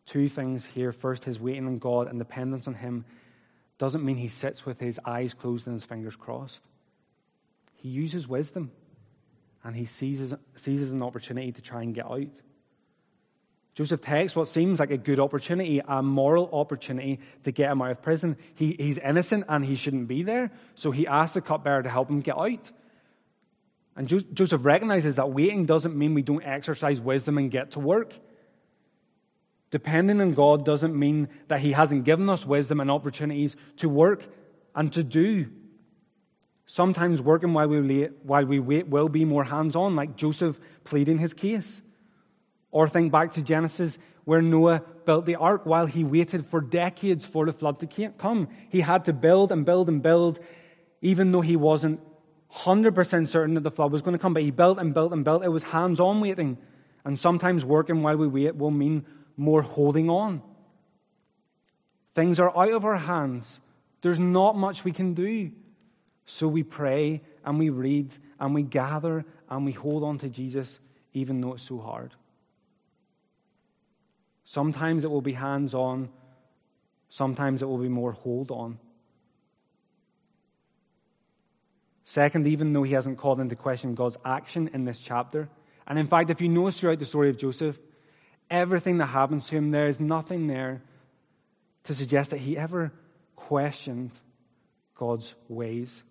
two 0.06 0.28
things 0.28 0.66
here. 0.66 0.92
First, 0.92 1.24
his 1.24 1.40
waiting 1.40 1.68
on 1.68 1.78
God 1.78 2.08
and 2.08 2.18
dependence 2.18 2.66
on 2.66 2.74
Him 2.74 3.06
doesn't 3.80 4.04
mean 4.04 4.18
he 4.18 4.28
sits 4.28 4.66
with 4.66 4.80
his 4.80 5.00
eyes 5.06 5.34
closed 5.34 5.66
and 5.66 5.74
his 5.74 5.86
fingers 5.86 6.16
crossed. 6.16 6.60
He 7.82 7.90
uses 7.90 8.28
wisdom 8.28 8.72
and 9.64 9.76
he 9.76 9.86
seizes, 9.86 10.34
seizes 10.56 10.92
an 10.92 11.02
opportunity 11.04 11.52
to 11.52 11.62
try 11.62 11.82
and 11.82 11.94
get 11.94 12.06
out. 12.06 12.28
Joseph 13.74 14.02
takes 14.02 14.36
what 14.36 14.48
seems 14.48 14.80
like 14.80 14.92
a 14.92 14.98
good 14.98 15.20
opportunity, 15.20 15.82
a 15.88 16.04
moral 16.04 16.50
opportunity 16.52 17.20
to 17.44 17.52
get 17.52 17.72
him 17.72 17.82
out 17.82 17.92
of 17.92 18.02
prison. 18.02 18.36
He, 18.56 18.76
he's 18.78 18.98
innocent 18.98 19.46
and 19.48 19.64
he 19.64 19.76
shouldn't 19.76 20.08
be 20.08 20.24
there, 20.24 20.52
so 20.76 20.92
he 20.92 21.08
asks 21.08 21.36
the 21.36 21.42
cupbearer 21.42 21.84
to 21.84 21.90
help 21.90 22.10
him 22.10 22.20
get 22.20 22.38
out. 22.38 22.72
And 23.96 24.08
jo- 24.08 24.20
Joseph 24.34 24.66
recognizes 24.66 25.16
that 25.16 25.32
waiting 25.32 25.66
doesn't 25.66 25.96
mean 25.96 26.14
we 26.14 26.22
don't 26.22 26.44
exercise 26.44 27.00
wisdom 27.00 27.38
and 27.38 27.50
get 27.50 27.72
to 27.72 27.80
work. 27.80 28.14
Depending 29.72 30.20
on 30.20 30.34
God 30.34 30.66
doesn't 30.66 30.98
mean 30.98 31.30
that 31.48 31.60
He 31.60 31.74
hasn't 31.74 32.04
given 32.04 32.30
us 32.30 32.46
wisdom 32.46 32.80
and 32.80 32.90
opportunities 32.90 33.56
to 33.78 33.88
work 33.88 34.24
and 34.76 34.92
to 34.94 35.04
do. 35.04 35.52
Sometimes 36.72 37.20
working 37.20 37.52
while 37.52 37.68
we, 37.68 37.82
wait, 37.82 38.12
while 38.22 38.46
we 38.46 38.60
wait 38.60 38.88
will 38.88 39.10
be 39.10 39.26
more 39.26 39.44
hands 39.44 39.76
on, 39.76 39.96
like 39.96 40.16
Joseph 40.16 40.60
pleading 40.84 41.18
his 41.18 41.34
case. 41.34 41.82
Or 42.70 42.88
think 42.88 43.12
back 43.12 43.32
to 43.34 43.42
Genesis, 43.42 43.98
where 44.24 44.40
Noah 44.40 44.84
built 45.04 45.26
the 45.26 45.36
ark 45.36 45.66
while 45.66 45.88
he 45.88 46.04
waited 46.04 46.46
for 46.46 46.62
decades 46.62 47.26
for 47.26 47.48
the 47.48 47.54
flood 47.54 47.80
to 47.80 48.12
come. 48.12 48.50
He 48.70 48.82
had 48.82 49.04
to 49.06 49.14
build 49.14 49.52
and 49.52 49.66
build 49.66 49.90
and 49.90 50.04
build, 50.04 50.40
even 51.02 51.32
though 51.32 51.42
he 51.42 51.56
wasn't 51.56 52.02
100% 52.54 53.28
certain 53.28 53.56
that 53.56 53.62
the 53.62 53.72
flood 53.72 53.92
was 53.92 54.04
going 54.04 54.16
to 54.16 54.22
come. 54.22 54.36
But 54.36 54.44
he 54.44 54.52
built 54.52 54.78
and 54.78 54.94
built 54.94 55.12
and 55.12 55.26
built. 55.26 55.44
It 55.44 55.50
was 55.50 55.64
hands 55.64 56.00
on 56.00 56.22
waiting. 56.22 56.60
And 57.04 57.18
sometimes 57.18 57.66
working 57.66 58.04
while 58.04 58.18
we 58.18 58.28
wait 58.28 58.56
will 58.56 58.70
mean 58.70 59.08
more 59.38 59.64
holding 59.64 60.08
on. 60.08 60.44
Things 62.14 62.40
are 62.40 62.56
out 62.56 62.74
of 62.74 62.86
our 62.86 62.98
hands. 62.98 63.60
There's 64.04 64.20
not 64.20 64.56
much 64.56 64.84
we 64.84 64.92
can 64.92 65.16
do. 65.16 65.52
So 66.32 66.48
we 66.48 66.62
pray 66.62 67.22
and 67.44 67.58
we 67.58 67.72
read 67.72 68.14
and 68.40 68.54
we 68.54 68.62
gather 68.62 69.26
and 69.50 69.66
we 69.66 69.72
hold 69.72 70.04
on 70.04 70.20
to 70.20 70.30
Jesus, 70.30 70.80
even 71.12 71.42
though 71.42 71.54
it's 71.54 71.64
so 71.64 71.80
hard. 71.80 72.14
Sometimes 74.46 75.04
it 75.04 75.10
will 75.10 75.24
be 75.24 75.34
hands 75.34 75.74
on, 75.74 76.10
sometimes 77.10 77.64
it 77.64 77.66
will 77.66 77.80
be 77.80 77.90
more 77.90 78.12
hold 78.12 78.52
on. 78.52 78.78
Second, 82.04 82.46
even 82.46 82.74
though 82.74 82.84
he 82.84 82.94
hasn't 82.94 83.18
called 83.18 83.40
into 83.40 83.56
question 83.56 83.96
God's 83.96 84.18
action 84.24 84.70
in 84.72 84.86
this 84.86 85.00
chapter, 85.00 85.50
and 85.88 85.98
in 85.98 86.06
fact, 86.06 86.30
if 86.30 86.42
you 86.42 86.48
notice 86.48 86.80
throughout 86.80 87.00
the 87.00 87.06
story 87.06 87.32
of 87.32 87.40
Joseph, 87.40 87.80
everything 88.52 89.00
that 89.00 89.08
happens 89.08 89.48
to 89.48 89.56
him, 89.56 89.72
there 89.72 89.88
is 89.88 90.00
nothing 90.00 90.46
there 90.46 90.84
to 91.86 91.96
suggest 91.96 92.30
that 92.30 92.38
he 92.38 92.56
ever 92.56 92.92
questioned 93.36 94.12
God's 94.94 95.34
ways. 95.48 96.04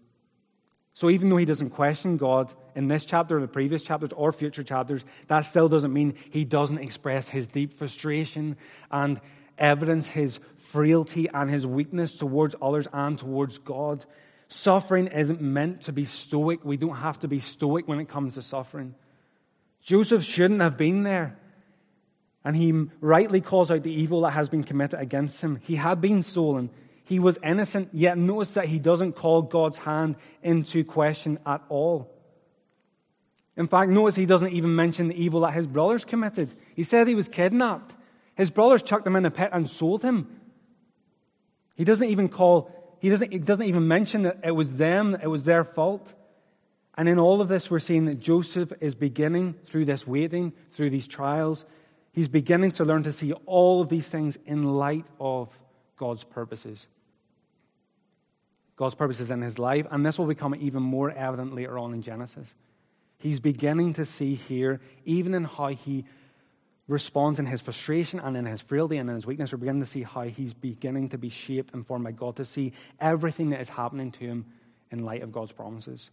So 0.99 1.11
even 1.11 1.29
though 1.29 1.37
he 1.37 1.45
doesn't 1.45 1.71
question 1.71 2.17
God 2.17 2.53
in 2.75 2.89
this 2.89 3.05
chapter 3.05 3.37
or 3.37 3.41
the 3.41 3.47
previous 3.47 3.85
chapters 3.85 4.11
or 4.17 4.33
future 4.33 4.65
chapters, 4.65 5.05
that 5.29 5.43
still 5.43 5.69
doesn't 5.69 5.93
mean 5.93 6.15
he 6.31 6.45
doesn't 6.45 6.79
express 6.79 7.29
his 7.29 7.47
deep 7.47 7.73
frustration 7.73 8.57
and 8.91 9.21
evidence 9.59 10.09
his 10.09 10.41
frailty 10.57 11.29
and 11.33 11.49
his 11.49 11.65
weakness 11.65 12.11
towards 12.11 12.57
others 12.61 12.89
and 12.93 13.17
towards 13.17 13.59
God. 13.59 14.07
Suffering 14.49 15.07
isn't 15.07 15.41
meant 15.41 15.83
to 15.83 15.93
be 15.93 16.05
stoic. 16.05 16.65
We 16.65 16.77
don't 16.77 16.97
have 16.97 17.21
to 17.21 17.29
be 17.29 17.39
stoic 17.39 17.87
when 17.87 18.01
it 18.01 18.09
comes 18.09 18.35
to 18.35 18.43
suffering. 18.43 18.97
Joseph 19.81 20.25
shouldn't 20.25 20.63
have 20.63 20.77
been 20.77 21.05
there. 21.05 21.39
And 22.45 22.57
he 22.57 22.73
rightly 23.01 23.41
calls 23.41 23.71
out 23.71 23.85
the 23.85 23.93
evil 23.93 24.23
that 24.23 24.33
has 24.33 24.49
been 24.49 24.65
committed 24.65 24.99
against 24.99 25.43
him. 25.43 25.61
He 25.63 25.77
had 25.77 26.01
been 26.01 26.25
stolen. 26.25 26.71
He 27.09 27.19
was 27.19 27.39
innocent, 27.43 27.89
yet 27.93 28.19
notice 28.19 28.53
that 28.53 28.67
he 28.67 28.79
doesn't 28.79 29.15
call 29.15 29.43
God's 29.43 29.79
hand 29.79 30.17
into 30.43 30.85
question 30.85 31.39
at 31.47 31.63
all. 31.69 32.15
In 33.57 33.67
fact, 33.67 33.91
notice 33.91 34.15
he 34.15 34.27
doesn't 34.27 34.53
even 34.53 34.77
mention 34.77 35.09
the 35.09 35.21
evil 35.21 35.41
that 35.41 35.55
his 35.55 35.67
brothers 35.67 36.05
committed. 36.05 36.55
He 36.77 36.83
said 36.83 37.09
he 37.09 37.15
was 37.15 37.29
kidnapped. 37.29 37.95
His 38.37 38.51
brothers 38.51 38.83
chucked 38.83 39.07
him 39.07 39.17
in 39.17 39.27
a 39.27 39.31
pit 39.31 39.51
and 39.53 39.69
sold 39.69 40.03
him. 40.03 40.29
He 41.77 41.85
doesn't 41.85 42.09
even 42.09 42.29
call, 42.29 42.71
he 43.01 43.09
doesn't, 43.09 43.33
he 43.33 43.39
doesn't 43.39 43.65
even 43.65 43.89
mention 43.89 44.23
that 44.23 44.41
it 44.45 44.53
was 44.53 44.75
them, 44.75 45.17
it 45.21 45.27
was 45.29 45.45
their 45.45 45.65
fault. 45.65 46.13
And 46.97 47.09
in 47.09 47.19
all 47.19 47.41
of 47.41 47.49
this, 47.49 47.71
we're 47.71 47.79
seeing 47.79 48.05
that 48.07 48.21
Joseph 48.21 48.73
is 48.81 48.95
beginning 48.95 49.55
through 49.65 49.87
this 49.87 50.07
waiting, 50.07 50.53
through 50.73 50.91
these 50.91 51.07
trials, 51.07 51.65
He's 52.19 52.27
beginning 52.27 52.73
to 52.73 52.85
learn 52.85 53.05
to 53.05 53.13
see 53.13 53.33
all 53.47 53.81
of 53.81 53.89
these 53.89 54.09
things 54.09 54.39
in 54.45 54.65
light 54.65 55.05
of 55.21 55.57
God's 55.97 56.25
purposes. 56.25 56.89
God's 58.79 58.95
purposes 58.95 59.33
in 59.33 59.43
his 59.43 59.59
life, 59.59 59.87
and 59.91 60.07
this 60.07 60.19
will 60.19 60.27
become 60.27 60.55
even 60.55 60.83
more 60.83 61.11
evident 61.11 61.53
later 61.53 61.79
on 61.79 61.93
in 61.93 62.01
Genesis. 62.01 62.47
He's 63.19 63.41
beginning 63.41 63.95
to 63.95 64.05
see 64.05 64.37
here, 64.37 64.81
even 65.05 65.35
in 65.35 65.43
how 65.43 65.69
he 65.69 66.05
responds 66.87 67.41
in 67.41 67.47
his 67.47 67.61
frustration 67.61 68.21
and 68.21 68.37
in 68.37 68.47
his 68.47 68.61
frailty 68.61 68.97
and 68.97 69.11
in 69.11 69.17
his 69.17 69.27
weakness, 69.27 69.53
we're 69.53 69.59
beginning 69.59 69.83
to 69.83 69.89
see 69.89 70.05
how 70.05 70.23
he's 70.23 70.55
beginning 70.55 71.09
to 71.09 71.19
be 71.19 71.29
shaped 71.29 71.75
and 71.75 71.85
formed 71.85 72.05
by 72.05 72.13
God, 72.13 72.37
to 72.37 72.45
see 72.45 72.73
everything 73.01 73.51
that 73.51 73.61
is 73.61 73.69
happening 73.69 74.13
to 74.13 74.21
him 74.21 74.47
in 74.93 75.05
light 75.05 75.23
of 75.23 75.33
God's 75.33 75.53
promises. 75.53 76.11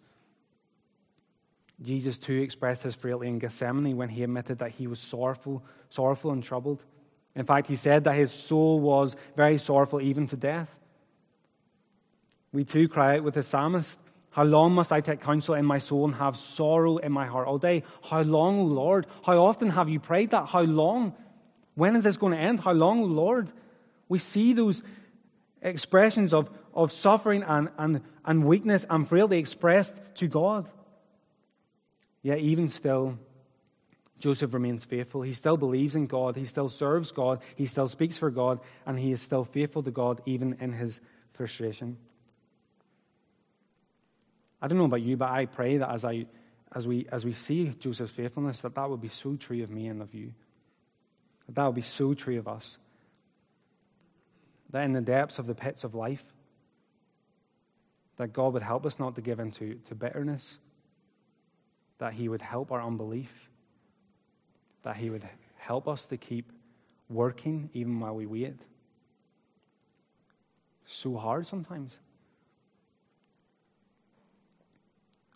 Jesus 1.83 2.17
too 2.17 2.41
expressed 2.41 2.81
his 2.81 2.95
frailty 2.95 3.27
in 3.27 3.37
Gethsemane 3.37 3.95
when 3.95 4.09
he 4.09 4.23
admitted 4.23 4.57
that 4.57 4.71
he 4.71 4.87
was 4.87 4.99
sorrowful, 4.99 5.63
sorrowful 5.89 6.31
and 6.31 6.43
troubled. 6.43 6.83
In 7.35 7.45
fact, 7.45 7.67
he 7.67 7.75
said 7.75 8.05
that 8.05 8.15
his 8.15 8.31
soul 8.31 8.79
was 8.79 9.15
very 9.35 9.59
sorrowful 9.59 10.01
even 10.01 10.25
to 10.27 10.35
death. 10.35 10.73
We 12.55 12.63
too 12.63 12.87
cry 12.87 13.17
out 13.17 13.23
with 13.25 13.33
the 13.33 13.43
psalmist, 13.43 13.99
How 14.29 14.45
long 14.45 14.71
must 14.71 14.93
I 14.93 15.01
take 15.01 15.19
counsel 15.19 15.55
in 15.55 15.65
my 15.65 15.77
soul 15.77 16.05
and 16.05 16.15
have 16.15 16.37
sorrow 16.37 16.95
in 16.95 17.11
my 17.11 17.25
heart 17.25 17.47
all 17.47 17.57
day? 17.57 17.83
How 18.01 18.21
long, 18.21 18.59
O 18.59 18.63
Lord? 18.63 19.07
How 19.23 19.43
often 19.43 19.69
have 19.71 19.89
you 19.89 19.99
prayed 19.99 20.31
that? 20.31 20.47
How 20.47 20.61
long? 20.61 21.13
When 21.73 21.97
is 21.97 22.05
this 22.05 22.15
going 22.15 22.31
to 22.31 22.39
end? 22.39 22.61
How 22.61 22.71
long, 22.71 23.01
O 23.01 23.07
Lord? 23.07 23.51
We 24.07 24.19
see 24.19 24.53
those 24.53 24.81
expressions 25.61 26.33
of, 26.33 26.49
of 26.73 26.93
suffering 26.93 27.43
and, 27.43 27.67
and, 27.77 28.01
and 28.23 28.45
weakness 28.45 28.85
and 28.89 29.05
frailty 29.05 29.37
expressed 29.37 29.99
to 30.15 30.27
God. 30.27 30.71
Yet, 32.21 32.39
even 32.39 32.69
still, 32.69 33.19
Joseph 34.21 34.53
remains 34.53 34.85
faithful. 34.85 35.23
He 35.23 35.33
still 35.33 35.57
believes 35.57 35.93
in 35.93 36.05
God. 36.05 36.37
He 36.37 36.45
still 36.45 36.69
serves 36.69 37.11
God. 37.11 37.41
He 37.57 37.65
still 37.65 37.89
speaks 37.89 38.17
for 38.17 38.31
God. 38.31 38.61
And 38.85 38.97
he 38.97 39.11
is 39.11 39.21
still 39.21 39.43
faithful 39.43 39.83
to 39.83 39.91
God, 39.91 40.21
even 40.25 40.55
in 40.61 40.71
his 40.71 41.01
frustration. 41.33 41.97
I 44.65 44.67
don't 44.67 44.79
know 44.79 44.85
about 44.85 45.03
you, 45.03 45.15
but 45.15 45.29
I 45.29 45.45
pray 45.45 45.77
that 45.77 45.91
as, 45.91 46.03
I, 46.03 46.25
as, 46.73 46.87
we, 46.87 47.05
as 47.11 47.23
we 47.23 47.33
see 47.33 47.67
Joseph's 47.67 48.11
faithfulness, 48.11 48.61
that 48.61 48.73
that 48.73 48.89
would 48.89 48.99
be 48.99 49.09
so 49.09 49.35
true 49.35 49.61
of 49.61 49.69
me 49.69 49.85
and 49.85 50.01
of 50.01 50.11
you. 50.15 50.33
That 51.45 51.53
that 51.53 51.65
would 51.67 51.75
be 51.75 51.81
so 51.81 52.15
true 52.15 52.39
of 52.39 52.47
us. 52.47 52.77
That 54.71 54.81
in 54.81 54.93
the 54.93 55.01
depths 55.01 55.37
of 55.37 55.45
the 55.45 55.53
pits 55.53 55.83
of 55.83 55.93
life, 55.93 56.23
that 58.17 58.33
God 58.33 58.53
would 58.53 58.63
help 58.63 58.87
us 58.87 58.97
not 58.97 59.13
to 59.17 59.21
give 59.21 59.39
into 59.39 59.75
to 59.85 59.93
bitterness, 59.93 60.57
that 61.99 62.13
He 62.13 62.27
would 62.27 62.41
help 62.41 62.71
our 62.71 62.81
unbelief, 62.81 63.29
that 64.81 64.97
He 64.97 65.11
would 65.11 65.29
help 65.57 65.87
us 65.87 66.07
to 66.07 66.17
keep 66.17 66.51
working 67.07 67.69
even 67.75 67.99
while 67.99 68.15
we 68.15 68.25
wait, 68.25 68.55
so 70.87 71.15
hard 71.17 71.45
sometimes. 71.45 71.99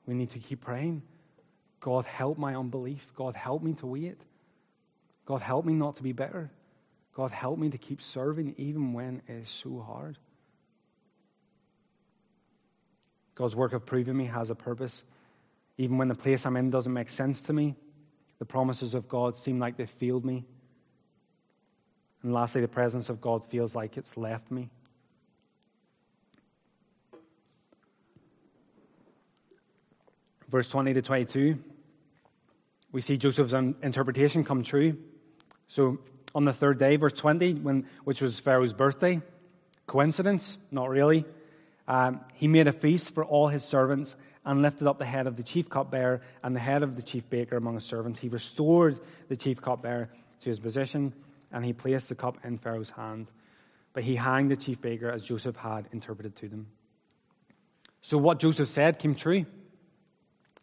We 0.09 0.15
need 0.15 0.31
to 0.31 0.39
keep 0.39 0.61
praying. 0.61 1.03
God, 1.79 2.03
help 2.05 2.39
my 2.39 2.55
unbelief. 2.55 3.11
God, 3.15 3.35
help 3.35 3.61
me 3.61 3.73
to 3.73 3.85
wait. 3.85 4.19
God, 5.27 5.39
help 5.39 5.65
me 5.65 5.73
not 5.73 5.97
to 5.97 6.03
be 6.03 6.13
bitter. 6.13 6.49
God, 7.13 7.29
help 7.29 7.59
me 7.59 7.69
to 7.69 7.77
keep 7.77 8.01
serving 8.01 8.55
even 8.57 8.91
when 8.93 9.21
it 9.27 9.33
is 9.33 9.47
so 9.47 9.85
hard. 9.85 10.17
God's 13.35 13.55
work 13.55 13.71
of 13.73 13.85
proving 13.85 14.17
me 14.17 14.25
has 14.25 14.49
a 14.49 14.55
purpose. 14.55 15.03
Even 15.77 15.99
when 15.99 16.07
the 16.07 16.15
place 16.15 16.43
I'm 16.43 16.57
in 16.57 16.71
doesn't 16.71 16.91
make 16.91 17.11
sense 17.11 17.39
to 17.41 17.53
me, 17.53 17.75
the 18.39 18.45
promises 18.45 18.95
of 18.95 19.07
God 19.07 19.37
seem 19.37 19.59
like 19.59 19.77
they 19.77 19.85
failed 19.85 20.25
me. 20.25 20.43
And 22.23 22.33
lastly, 22.33 22.61
the 22.61 22.67
presence 22.67 23.09
of 23.09 23.21
God 23.21 23.45
feels 23.45 23.75
like 23.75 23.95
it's 23.95 24.17
left 24.17 24.49
me. 24.49 24.71
Verse 30.49 30.67
20 30.67 30.95
to 30.95 31.01
22, 31.01 31.59
we 32.91 33.01
see 33.01 33.17
Joseph's 33.17 33.53
interpretation 33.53 34.43
come 34.43 34.63
true. 34.63 34.97
So 35.67 35.99
on 36.33 36.45
the 36.45 36.53
third 36.53 36.79
day, 36.79 36.95
verse 36.95 37.13
20, 37.13 37.55
when, 37.55 37.85
which 38.03 38.21
was 38.21 38.39
Pharaoh's 38.39 38.73
birthday, 38.73 39.21
coincidence? 39.85 40.57
Not 40.71 40.89
really. 40.89 41.25
Um, 41.87 42.21
he 42.33 42.47
made 42.47 42.67
a 42.67 42.71
feast 42.71 43.13
for 43.13 43.23
all 43.23 43.47
his 43.47 43.63
servants 43.63 44.15
and 44.43 44.61
lifted 44.63 44.87
up 44.87 44.97
the 44.97 45.05
head 45.05 45.27
of 45.27 45.37
the 45.37 45.43
chief 45.43 45.69
cupbearer 45.69 46.21
and 46.43 46.55
the 46.55 46.59
head 46.59 46.81
of 46.81 46.95
the 46.95 47.03
chief 47.03 47.29
baker 47.29 47.57
among 47.57 47.75
his 47.75 47.85
servants. 47.85 48.19
He 48.19 48.29
restored 48.29 48.99
the 49.27 49.35
chief 49.35 49.61
cupbearer 49.61 50.09
to 50.41 50.49
his 50.49 50.59
position 50.59 51.13
and 51.51 51.63
he 51.63 51.73
placed 51.73 52.09
the 52.09 52.15
cup 52.15 52.37
in 52.43 52.57
Pharaoh's 52.57 52.89
hand. 52.89 53.27
But 53.93 54.03
he 54.03 54.15
hanged 54.15 54.49
the 54.49 54.55
chief 54.55 54.81
baker 54.81 55.09
as 55.11 55.23
Joseph 55.23 55.55
had 55.55 55.87
interpreted 55.91 56.35
to 56.37 56.47
them. 56.47 56.67
So 58.01 58.17
what 58.17 58.39
Joseph 58.39 58.69
said 58.69 58.97
came 58.97 59.13
true. 59.13 59.45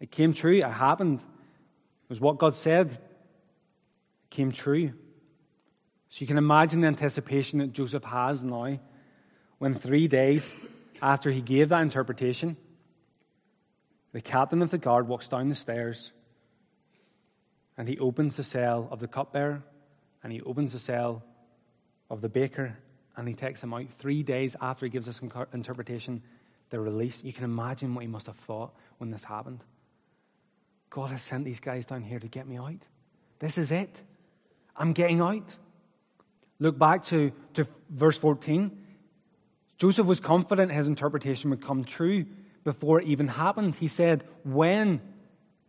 It 0.00 0.10
came 0.10 0.32
true. 0.32 0.58
It 0.58 0.64
happened. 0.64 1.20
It 1.20 2.08
was 2.08 2.20
what 2.20 2.38
God 2.38 2.54
said. 2.54 2.92
It 2.92 3.00
came 4.30 4.52
true. 4.52 4.92
So 6.08 6.20
you 6.20 6.26
can 6.26 6.38
imagine 6.38 6.80
the 6.80 6.88
anticipation 6.88 7.58
that 7.58 7.72
Joseph 7.72 8.04
has 8.04 8.42
now 8.42 8.78
when 9.58 9.74
three 9.74 10.08
days 10.08 10.54
after 11.00 11.30
he 11.30 11.40
gave 11.40 11.70
that 11.70 11.80
interpretation, 11.80 12.56
the 14.12 14.20
captain 14.20 14.62
of 14.62 14.70
the 14.70 14.78
guard 14.78 15.08
walks 15.08 15.28
down 15.28 15.48
the 15.48 15.54
stairs 15.54 16.12
and 17.76 17.88
he 17.88 17.98
opens 17.98 18.36
the 18.36 18.44
cell 18.44 18.88
of 18.90 19.00
the 19.00 19.08
cupbearer 19.08 19.62
and 20.22 20.32
he 20.32 20.40
opens 20.42 20.72
the 20.72 20.78
cell 20.78 21.22
of 22.10 22.20
the 22.20 22.28
baker 22.28 22.76
and 23.16 23.28
he 23.28 23.34
takes 23.34 23.62
him 23.62 23.72
out. 23.74 23.86
Three 23.98 24.22
days 24.22 24.56
after 24.60 24.86
he 24.86 24.90
gives 24.90 25.06
this 25.06 25.20
interpretation, 25.52 26.22
they're 26.70 26.80
released. 26.80 27.24
You 27.24 27.32
can 27.32 27.44
imagine 27.44 27.94
what 27.94 28.02
he 28.02 28.08
must 28.08 28.26
have 28.26 28.36
thought 28.36 28.74
when 28.98 29.10
this 29.10 29.24
happened. 29.24 29.60
God 30.96 31.10
has 31.10 31.20
sent 31.20 31.44
these 31.44 31.60
guys 31.60 31.84
down 31.84 32.02
here 32.02 32.18
to 32.18 32.26
get 32.26 32.48
me 32.48 32.56
out. 32.56 32.80
This 33.38 33.58
is 33.58 33.70
it. 33.70 33.90
I'm 34.74 34.94
getting 34.94 35.20
out. 35.20 35.44
Look 36.58 36.78
back 36.78 37.04
to, 37.08 37.32
to 37.52 37.66
verse 37.90 38.16
14. 38.16 38.70
Joseph 39.76 40.06
was 40.06 40.20
confident 40.20 40.72
his 40.72 40.86
interpretation 40.86 41.50
would 41.50 41.60
come 41.60 41.84
true 41.84 42.24
before 42.64 43.02
it 43.02 43.08
even 43.08 43.28
happened. 43.28 43.74
He 43.74 43.88
said, 43.88 44.24
When 44.42 45.02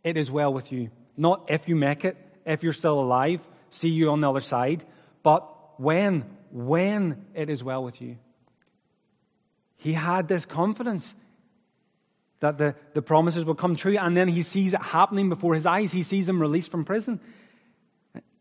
it 0.02 0.16
is 0.16 0.32
well 0.32 0.54
with 0.54 0.72
you. 0.72 0.92
Not 1.18 1.44
if 1.50 1.68
you 1.68 1.76
make 1.76 2.06
it, 2.06 2.16
if 2.46 2.64
you're 2.64 2.72
still 2.72 2.98
alive, 2.98 3.46
see 3.70 3.90
you 3.90 4.12
on 4.12 4.22
the 4.22 4.30
other 4.30 4.40
side, 4.40 4.86
but 5.24 5.78
when, 5.78 6.24
when 6.54 7.26
it 7.34 7.50
is 7.50 7.62
well 7.62 7.84
with 7.84 8.02
you. 8.02 8.18
He 9.76 9.92
had 9.92 10.30
this 10.30 10.46
confidence 10.46 11.16
that 12.40 12.58
the, 12.58 12.76
the 12.94 13.02
promises 13.02 13.46
will 13.46 13.56
come 13.56 13.76
true, 13.76 13.98
and 13.98 14.16
then 14.16 14.28
he 14.28 14.42
sees 14.42 14.74
it 14.74 14.82
happening 14.82 15.30
before 15.30 15.56
his 15.56 15.66
eyes. 15.66 15.92
He 15.92 16.04
sees 16.04 16.30
him 16.30 16.40
released 16.40 16.70
from 16.70 16.86
prison. 16.86 17.20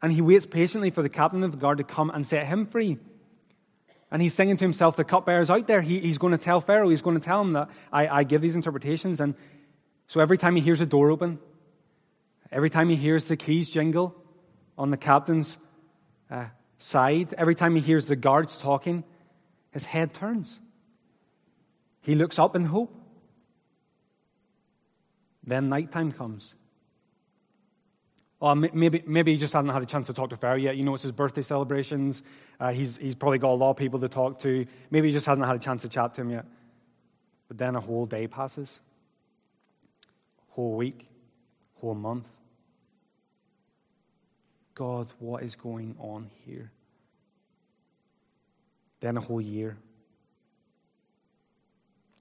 And 0.03 0.13
he 0.13 0.21
waits 0.21 0.47
patiently 0.47 0.91
for 0.91 1.03
the 1.03 1.09
captain 1.09 1.43
of 1.43 1.53
the 1.53 1.57
guard 1.57 1.79
to 1.79 1.85
come 1.85 2.11
and 2.11 2.27
set 2.27 2.47
him 2.47 2.67
free. 2.67 2.99
And 4.11 4.23
he's 4.23 4.35
singing 4.35 4.57
to 4.57 4.65
himself, 4.65 4.97
the 4.97 5.05
cupbearer's 5.05 5.51
out 5.51 5.67
there. 5.67 5.81
He, 5.81 6.01
he's 6.01 6.19
going 6.19 6.33
to 6.33 6.39
tell 6.39 6.61
Pharaoh, 6.61 6.91
he's 6.91 7.03
going 7.03 7.19
to 7.19 7.25
tell 7.25 7.41
him 7.41 7.55
that 7.55 7.71
I, 7.93 8.07
I 8.09 8.25
give 8.25 8.43
these 8.43 8.55
interpretations. 8.55 9.21
And 9.21 9.35
so 10.07 10.21
every 10.21 10.39
time 10.39 10.55
he 10.55 10.63
hears 10.63 10.81
a 10.81 10.87
door 10.87 11.11
open, 11.11 11.39
every 12.53 12.71
time 12.71 12.89
he 12.89 12.97
hears 12.97 13.25
the 13.25 13.37
keys 13.37 13.69
jingle 13.71 14.15
on 14.79 14.91
the 14.91 14.97
captain's 14.97 15.57
uh, 16.31 16.45
side, 16.79 17.35
every 17.37 17.55
time 17.55 17.75
he 17.75 17.81
hears 17.81 18.07
the 18.07 18.17
guards 18.17 18.57
talking, 18.57 19.03
his 19.73 19.87
head 19.87 20.15
turns. 20.15 20.61
He 22.03 22.15
looks 22.15 22.39
up 22.39 22.55
in 22.55 22.67
hope. 22.67 22.95
Then 25.47 25.69
nighttime 25.69 26.13
comes. 26.13 26.55
Or 28.39 28.55
maybe, 28.55 29.03
maybe 29.07 29.33
he 29.33 29.39
just 29.39 29.55
hasn't 29.55 29.73
had 29.73 29.83
a 29.83 29.87
chance 29.87 30.09
to 30.09 30.13
talk 30.13 30.31
to 30.31 30.37
Pharaoh 30.37 30.57
yet. 30.57 30.77
You 30.77 30.85
know, 30.85 30.93
it's 30.95 31.03
his 31.03 31.13
birthday 31.13 31.41
celebrations. 31.41 32.23
Uh, 32.61 32.73
he's, 32.73 32.99
he's 32.99 33.15
probably 33.15 33.39
got 33.39 33.53
a 33.53 33.55
lot 33.55 33.71
of 33.71 33.77
people 33.77 33.99
to 34.01 34.09
talk 34.09 34.39
to. 34.41 34.67
Maybe 34.91 35.09
he 35.09 35.15
just 35.15 35.25
hasn't 35.25 35.47
had 35.47 35.57
a 35.57 35.59
chance 35.59 35.83
to 35.83 35.89
chat 35.89 36.15
to 36.15 36.21
him 36.21 36.31
yet. 36.31 36.45
But 37.49 37.59
then 37.59 37.77
a 37.77 37.81
whole 37.81 38.05
day 38.05 38.27
passes, 38.27 38.81
whole 40.51 40.75
week, 40.77 41.07
whole 41.81 41.95
month. 41.95 42.27
God, 44.75 45.11
what 45.19 45.43
is 45.43 45.55
going 45.55 45.97
on 45.99 46.29
here? 46.45 46.71
Then 49.01 49.17
a 49.17 49.21
whole 49.21 49.41
year. 49.41 49.79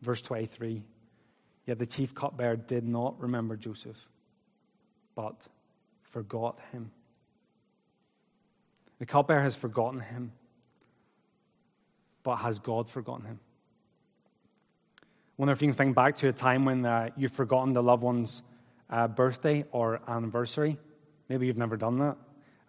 Verse 0.01 0.21
23 0.21 0.84
Yet 1.66 1.80
the 1.80 1.86
chief 1.86 2.13
cupbearer 2.13 2.55
did 2.55 2.88
not 2.88 3.20
remember 3.20 3.55
Joseph, 3.55 3.97
but 5.16 5.36
forgot 6.03 6.59
him. 6.72 6.91
The 8.99 9.05
cupbearer 9.05 9.41
has 9.41 9.55
forgotten 9.55 9.99
him, 9.99 10.32
but 12.24 12.38
has 12.38 12.59
God 12.59 12.89
forgotten 12.89 13.26
him? 13.26 13.39
I 15.01 15.05
wonder 15.38 15.51
if 15.51 15.61
you 15.61 15.68
can 15.68 15.76
think 15.76 15.95
back 15.95 16.16
to 16.18 16.30
a 16.30 16.32
time 16.32 16.63
when 16.63 16.86
uh, 16.86 17.09
you've 17.18 17.34
forgotten 17.34 17.74
the 17.74 17.84
loved 17.84 18.03
one's 18.03 18.41
uh, 18.89 19.07
birthday 19.07 19.66
or 19.72 19.99
anniversary. 20.07 20.78
Maybe 21.28 21.47
you've 21.47 21.57
never 21.57 21.76
done 21.76 21.99
that. 21.99 22.16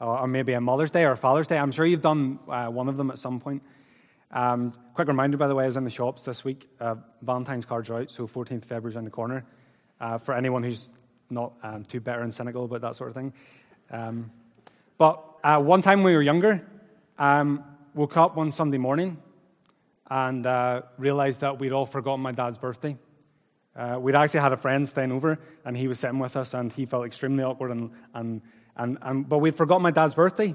Or, 0.01 0.21
or, 0.21 0.27
maybe 0.27 0.53
a 0.55 0.61
Mother's 0.61 0.91
Day 0.91 1.05
or 1.05 1.13
a 1.13 1.17
Father's 1.17 1.47
Day. 1.47 1.59
I'm 1.59 1.71
sure 1.71 1.87
you've 1.87 2.03
done 2.03 2.39
uh, 2.49 2.67
one 2.67 2.89
of 2.89 2.97
them 2.97 3.11
at 3.11 3.19
some 3.19 3.39
point. 3.41 3.63
Um, 4.31 4.73
quick 4.95 5.09
reminder, 5.09 5.37
by 5.37 5.49
the 5.49 5.55
way, 5.55 5.65
I 5.65 5.67
was 5.67 5.77
in 5.77 5.85
the 5.85 5.91
shops 5.91 6.25
this 6.25 6.45
week. 6.45 6.69
Uh, 6.81 6.97
Valentine's 7.23 7.65
cards 7.65 7.91
are 7.91 8.01
out, 8.01 8.11
so 8.11 8.27
14th 8.27 8.65
February's 8.65 8.97
on 8.97 9.05
the 9.05 9.11
corner. 9.11 9.45
Uh, 10.01 10.19
for 10.19 10.35
anyone 10.35 10.63
who's 10.63 10.91
not 11.31 11.53
um, 11.63 11.85
too 11.85 12.01
bitter 12.01 12.21
and 12.21 12.35
cynical 12.35 12.65
about 12.65 12.83
that 12.83 12.97
sort 12.97 13.09
of 13.09 13.15
thing. 13.15 13.33
Um, 13.91 14.31
but 14.99 15.23
uh, 15.43 15.59
one 15.59 15.83
time 15.83 16.01
when 16.01 16.13
we 16.13 16.17
were 16.17 16.23
younger, 16.23 16.67
um, 17.19 17.65
woke 17.95 18.17
up 18.17 18.37
one 18.37 18.53
Sunday 18.53 18.79
morning 18.79 19.17
and 20.11 20.47
uh, 20.47 20.83
realized 20.99 21.41
that 21.41 21.59
we'd 21.59 21.73
all 21.73 21.87
forgotten 21.87 22.21
my 22.21 22.33
dad's 22.33 22.59
birthday. 22.59 22.97
Uh, 23.75 23.99
we'd 24.01 24.15
actually 24.15 24.41
had 24.41 24.53
a 24.53 24.57
friend 24.57 24.89
staying 24.89 25.13
over, 25.13 25.39
and 25.65 25.77
he 25.77 25.89
was 25.89 25.99
sitting 25.99 26.19
with 26.19 26.37
us, 26.37 26.55
and 26.55 26.73
he 26.73 26.87
felt 26.87 27.05
extremely 27.05 27.45
awkward. 27.45 27.71
And, 27.71 27.91
and, 28.15 28.41
and, 28.77 28.99
and 29.03 29.29
but 29.29 29.39
we'd 29.39 29.57
forgotten 29.57 29.83
my 29.83 29.91
dad's 29.91 30.15
birthday, 30.15 30.55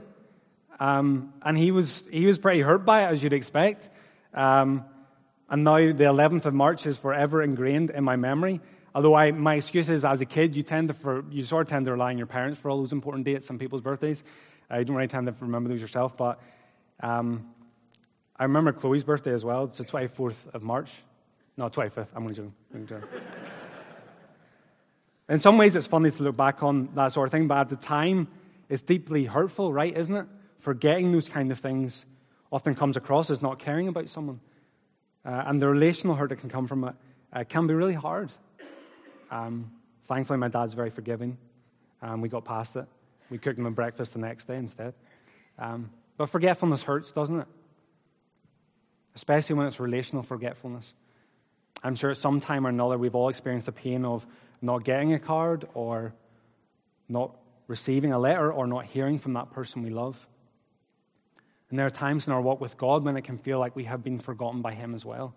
um, 0.80 1.34
and 1.41 1.57
he 1.57 1.72
was 1.72 2.05
he 2.11 2.26
was 2.26 2.38
pretty 2.39 2.61
hurt 2.61 2.86
by 2.86 3.03
it, 3.03 3.11
as 3.11 3.24
you'd 3.24 3.34
expect. 3.34 3.89
Um, 4.34 4.86
and 5.49 5.65
now 5.65 5.76
the 5.76 6.05
11th 6.05 6.45
of 6.45 6.53
March 6.53 6.86
is 6.86 6.97
forever 6.97 7.43
ingrained 7.43 7.89
in 7.89 8.03
my 8.03 8.15
memory. 8.15 8.61
Although 8.95 9.15
I, 9.15 9.32
my 9.32 9.55
excuse 9.55 9.89
is, 9.89 10.03
as 10.05 10.22
a 10.22 10.26
kid, 10.26 10.55
you 10.55 10.63
tend 10.63 10.88
to 10.88 10.93
for, 10.93 11.26
you 11.30 11.43
sort 11.43 11.67
of 11.67 11.69
tend 11.69 11.86
to 11.86 11.91
rely 11.91 12.11
on 12.11 12.17
your 12.17 12.28
parents 12.28 12.59
for 12.59 12.69
all 12.69 12.80
those 12.80 12.93
important 12.93 13.26
dates 13.26 13.49
and 13.49 13.59
people's 13.59 13.82
birthdays. 13.82 14.24
Uh, 14.69 14.82
don't 14.84 14.95
really 14.95 15.07
tend 15.07 15.28
to 15.28 15.36
remember 15.39 15.69
those 15.69 15.82
yourself, 15.82 16.15
but 16.15 16.41
um, 17.01 17.49
I 18.38 18.43
remember 18.43 18.72
Chloe's 18.72 19.03
birthday 19.03 19.34
as 19.34 19.43
well. 19.43 19.65
It's 19.65 19.78
the 19.78 19.86
24th 19.86 20.53
of 20.53 20.63
March. 20.63 20.89
No, 21.57 21.69
25th. 21.69 22.07
I'm 22.15 22.24
going 22.24 22.36
to 22.36 22.86
joke. 22.86 23.09
In 25.30 25.39
some 25.39 25.57
ways, 25.57 25.76
it's 25.76 25.88
funny 25.88 26.11
to 26.11 26.24
look 26.24 26.36
back 26.36 26.63
on 26.63 26.89
that 26.95 27.13
sort 27.13 27.28
of 27.28 27.32
thing, 27.32 27.47
but 27.47 27.57
at 27.57 27.69
the 27.69 27.76
time, 27.76 28.28
it's 28.67 28.82
deeply 28.82 29.26
hurtful, 29.26 29.72
right? 29.72 29.95
Isn't 29.95 30.15
it? 30.15 30.26
Forgetting 30.62 31.12
those 31.12 31.28
kind 31.28 31.51
of 31.51 31.59
things 31.59 32.05
often 32.51 32.76
comes 32.76 32.95
across 32.95 33.30
as 33.30 33.41
not 33.41 33.59
caring 33.59 33.88
about 33.88 34.07
someone. 34.09 34.39
Uh, 35.26 35.43
and 35.47 35.62
the 35.62 35.68
relational 35.68 36.16
hurt 36.16 36.30
that 36.30 36.38
can 36.38 36.49
come 36.49 36.68
from 36.68 36.84
it 36.84 36.95
uh, 37.34 37.43
can 37.43 37.68
be 37.68 37.74
really 37.74 37.93
hard. 37.93 38.32
Um, 39.32 39.72
thankfully, 40.05 40.38
my 40.38 40.47
dad's 40.47 40.74
very 40.74 40.89
forgiving. 40.89 41.38
Um, 42.01 42.22
we 42.22 42.30
got 42.30 42.45
past 42.45 42.76
it. 42.76 42.86
We 43.30 43.38
cooked 43.38 43.57
him 43.57 43.66
a 43.66 43.72
breakfast 43.72 44.14
the 44.14 44.20
next 44.20 44.45
day 44.45 44.57
instead. 44.57 44.93
Um, 45.57 45.89
but 46.18 46.28
forgetfulness 46.28 46.84
hurts, 46.84 47.12
doesn't 47.12 47.39
it? 47.39 47.47
Especially 49.16 49.55
when 49.55 49.68
it's 49.68 49.80
relational 49.80 50.24
forgetfulness. 50.24 50.93
I'm 51.84 51.95
sure 51.95 52.12
at 52.12 52.18
some 52.18 52.39
time 52.39 52.68
or 52.68 52.70
another 52.70 52.97
we've 52.97 53.16
all 53.16 53.30
experienced 53.30 53.66
the 53.66 53.72
pain 53.72 54.05
of 54.05 54.28
not 54.62 54.84
getting 54.84 55.14
a 55.14 55.20
card 55.20 55.68
or 55.74 56.14
not 57.09 57.36
receiving 57.68 58.14
a 58.14 58.20
letter 58.20 58.51
or 58.51 58.68
not 58.68 58.86
hearing 58.86 59.18
from 59.18 59.34
that 59.34 59.51
person 59.51 59.82
we 59.82 59.89
love. 59.89 60.28
And 61.72 61.80
there 61.80 61.86
are 61.86 61.89
times 61.89 62.28
in 62.28 62.34
our 62.34 62.41
walk 62.41 62.59
with 62.59 62.78
God 62.78 63.05
when 63.05 63.15
it 63.15 63.24
can 63.24 63.38
feel 63.38 63.57
like 63.57 63.78
we 63.78 63.86
have 63.86 64.03
been 64.03 64.19
forgotten 64.19 64.61
by 64.61 64.74
Him 64.74 64.93
as 64.93 65.05
well. 65.05 65.34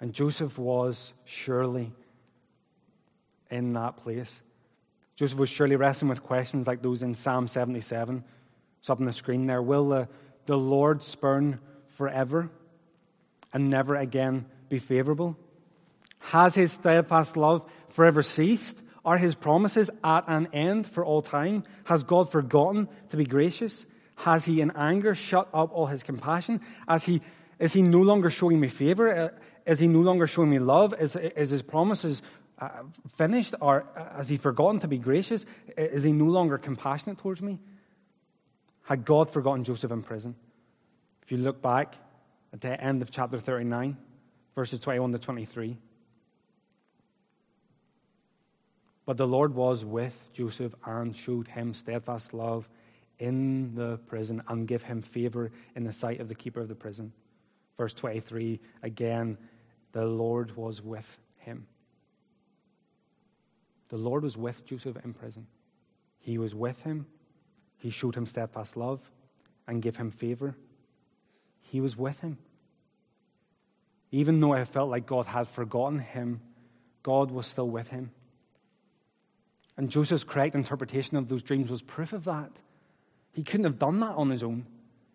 And 0.00 0.12
Joseph 0.12 0.56
was 0.56 1.12
surely 1.24 1.92
in 3.50 3.72
that 3.72 3.96
place. 3.96 4.32
Joseph 5.16 5.38
was 5.38 5.50
surely 5.50 5.74
wrestling 5.74 6.08
with 6.08 6.22
questions 6.22 6.68
like 6.68 6.82
those 6.82 7.02
in 7.02 7.16
Psalm 7.16 7.48
77. 7.48 8.22
It's 8.78 8.90
up 8.90 9.00
on 9.00 9.06
the 9.06 9.12
screen 9.12 9.46
there. 9.46 9.60
Will 9.60 9.88
the, 9.88 10.08
the 10.46 10.56
Lord 10.56 11.02
spurn 11.02 11.58
forever 11.88 12.48
and 13.52 13.68
never 13.68 13.96
again 13.96 14.46
be 14.68 14.78
favorable? 14.78 15.36
Has 16.18 16.54
his 16.54 16.72
steadfast 16.72 17.36
love 17.36 17.68
forever 17.88 18.22
ceased? 18.22 18.76
Are 19.04 19.18
his 19.18 19.34
promises 19.34 19.90
at 20.04 20.24
an 20.28 20.48
end 20.52 20.86
for 20.86 21.04
all 21.04 21.22
time? 21.22 21.64
Has 21.84 22.04
God 22.04 22.30
forgotten 22.30 22.88
to 23.10 23.16
be 23.16 23.24
gracious? 23.24 23.84
Has 24.22 24.44
he 24.44 24.60
in 24.60 24.70
anger 24.72 25.14
shut 25.16 25.48
up 25.52 25.72
all 25.72 25.86
his 25.86 26.04
compassion? 26.04 26.60
As 26.86 27.04
he, 27.04 27.22
is 27.58 27.72
he 27.72 27.82
no 27.82 28.00
longer 28.00 28.30
showing 28.30 28.60
me 28.60 28.68
favor? 28.68 29.12
Uh, 29.12 29.28
is 29.66 29.80
he 29.80 29.88
no 29.88 29.98
longer 29.98 30.28
showing 30.28 30.50
me 30.50 30.60
love? 30.60 30.94
Is, 31.00 31.16
is 31.16 31.50
his 31.50 31.62
promises 31.62 32.22
uh, 32.60 32.68
finished? 33.16 33.54
Or 33.60 33.84
uh, 33.96 34.16
has 34.16 34.28
he 34.28 34.36
forgotten 34.36 34.78
to 34.80 34.86
be 34.86 34.98
gracious? 34.98 35.44
Is 35.76 36.04
he 36.04 36.12
no 36.12 36.26
longer 36.26 36.56
compassionate 36.56 37.18
towards 37.18 37.42
me? 37.42 37.58
Had 38.84 39.04
God 39.04 39.28
forgotten 39.28 39.64
Joseph 39.64 39.90
in 39.90 40.02
prison? 40.02 40.36
If 41.24 41.32
you 41.32 41.38
look 41.38 41.60
back 41.60 41.96
at 42.52 42.60
the 42.60 42.80
end 42.80 43.02
of 43.02 43.10
chapter 43.10 43.40
39, 43.40 43.96
verses 44.54 44.78
21 44.78 45.12
to 45.12 45.18
23, 45.18 45.78
But 49.04 49.16
the 49.16 49.26
Lord 49.26 49.54
was 49.54 49.84
with 49.84 50.30
Joseph 50.32 50.76
and 50.84 51.16
showed 51.16 51.48
him 51.48 51.74
steadfast 51.74 52.32
love 52.32 52.68
in 53.18 53.74
the 53.74 53.98
prison 54.06 54.42
and 54.48 54.66
give 54.66 54.82
him 54.82 55.02
favor 55.02 55.50
in 55.76 55.84
the 55.84 55.92
sight 55.92 56.20
of 56.20 56.28
the 56.28 56.34
keeper 56.34 56.60
of 56.60 56.68
the 56.68 56.74
prison. 56.74 57.12
Verse 57.76 57.92
23 57.92 58.60
again, 58.82 59.38
the 59.92 60.04
Lord 60.04 60.56
was 60.56 60.82
with 60.82 61.18
him. 61.38 61.66
The 63.88 63.96
Lord 63.96 64.22
was 64.22 64.36
with 64.36 64.64
Joseph 64.64 64.96
in 65.04 65.12
prison. 65.12 65.46
He 66.18 66.38
was 66.38 66.54
with 66.54 66.80
him. 66.82 67.06
He 67.78 67.90
showed 67.90 68.14
him 68.14 68.26
steadfast 68.26 68.76
love 68.76 69.00
and 69.66 69.82
gave 69.82 69.96
him 69.96 70.10
favor. 70.10 70.54
He 71.60 71.80
was 71.80 71.96
with 71.96 72.20
him. 72.20 72.38
Even 74.10 74.40
though 74.40 74.52
I 74.52 74.64
felt 74.64 74.90
like 74.90 75.06
God 75.06 75.26
had 75.26 75.48
forgotten 75.48 75.98
him, 75.98 76.40
God 77.02 77.30
was 77.30 77.46
still 77.46 77.68
with 77.68 77.88
him. 77.88 78.12
And 79.76 79.90
Joseph's 79.90 80.24
correct 80.24 80.54
interpretation 80.54 81.16
of 81.16 81.28
those 81.28 81.42
dreams 81.42 81.70
was 81.70 81.82
proof 81.82 82.12
of 82.12 82.24
that. 82.24 82.50
He 83.32 83.42
couldn't 83.42 83.64
have 83.64 83.78
done 83.78 84.00
that 84.00 84.14
on 84.14 84.30
his 84.30 84.42
own. 84.42 84.66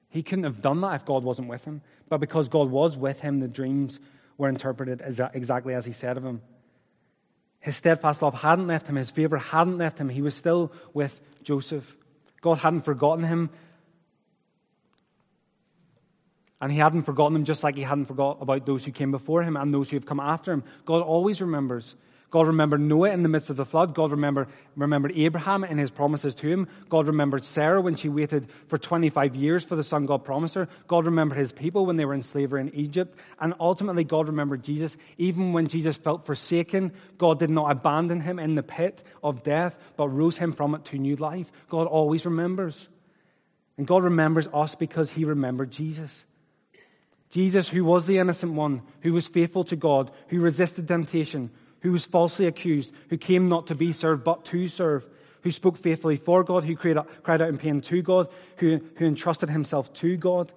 He 0.09 0.23
couldn't 0.23 0.45
have 0.45 0.61
done 0.61 0.81
that 0.81 0.95
if 0.95 1.05
God 1.05 1.23
wasn't 1.23 1.47
with 1.47 1.65
him. 1.65 1.81
But 2.09 2.19
because 2.19 2.49
God 2.49 2.69
was 2.69 2.97
with 2.97 3.19
him, 3.21 3.39
the 3.39 3.47
dreams 3.47 3.99
were 4.37 4.49
interpreted 4.49 5.01
as, 5.01 5.19
exactly 5.33 5.73
as 5.73 5.85
he 5.85 5.91
said 5.91 6.17
of 6.17 6.25
him. 6.25 6.41
His 7.59 7.75
steadfast 7.75 8.21
love 8.21 8.35
hadn't 8.35 8.67
left 8.67 8.87
him, 8.87 8.95
his 8.95 9.09
favor 9.09 9.37
hadn't 9.37 9.77
left 9.77 9.99
him. 9.99 10.09
He 10.09 10.21
was 10.21 10.35
still 10.35 10.71
with 10.93 11.19
Joseph. 11.43 11.95
God 12.41 12.59
hadn't 12.59 12.81
forgotten 12.81 13.23
him. 13.23 13.49
And 16.61 16.71
he 16.71 16.77
hadn't 16.79 17.03
forgotten 17.03 17.35
him 17.35 17.45
just 17.45 17.63
like 17.63 17.75
he 17.75 17.83
hadn't 17.83 18.05
forgot 18.05 18.37
about 18.41 18.65
those 18.65 18.83
who 18.83 18.91
came 18.91 19.11
before 19.11 19.43
him 19.43 19.57
and 19.57 19.73
those 19.73 19.89
who 19.89 19.95
have 19.97 20.05
come 20.05 20.19
after 20.19 20.51
him. 20.51 20.63
God 20.85 21.01
always 21.01 21.41
remembers. 21.41 21.95
God 22.29 22.47
remembered 22.47 22.81
Noah 22.81 23.11
in 23.11 23.23
the 23.23 23.29
midst 23.29 23.49
of 23.49 23.55
the 23.55 23.65
flood. 23.65 23.95
God 23.95 24.11
remembered, 24.11 24.49
remembered 24.75 25.13
Abraham 25.15 25.63
in 25.63 25.77
his 25.77 25.89
promises 25.89 26.35
to 26.35 26.47
him. 26.47 26.67
God 26.89 27.07
remembered 27.07 27.45
Sarah 27.45 27.79
when 27.79 27.95
she 27.95 28.09
waited 28.09 28.49
for 28.67 28.77
25 28.77 29.33
years 29.33 29.63
for 29.63 29.77
the 29.77 29.83
son 29.83 30.05
God 30.05 30.25
promised 30.25 30.55
her. 30.55 30.67
God 30.87 31.05
remembered 31.05 31.37
his 31.37 31.53
people 31.53 31.85
when 31.85 31.95
they 31.95 32.03
were 32.03 32.13
in 32.13 32.23
slavery 32.23 32.59
in 32.59 32.75
Egypt. 32.75 33.17
And 33.39 33.53
ultimately, 33.61 34.03
God 34.03 34.27
remembered 34.27 34.61
Jesus. 34.61 34.97
Even 35.17 35.53
when 35.53 35.67
Jesus 35.67 35.95
felt 35.95 36.25
forsaken, 36.25 36.91
God 37.17 37.39
did 37.39 37.49
not 37.49 37.71
abandon 37.71 38.19
him 38.19 38.39
in 38.39 38.55
the 38.55 38.63
pit 38.63 39.03
of 39.23 39.43
death, 39.43 39.77
but 39.95 40.09
rose 40.09 40.37
him 40.37 40.51
from 40.51 40.75
it 40.75 40.83
to 40.85 40.97
new 40.97 41.15
life. 41.15 41.49
God 41.69 41.87
always 41.87 42.25
remembers. 42.25 42.89
And 43.77 43.87
God 43.87 44.03
remembers 44.03 44.47
us 44.53 44.75
because 44.75 45.11
he 45.11 45.23
remembered 45.23 45.71
Jesus. 45.71 46.25
Jesus, 47.29 47.69
who 47.69 47.85
was 47.85 48.05
the 48.05 48.17
innocent 48.17 48.53
one, 48.53 48.81
who 49.01 49.13
was 49.13 49.27
faithful 49.27 49.63
to 49.65 49.75
God, 49.75 50.11
who 50.27 50.41
resisted 50.41 50.87
temptation, 50.87 51.51
who 51.87 51.93
was 51.93 52.03
falsely 52.03 52.45
accused, 52.45 52.91
who 53.09 53.15
came 53.15 53.47
not 53.47 53.65
to 53.65 53.73
be 53.73 53.93
served 53.93 54.21
but 54.21 54.43
to 54.43 54.67
serve, 54.67 55.07
who 55.43 55.51
spoke 55.51 55.77
faithfully 55.77 56.17
for 56.17 56.43
God, 56.43 56.65
who 56.65 56.75
cried 56.75 56.97
out, 56.97 57.47
in 57.47 57.57
pain 57.57 57.79
to 57.79 58.01
God, 58.01 58.27
who, 58.57 58.81
who 58.97 59.05
entrusted 59.05 59.49
himself 59.49 59.93
to 59.93 60.17
God, 60.17 60.51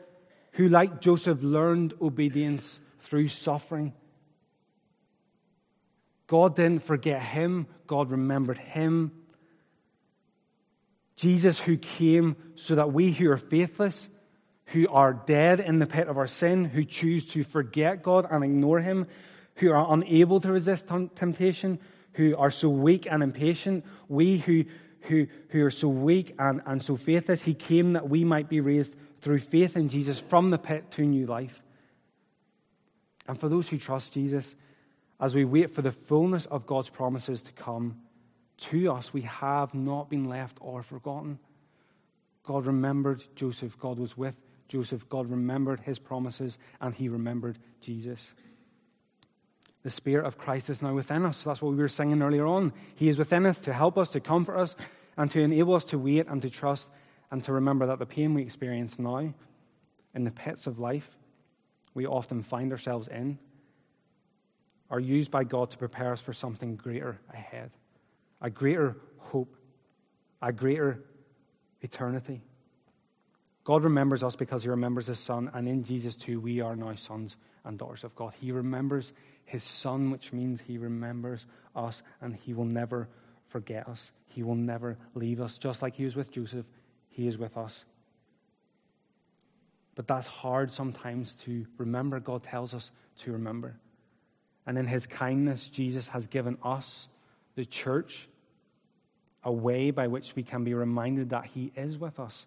who, 0.55 0.69
like 0.69 1.01
Joseph, 1.01 1.41
learned 1.41 1.95
obedience 2.03 2.81
through 2.99 3.29
suffering. 3.29 3.93
God 6.27 6.57
didn't 6.57 6.83
forget 6.83 7.23
him, 7.23 7.69
God 7.87 8.11
remembered 8.11 8.59
him. 8.59 9.13
Jesus, 11.15 11.61
who 11.61 11.77
came 11.77 12.35
so 12.57 12.75
that 12.75 12.93
we 12.93 13.13
who 13.13 13.31
are 13.31 13.37
faithless, 13.37 14.09
who 14.67 14.89
are 14.89 15.13
dead 15.13 15.61
in 15.61 15.79
the 15.79 15.87
pit 15.87 16.09
of 16.09 16.19
our 16.19 16.27
sin, 16.27 16.65
who 16.65 16.83
choose 16.83 17.25
to 17.27 17.45
forget 17.45 18.03
God 18.03 18.27
and 18.29 18.43
ignore 18.43 18.81
him, 18.81 19.07
who 19.61 19.71
are 19.73 19.93
unable 19.93 20.41
to 20.41 20.51
resist 20.51 20.89
temptation, 20.89 21.79
who 22.15 22.35
are 22.37 22.51
so 22.51 22.69
weak 22.69 23.07
and 23.11 23.23
impatient, 23.23 23.85
we 24.09 24.39
who, 24.39 24.65
who, 25.03 25.27
who 25.51 25.65
are 25.65 25.71
so 25.71 25.87
weak 25.87 26.35
and, 26.39 26.63
and 26.65 26.83
so 26.83 26.97
faithless, 26.97 27.43
he 27.43 27.55
came 27.55 27.93
that 27.93 28.09
we 28.09 28.25
might 28.25 28.49
be 28.49 28.61
raised 28.61 28.95
through 29.21 29.39
faith 29.39 29.77
in 29.77 29.91
Jesus 29.91 30.19
from 30.19 30.49
the 30.49 30.59
pit 30.59 30.91
to 30.93 31.03
new 31.03 31.27
life. 31.27 31.63
And 33.29 33.39
for 33.39 33.51
those 33.51 33.69
who 33.69 33.77
trust 33.77 34.15
Jesus, 34.15 34.57
as 35.21 35.35
we 35.35 35.45
wait 35.45 35.71
for 35.71 35.83
the 35.83 35.93
fullness 35.93 36.47
of 36.47 36.67
God's 36.67 36.89
promises 36.89 37.43
to 37.43 37.53
come 37.53 38.01
to 38.71 38.91
us, 38.91 39.13
we 39.13 39.23
have 39.23 39.75
not 39.75 40.09
been 40.09 40.25
left 40.25 40.57
or 40.61 40.83
forgotten. 40.83 41.39
God 42.45 42.65
remembered 42.65 43.23
Joseph. 43.37 43.79
God 43.79 43.99
was 43.99 44.17
with 44.17 44.35
Joseph. 44.69 45.07
God 45.11 45.31
remembered 45.31 45.81
his 45.81 45.99
promises, 45.99 46.57
and 46.81 46.95
he 46.95 47.11
remembered 47.11 47.59
Jesus. 47.83 48.33
The 49.83 49.91
Spirit 49.91 50.27
of 50.27 50.37
Christ 50.37 50.69
is 50.69 50.83
now 50.83 50.95
within 50.95 51.25
us. 51.25 51.43
That's 51.43 51.63
what 51.63 51.73
we 51.73 51.79
were 51.79 51.89
singing 51.89 52.23
earlier 52.23 52.47
on. 52.47 52.73
He 52.95 53.09
is 53.09 53.19
within 53.19 53.47
us 53.47 53.59
to 53.59 53.73
help 53.73 53.97
us, 53.97 54.11
to 54.11 54.21
comfort 54.21 54.59
us, 54.59 54.77
and 55.17 55.31
to 55.31 55.41
enable 55.41 55.75
us 55.75 55.85
to 55.87 55.99
wait 55.99 56.27
and 56.29 56.43
to 56.43 56.51
trust 56.51 56.89
and 57.31 57.43
to 57.45 57.53
remember 57.53 57.87
that 57.87 57.99
the 57.99 58.07
pain 58.07 58.35
we 58.35 58.43
experience 58.43 58.99
now 58.99 59.33
in 60.15 60.25
the 60.25 60.31
pits 60.31 60.67
of 60.67 60.79
life 60.79 61.09
we 61.95 62.07
often 62.07 62.43
find 62.43 62.73
ourselves 62.73 63.09
in 63.09 63.39
are 64.91 65.01
used 65.01 65.31
by 65.31 65.45
God 65.45 65.71
to 65.71 65.79
prepare 65.79 66.13
us 66.13 66.21
for 66.21 66.33
something 66.33 66.77
greater 66.77 67.21
ahead, 67.33 67.71
a 68.41 68.51
greater 68.51 68.97
hope, 69.19 69.55
a 70.43 70.53
greater 70.53 71.01
eternity. 71.81 72.43
God 73.63 73.85
remembers 73.85 74.23
us 74.23 74.35
because 74.35 74.63
He 74.65 74.69
remembers 74.69 75.07
His 75.07 75.21
Son, 75.21 75.51
and 75.55 75.69
in 75.69 75.85
Jesus 75.85 76.17
too, 76.17 76.41
we 76.41 76.61
are 76.61 76.75
now 76.75 76.95
sons 76.97 77.37
and 77.65 77.79
daughters 77.79 78.05
of 78.05 78.15
God. 78.17 78.35
He 78.41 78.51
remembers 78.51 79.13
his 79.45 79.63
Son, 79.63 80.11
which 80.11 80.33
means 80.33 80.61
he 80.61 80.79
remembers 80.79 81.47
us 81.75 82.03
and 82.21 82.35
he 82.35 82.55
will 82.55 82.65
never 82.65 83.09
forget 83.49 83.89
us. 83.89 84.11
He 84.27 84.43
will 84.43 84.55
never 84.55 84.97
leave 85.15 85.41
us. 85.41 85.59
Just 85.59 85.83
like 85.83 85.95
he 85.95 86.05
was 86.05 86.17
with 86.17 86.31
Joseph, 86.31 86.67
he 87.09 87.27
is 87.27 87.37
with 87.37 87.57
us. 87.57 87.85
But 89.97 90.07
that's 90.07 90.27
hard 90.27 90.73
sometimes 90.73 91.35
to 91.45 91.67
remember. 91.77 92.21
God 92.21 92.43
tells 92.43 92.73
us 92.73 92.91
to 93.19 93.33
remember. 93.33 93.77
And 94.67 94.79
in 94.79 94.87
his 94.87 95.07
kindness, 95.07 95.69
Jesus 95.69 96.09
has 96.09 96.27
given 96.27 96.57
us, 96.63 97.09
the 97.57 97.65
church, 97.65 98.29
a 99.43 99.51
way 99.53 99.91
by 99.91 100.07
which 100.07 100.37
we 100.37 100.43
can 100.43 100.65
be 100.65 100.75
reminded 100.75 101.31
that 101.31 101.47
he 101.47 101.73
is 101.75 101.99
with 101.99 102.21
us. 102.21 102.47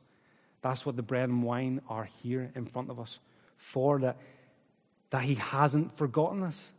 That's 0.62 0.86
what 0.86 0.96
the 0.96 1.04
bread 1.04 1.30
and 1.30 1.44
wine 1.44 1.82
are 1.90 2.06
here 2.24 2.52
in 2.56 2.66
front 2.66 2.90
of 2.90 3.00
us 3.00 3.20
for, 3.58 4.00
that, 4.00 4.18
that 5.10 5.24
he 5.24 5.36
hasn't 5.36 5.98
forgotten 5.98 6.44
us. 6.44 6.70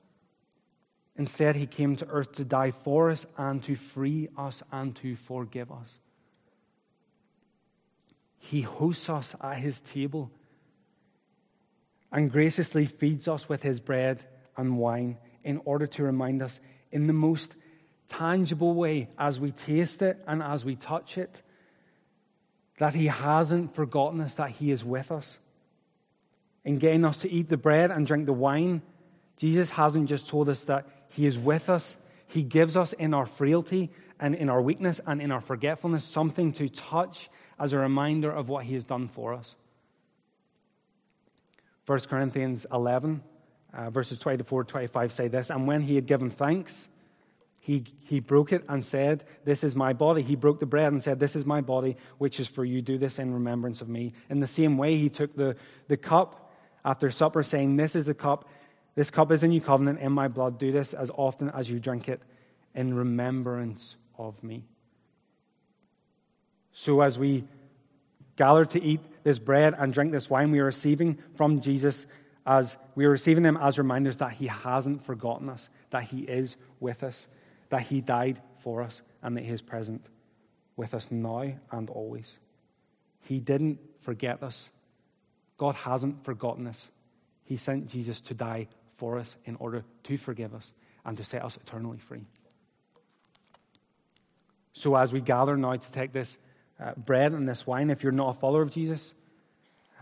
Instead, 1.16 1.56
he 1.56 1.66
came 1.66 1.96
to 1.96 2.06
earth 2.08 2.32
to 2.32 2.44
die 2.44 2.72
for 2.72 3.10
us 3.10 3.24
and 3.36 3.62
to 3.62 3.76
free 3.76 4.28
us 4.36 4.62
and 4.72 4.96
to 4.96 5.14
forgive 5.14 5.70
us. 5.70 6.00
He 8.38 8.62
hosts 8.62 9.08
us 9.08 9.34
at 9.40 9.58
his 9.58 9.80
table 9.80 10.30
and 12.12 12.30
graciously 12.30 12.86
feeds 12.86 13.28
us 13.28 13.48
with 13.48 13.62
his 13.62 13.80
bread 13.80 14.24
and 14.56 14.78
wine 14.78 15.16
in 15.42 15.60
order 15.64 15.86
to 15.86 16.02
remind 16.02 16.42
us 16.42 16.60
in 16.92 17.06
the 17.06 17.12
most 17.12 17.56
tangible 18.08 18.74
way 18.74 19.08
as 19.18 19.40
we 19.40 19.50
taste 19.50 20.02
it 20.02 20.22
and 20.26 20.42
as 20.42 20.64
we 20.64 20.76
touch 20.76 21.16
it 21.16 21.42
that 22.78 22.94
he 22.94 23.06
hasn't 23.06 23.74
forgotten 23.74 24.20
us, 24.20 24.34
that 24.34 24.50
he 24.50 24.70
is 24.70 24.84
with 24.84 25.12
us. 25.12 25.38
In 26.64 26.78
getting 26.78 27.04
us 27.04 27.18
to 27.18 27.30
eat 27.30 27.48
the 27.48 27.56
bread 27.56 27.90
and 27.90 28.06
drink 28.06 28.26
the 28.26 28.32
wine, 28.32 28.82
Jesus 29.36 29.70
hasn't 29.70 30.08
just 30.08 30.28
told 30.28 30.48
us 30.48 30.64
that 30.64 30.86
He 31.08 31.26
is 31.26 31.38
with 31.38 31.68
us, 31.68 31.96
He 32.26 32.42
gives 32.42 32.76
us 32.76 32.92
in 32.92 33.14
our 33.14 33.26
frailty 33.26 33.90
and 34.20 34.34
in 34.34 34.48
our 34.48 34.62
weakness 34.62 35.00
and 35.06 35.20
in 35.20 35.30
our 35.30 35.40
forgetfulness 35.40 36.04
something 36.04 36.52
to 36.54 36.68
touch 36.68 37.28
as 37.58 37.72
a 37.72 37.78
reminder 37.78 38.30
of 38.30 38.48
what 38.48 38.64
He 38.64 38.74
has 38.74 38.84
done 38.84 39.08
for 39.08 39.34
us. 39.34 39.54
1 41.86 42.00
Corinthians 42.00 42.66
11, 42.72 43.22
uh, 43.74 43.90
verses 43.90 44.18
24 44.18 44.64
25 44.64 45.12
say 45.12 45.28
this 45.28 45.50
And 45.50 45.66
when 45.66 45.82
he 45.82 45.96
had 45.96 46.06
given 46.06 46.30
thanks, 46.30 46.88
he, 47.60 47.84
he 48.04 48.20
broke 48.20 48.52
it 48.52 48.64
and 48.68 48.84
said, 48.84 49.24
This 49.44 49.64
is 49.64 49.74
my 49.74 49.92
body. 49.92 50.22
He 50.22 50.36
broke 50.36 50.60
the 50.60 50.66
bread 50.66 50.92
and 50.92 51.02
said, 51.02 51.18
This 51.18 51.34
is 51.34 51.46
my 51.46 51.60
body, 51.60 51.96
which 52.18 52.38
is 52.38 52.48
for 52.48 52.64
you. 52.64 52.82
Do 52.82 52.98
this 52.98 53.18
in 53.18 53.32
remembrance 53.32 53.80
of 53.80 53.88
me. 53.88 54.12
In 54.28 54.40
the 54.40 54.46
same 54.46 54.76
way, 54.76 54.96
he 54.96 55.08
took 55.08 55.34
the, 55.34 55.56
the 55.88 55.96
cup 55.96 56.52
after 56.84 57.10
supper, 57.10 57.42
saying, 57.42 57.76
This 57.76 57.96
is 57.96 58.04
the 58.04 58.14
cup. 58.14 58.48
This 58.94 59.10
cup 59.10 59.32
is 59.32 59.42
a 59.42 59.48
new 59.48 59.60
covenant 59.60 60.00
in 60.00 60.12
my 60.12 60.28
blood. 60.28 60.58
Do 60.58 60.70
this 60.70 60.94
as 60.94 61.10
often 61.16 61.50
as 61.50 61.68
you 61.68 61.80
drink 61.80 62.08
it 62.08 62.20
in 62.74 62.94
remembrance 62.94 63.96
of 64.18 64.42
me. 64.42 64.64
So, 66.72 67.00
as 67.00 67.18
we 67.18 67.44
gather 68.36 68.64
to 68.64 68.82
eat 68.82 69.00
this 69.22 69.38
bread 69.38 69.74
and 69.78 69.92
drink 69.92 70.12
this 70.12 70.30
wine, 70.30 70.50
we 70.50 70.60
are 70.60 70.64
receiving 70.64 71.18
from 71.34 71.60
Jesus 71.60 72.06
as 72.46 72.76
we 72.94 73.04
are 73.04 73.10
receiving 73.10 73.42
them 73.42 73.58
as 73.60 73.78
reminders 73.78 74.18
that 74.18 74.32
He 74.32 74.46
hasn't 74.46 75.04
forgotten 75.04 75.48
us, 75.48 75.68
that 75.90 76.04
He 76.04 76.20
is 76.20 76.56
with 76.80 77.02
us, 77.02 77.26
that 77.70 77.82
He 77.82 78.00
died 78.00 78.40
for 78.60 78.82
us, 78.82 79.02
and 79.22 79.36
that 79.36 79.42
He 79.42 79.50
is 79.50 79.62
present 79.62 80.04
with 80.76 80.94
us 80.94 81.10
now 81.10 81.52
and 81.70 81.90
always. 81.90 82.32
He 83.22 83.40
didn't 83.40 83.78
forget 84.00 84.42
us. 84.42 84.68
God 85.56 85.74
hasn't 85.76 86.24
forgotten 86.24 86.66
us. 86.66 86.88
He 87.44 87.56
sent 87.56 87.88
Jesus 87.88 88.20
to 88.22 88.34
die 88.34 88.68
for 88.96 89.18
us 89.18 89.36
in 89.44 89.56
order 89.56 89.84
to 90.04 90.16
forgive 90.16 90.54
us 90.54 90.72
and 91.04 91.16
to 91.16 91.24
set 91.24 91.44
us 91.44 91.56
eternally 91.56 91.98
free. 91.98 92.24
So, 94.72 94.96
as 94.96 95.12
we 95.12 95.20
gather 95.20 95.56
now 95.56 95.76
to 95.76 95.92
take 95.92 96.12
this 96.12 96.36
uh, 96.80 96.92
bread 96.96 97.32
and 97.32 97.48
this 97.48 97.66
wine, 97.66 97.90
if 97.90 98.02
you're 98.02 98.12
not 98.12 98.36
a 98.36 98.38
follower 98.38 98.62
of 98.62 98.72
Jesus, 98.72 99.14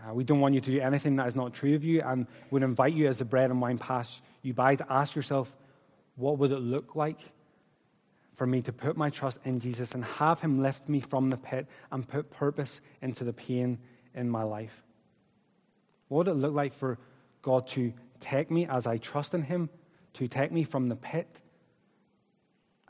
uh, 0.03 0.13
we 0.13 0.23
don't 0.23 0.39
want 0.39 0.55
you 0.55 0.61
to 0.61 0.71
do 0.71 0.79
anything 0.79 1.15
that 1.17 1.27
is 1.27 1.35
not 1.35 1.53
true 1.53 1.75
of 1.75 1.83
you, 1.83 2.01
and 2.01 2.27
would 2.49 2.63
invite 2.63 2.93
you 2.93 3.07
as 3.07 3.17
the 3.17 3.25
bread 3.25 3.51
and 3.51 3.61
wine 3.61 3.77
pass 3.77 4.19
you 4.41 4.53
by 4.53 4.75
to 4.75 4.85
ask 4.91 5.15
yourself, 5.15 5.53
what 6.15 6.37
would 6.39 6.51
it 6.51 6.59
look 6.59 6.95
like 6.95 7.19
for 8.35 8.47
me 8.47 8.61
to 8.63 8.73
put 8.73 8.97
my 8.97 9.09
trust 9.09 9.39
in 9.45 9.59
Jesus 9.59 9.93
and 9.93 10.03
have 10.03 10.39
Him 10.39 10.61
lift 10.61 10.89
me 10.89 10.99
from 10.99 11.29
the 11.29 11.37
pit 11.37 11.67
and 11.91 12.07
put 12.07 12.31
purpose 12.31 12.81
into 13.01 13.23
the 13.23 13.33
pain 13.33 13.77
in 14.15 14.29
my 14.29 14.43
life? 14.43 14.83
What 16.07 16.25
would 16.25 16.31
it 16.35 16.39
look 16.39 16.53
like 16.53 16.73
for 16.73 16.97
God 17.41 17.67
to 17.69 17.93
take 18.19 18.49
me 18.51 18.67
as 18.67 18.87
I 18.87 18.97
trust 18.97 19.33
in 19.33 19.43
Him, 19.43 19.69
to 20.13 20.27
take 20.27 20.51
me 20.51 20.63
from 20.63 20.89
the 20.89 20.95
pit, 20.95 21.39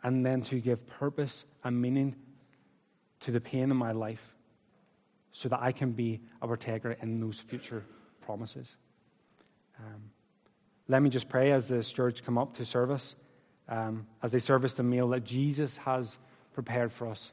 and 0.04 0.26
then 0.26 0.42
to 0.44 0.60
give 0.60 0.86
purpose 0.88 1.46
and 1.64 1.82
meaning 1.82 2.16
to 3.22 3.32
the 3.32 3.40
pain 3.40 3.72
in 3.72 3.78
my 3.78 3.94
life 3.94 4.34
so 5.32 5.50
that 5.50 5.62
I 5.62 5.72
can 5.72 5.92
be 5.92 6.22
a 6.42 6.48
partaker 6.48 6.92
in 7.02 7.20
those 7.20 7.40
future 7.40 7.84
promises. 8.22 8.68
Um, 9.80 10.12
let 10.88 11.02
me 11.02 11.10
just 11.10 11.30
pray 11.30 11.52
as 11.52 11.68
the 11.68 11.82
stewards 11.82 12.22
come 12.22 12.38
up 12.38 12.56
to 12.58 12.66
service, 12.66 13.16
um, 13.70 14.06
as 14.22 14.32
they 14.32 14.40
service 14.40 14.74
the 14.74 14.84
meal 14.84 15.08
that 15.10 15.24
Jesus 15.24 15.78
has 15.78 16.18
prepared 16.54 16.92
for 16.92 17.08
us. 17.08 17.32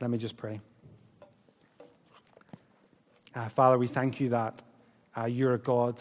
Let 0.00 0.10
me 0.10 0.18
just 0.18 0.36
pray. 0.36 0.60
Uh, 3.34 3.48
Father, 3.48 3.78
we 3.78 3.86
thank 3.86 4.20
you 4.20 4.30
that 4.30 4.60
uh, 5.16 5.26
you're 5.26 5.54
a 5.54 5.58
God 5.58 6.00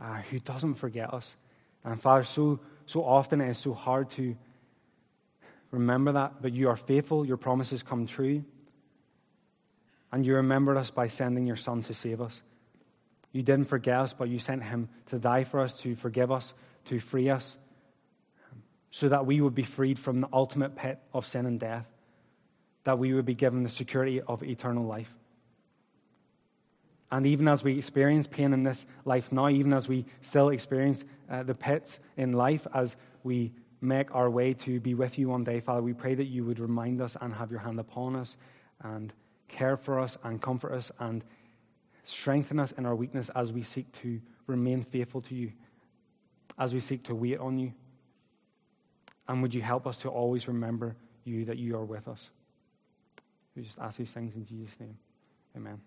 uh, 0.00 0.22
who 0.30 0.38
doesn't 0.38 0.74
forget 0.74 1.12
us. 1.12 1.34
And 1.84 2.00
Father, 2.00 2.24
so, 2.24 2.60
so 2.86 3.04
often 3.04 3.40
it 3.40 3.50
is 3.50 3.58
so 3.58 3.72
hard 3.72 4.10
to 4.10 4.36
remember 5.70 6.12
that, 6.12 6.42
but 6.42 6.52
you 6.52 6.68
are 6.68 6.76
faithful, 6.76 7.24
your 7.24 7.36
promises 7.36 7.82
come 7.82 8.06
true. 8.06 8.44
And 10.12 10.24
you 10.24 10.34
remembered 10.34 10.76
us 10.76 10.90
by 10.90 11.08
sending 11.08 11.46
your 11.46 11.56
Son 11.56 11.82
to 11.84 11.94
save 11.94 12.20
us. 12.20 12.42
You 13.32 13.42
didn't 13.42 13.66
forget 13.66 14.00
us, 14.00 14.12
but 14.14 14.28
you 14.28 14.38
sent 14.38 14.62
him 14.62 14.88
to 15.06 15.18
die 15.18 15.44
for 15.44 15.60
us, 15.60 15.72
to 15.80 15.94
forgive 15.94 16.32
us, 16.32 16.54
to 16.86 17.00
free 17.00 17.28
us, 17.28 17.58
so 18.90 19.08
that 19.08 19.26
we 19.26 19.40
would 19.40 19.54
be 19.54 19.62
freed 19.62 19.98
from 19.98 20.20
the 20.20 20.28
ultimate 20.32 20.74
pit 20.74 20.98
of 21.12 21.26
sin 21.26 21.44
and 21.44 21.60
death, 21.60 21.86
that 22.84 22.98
we 22.98 23.12
would 23.12 23.26
be 23.26 23.34
given 23.34 23.62
the 23.62 23.68
security 23.68 24.22
of 24.22 24.42
eternal 24.42 24.86
life. 24.86 25.14
And 27.10 27.26
even 27.26 27.46
as 27.46 27.62
we 27.62 27.78
experience 27.78 28.26
pain 28.26 28.52
in 28.52 28.64
this 28.64 28.84
life 29.04 29.30
now, 29.30 29.48
even 29.48 29.72
as 29.72 29.88
we 29.88 30.04
still 30.22 30.48
experience 30.48 31.04
uh, 31.30 31.42
the 31.42 31.54
pits 31.54 32.00
in 32.16 32.32
life, 32.32 32.66
as 32.74 32.96
we 33.22 33.52
make 33.80 34.12
our 34.14 34.28
way 34.28 34.54
to 34.54 34.80
be 34.80 34.94
with 34.94 35.18
you 35.18 35.28
one 35.28 35.44
day, 35.44 35.60
Father, 35.60 35.82
we 35.82 35.92
pray 35.92 36.14
that 36.14 36.24
you 36.24 36.44
would 36.44 36.58
remind 36.58 37.00
us 37.00 37.16
and 37.20 37.32
have 37.34 37.50
your 37.50 37.60
hand 37.60 37.78
upon 37.78 38.16
us 38.16 38.36
and 38.82 39.12
care 39.48 39.76
for 39.76 40.00
us 40.00 40.18
and 40.24 40.42
comfort 40.42 40.72
us 40.72 40.90
and 40.98 41.24
strengthen 42.04 42.58
us 42.58 42.72
in 42.72 42.86
our 42.86 42.94
weakness 42.94 43.30
as 43.36 43.52
we 43.52 43.62
seek 43.62 43.90
to 43.92 44.20
remain 44.46 44.82
faithful 44.82 45.20
to 45.20 45.34
you, 45.34 45.52
as 46.58 46.74
we 46.74 46.80
seek 46.80 47.02
to 47.04 47.14
wait 47.14 47.38
on 47.38 47.58
you. 47.58 47.72
And 49.28 49.42
would 49.42 49.54
you 49.54 49.62
help 49.62 49.86
us 49.86 49.96
to 49.98 50.08
always 50.08 50.48
remember 50.48 50.96
you, 51.24 51.44
that 51.44 51.58
you 51.58 51.76
are 51.76 51.84
with 51.84 52.08
us? 52.08 52.30
We 53.56 53.62
just 53.62 53.78
ask 53.78 53.98
these 53.98 54.10
things 54.10 54.34
in 54.34 54.44
Jesus' 54.44 54.74
name. 54.78 54.96
Amen. 55.56 55.80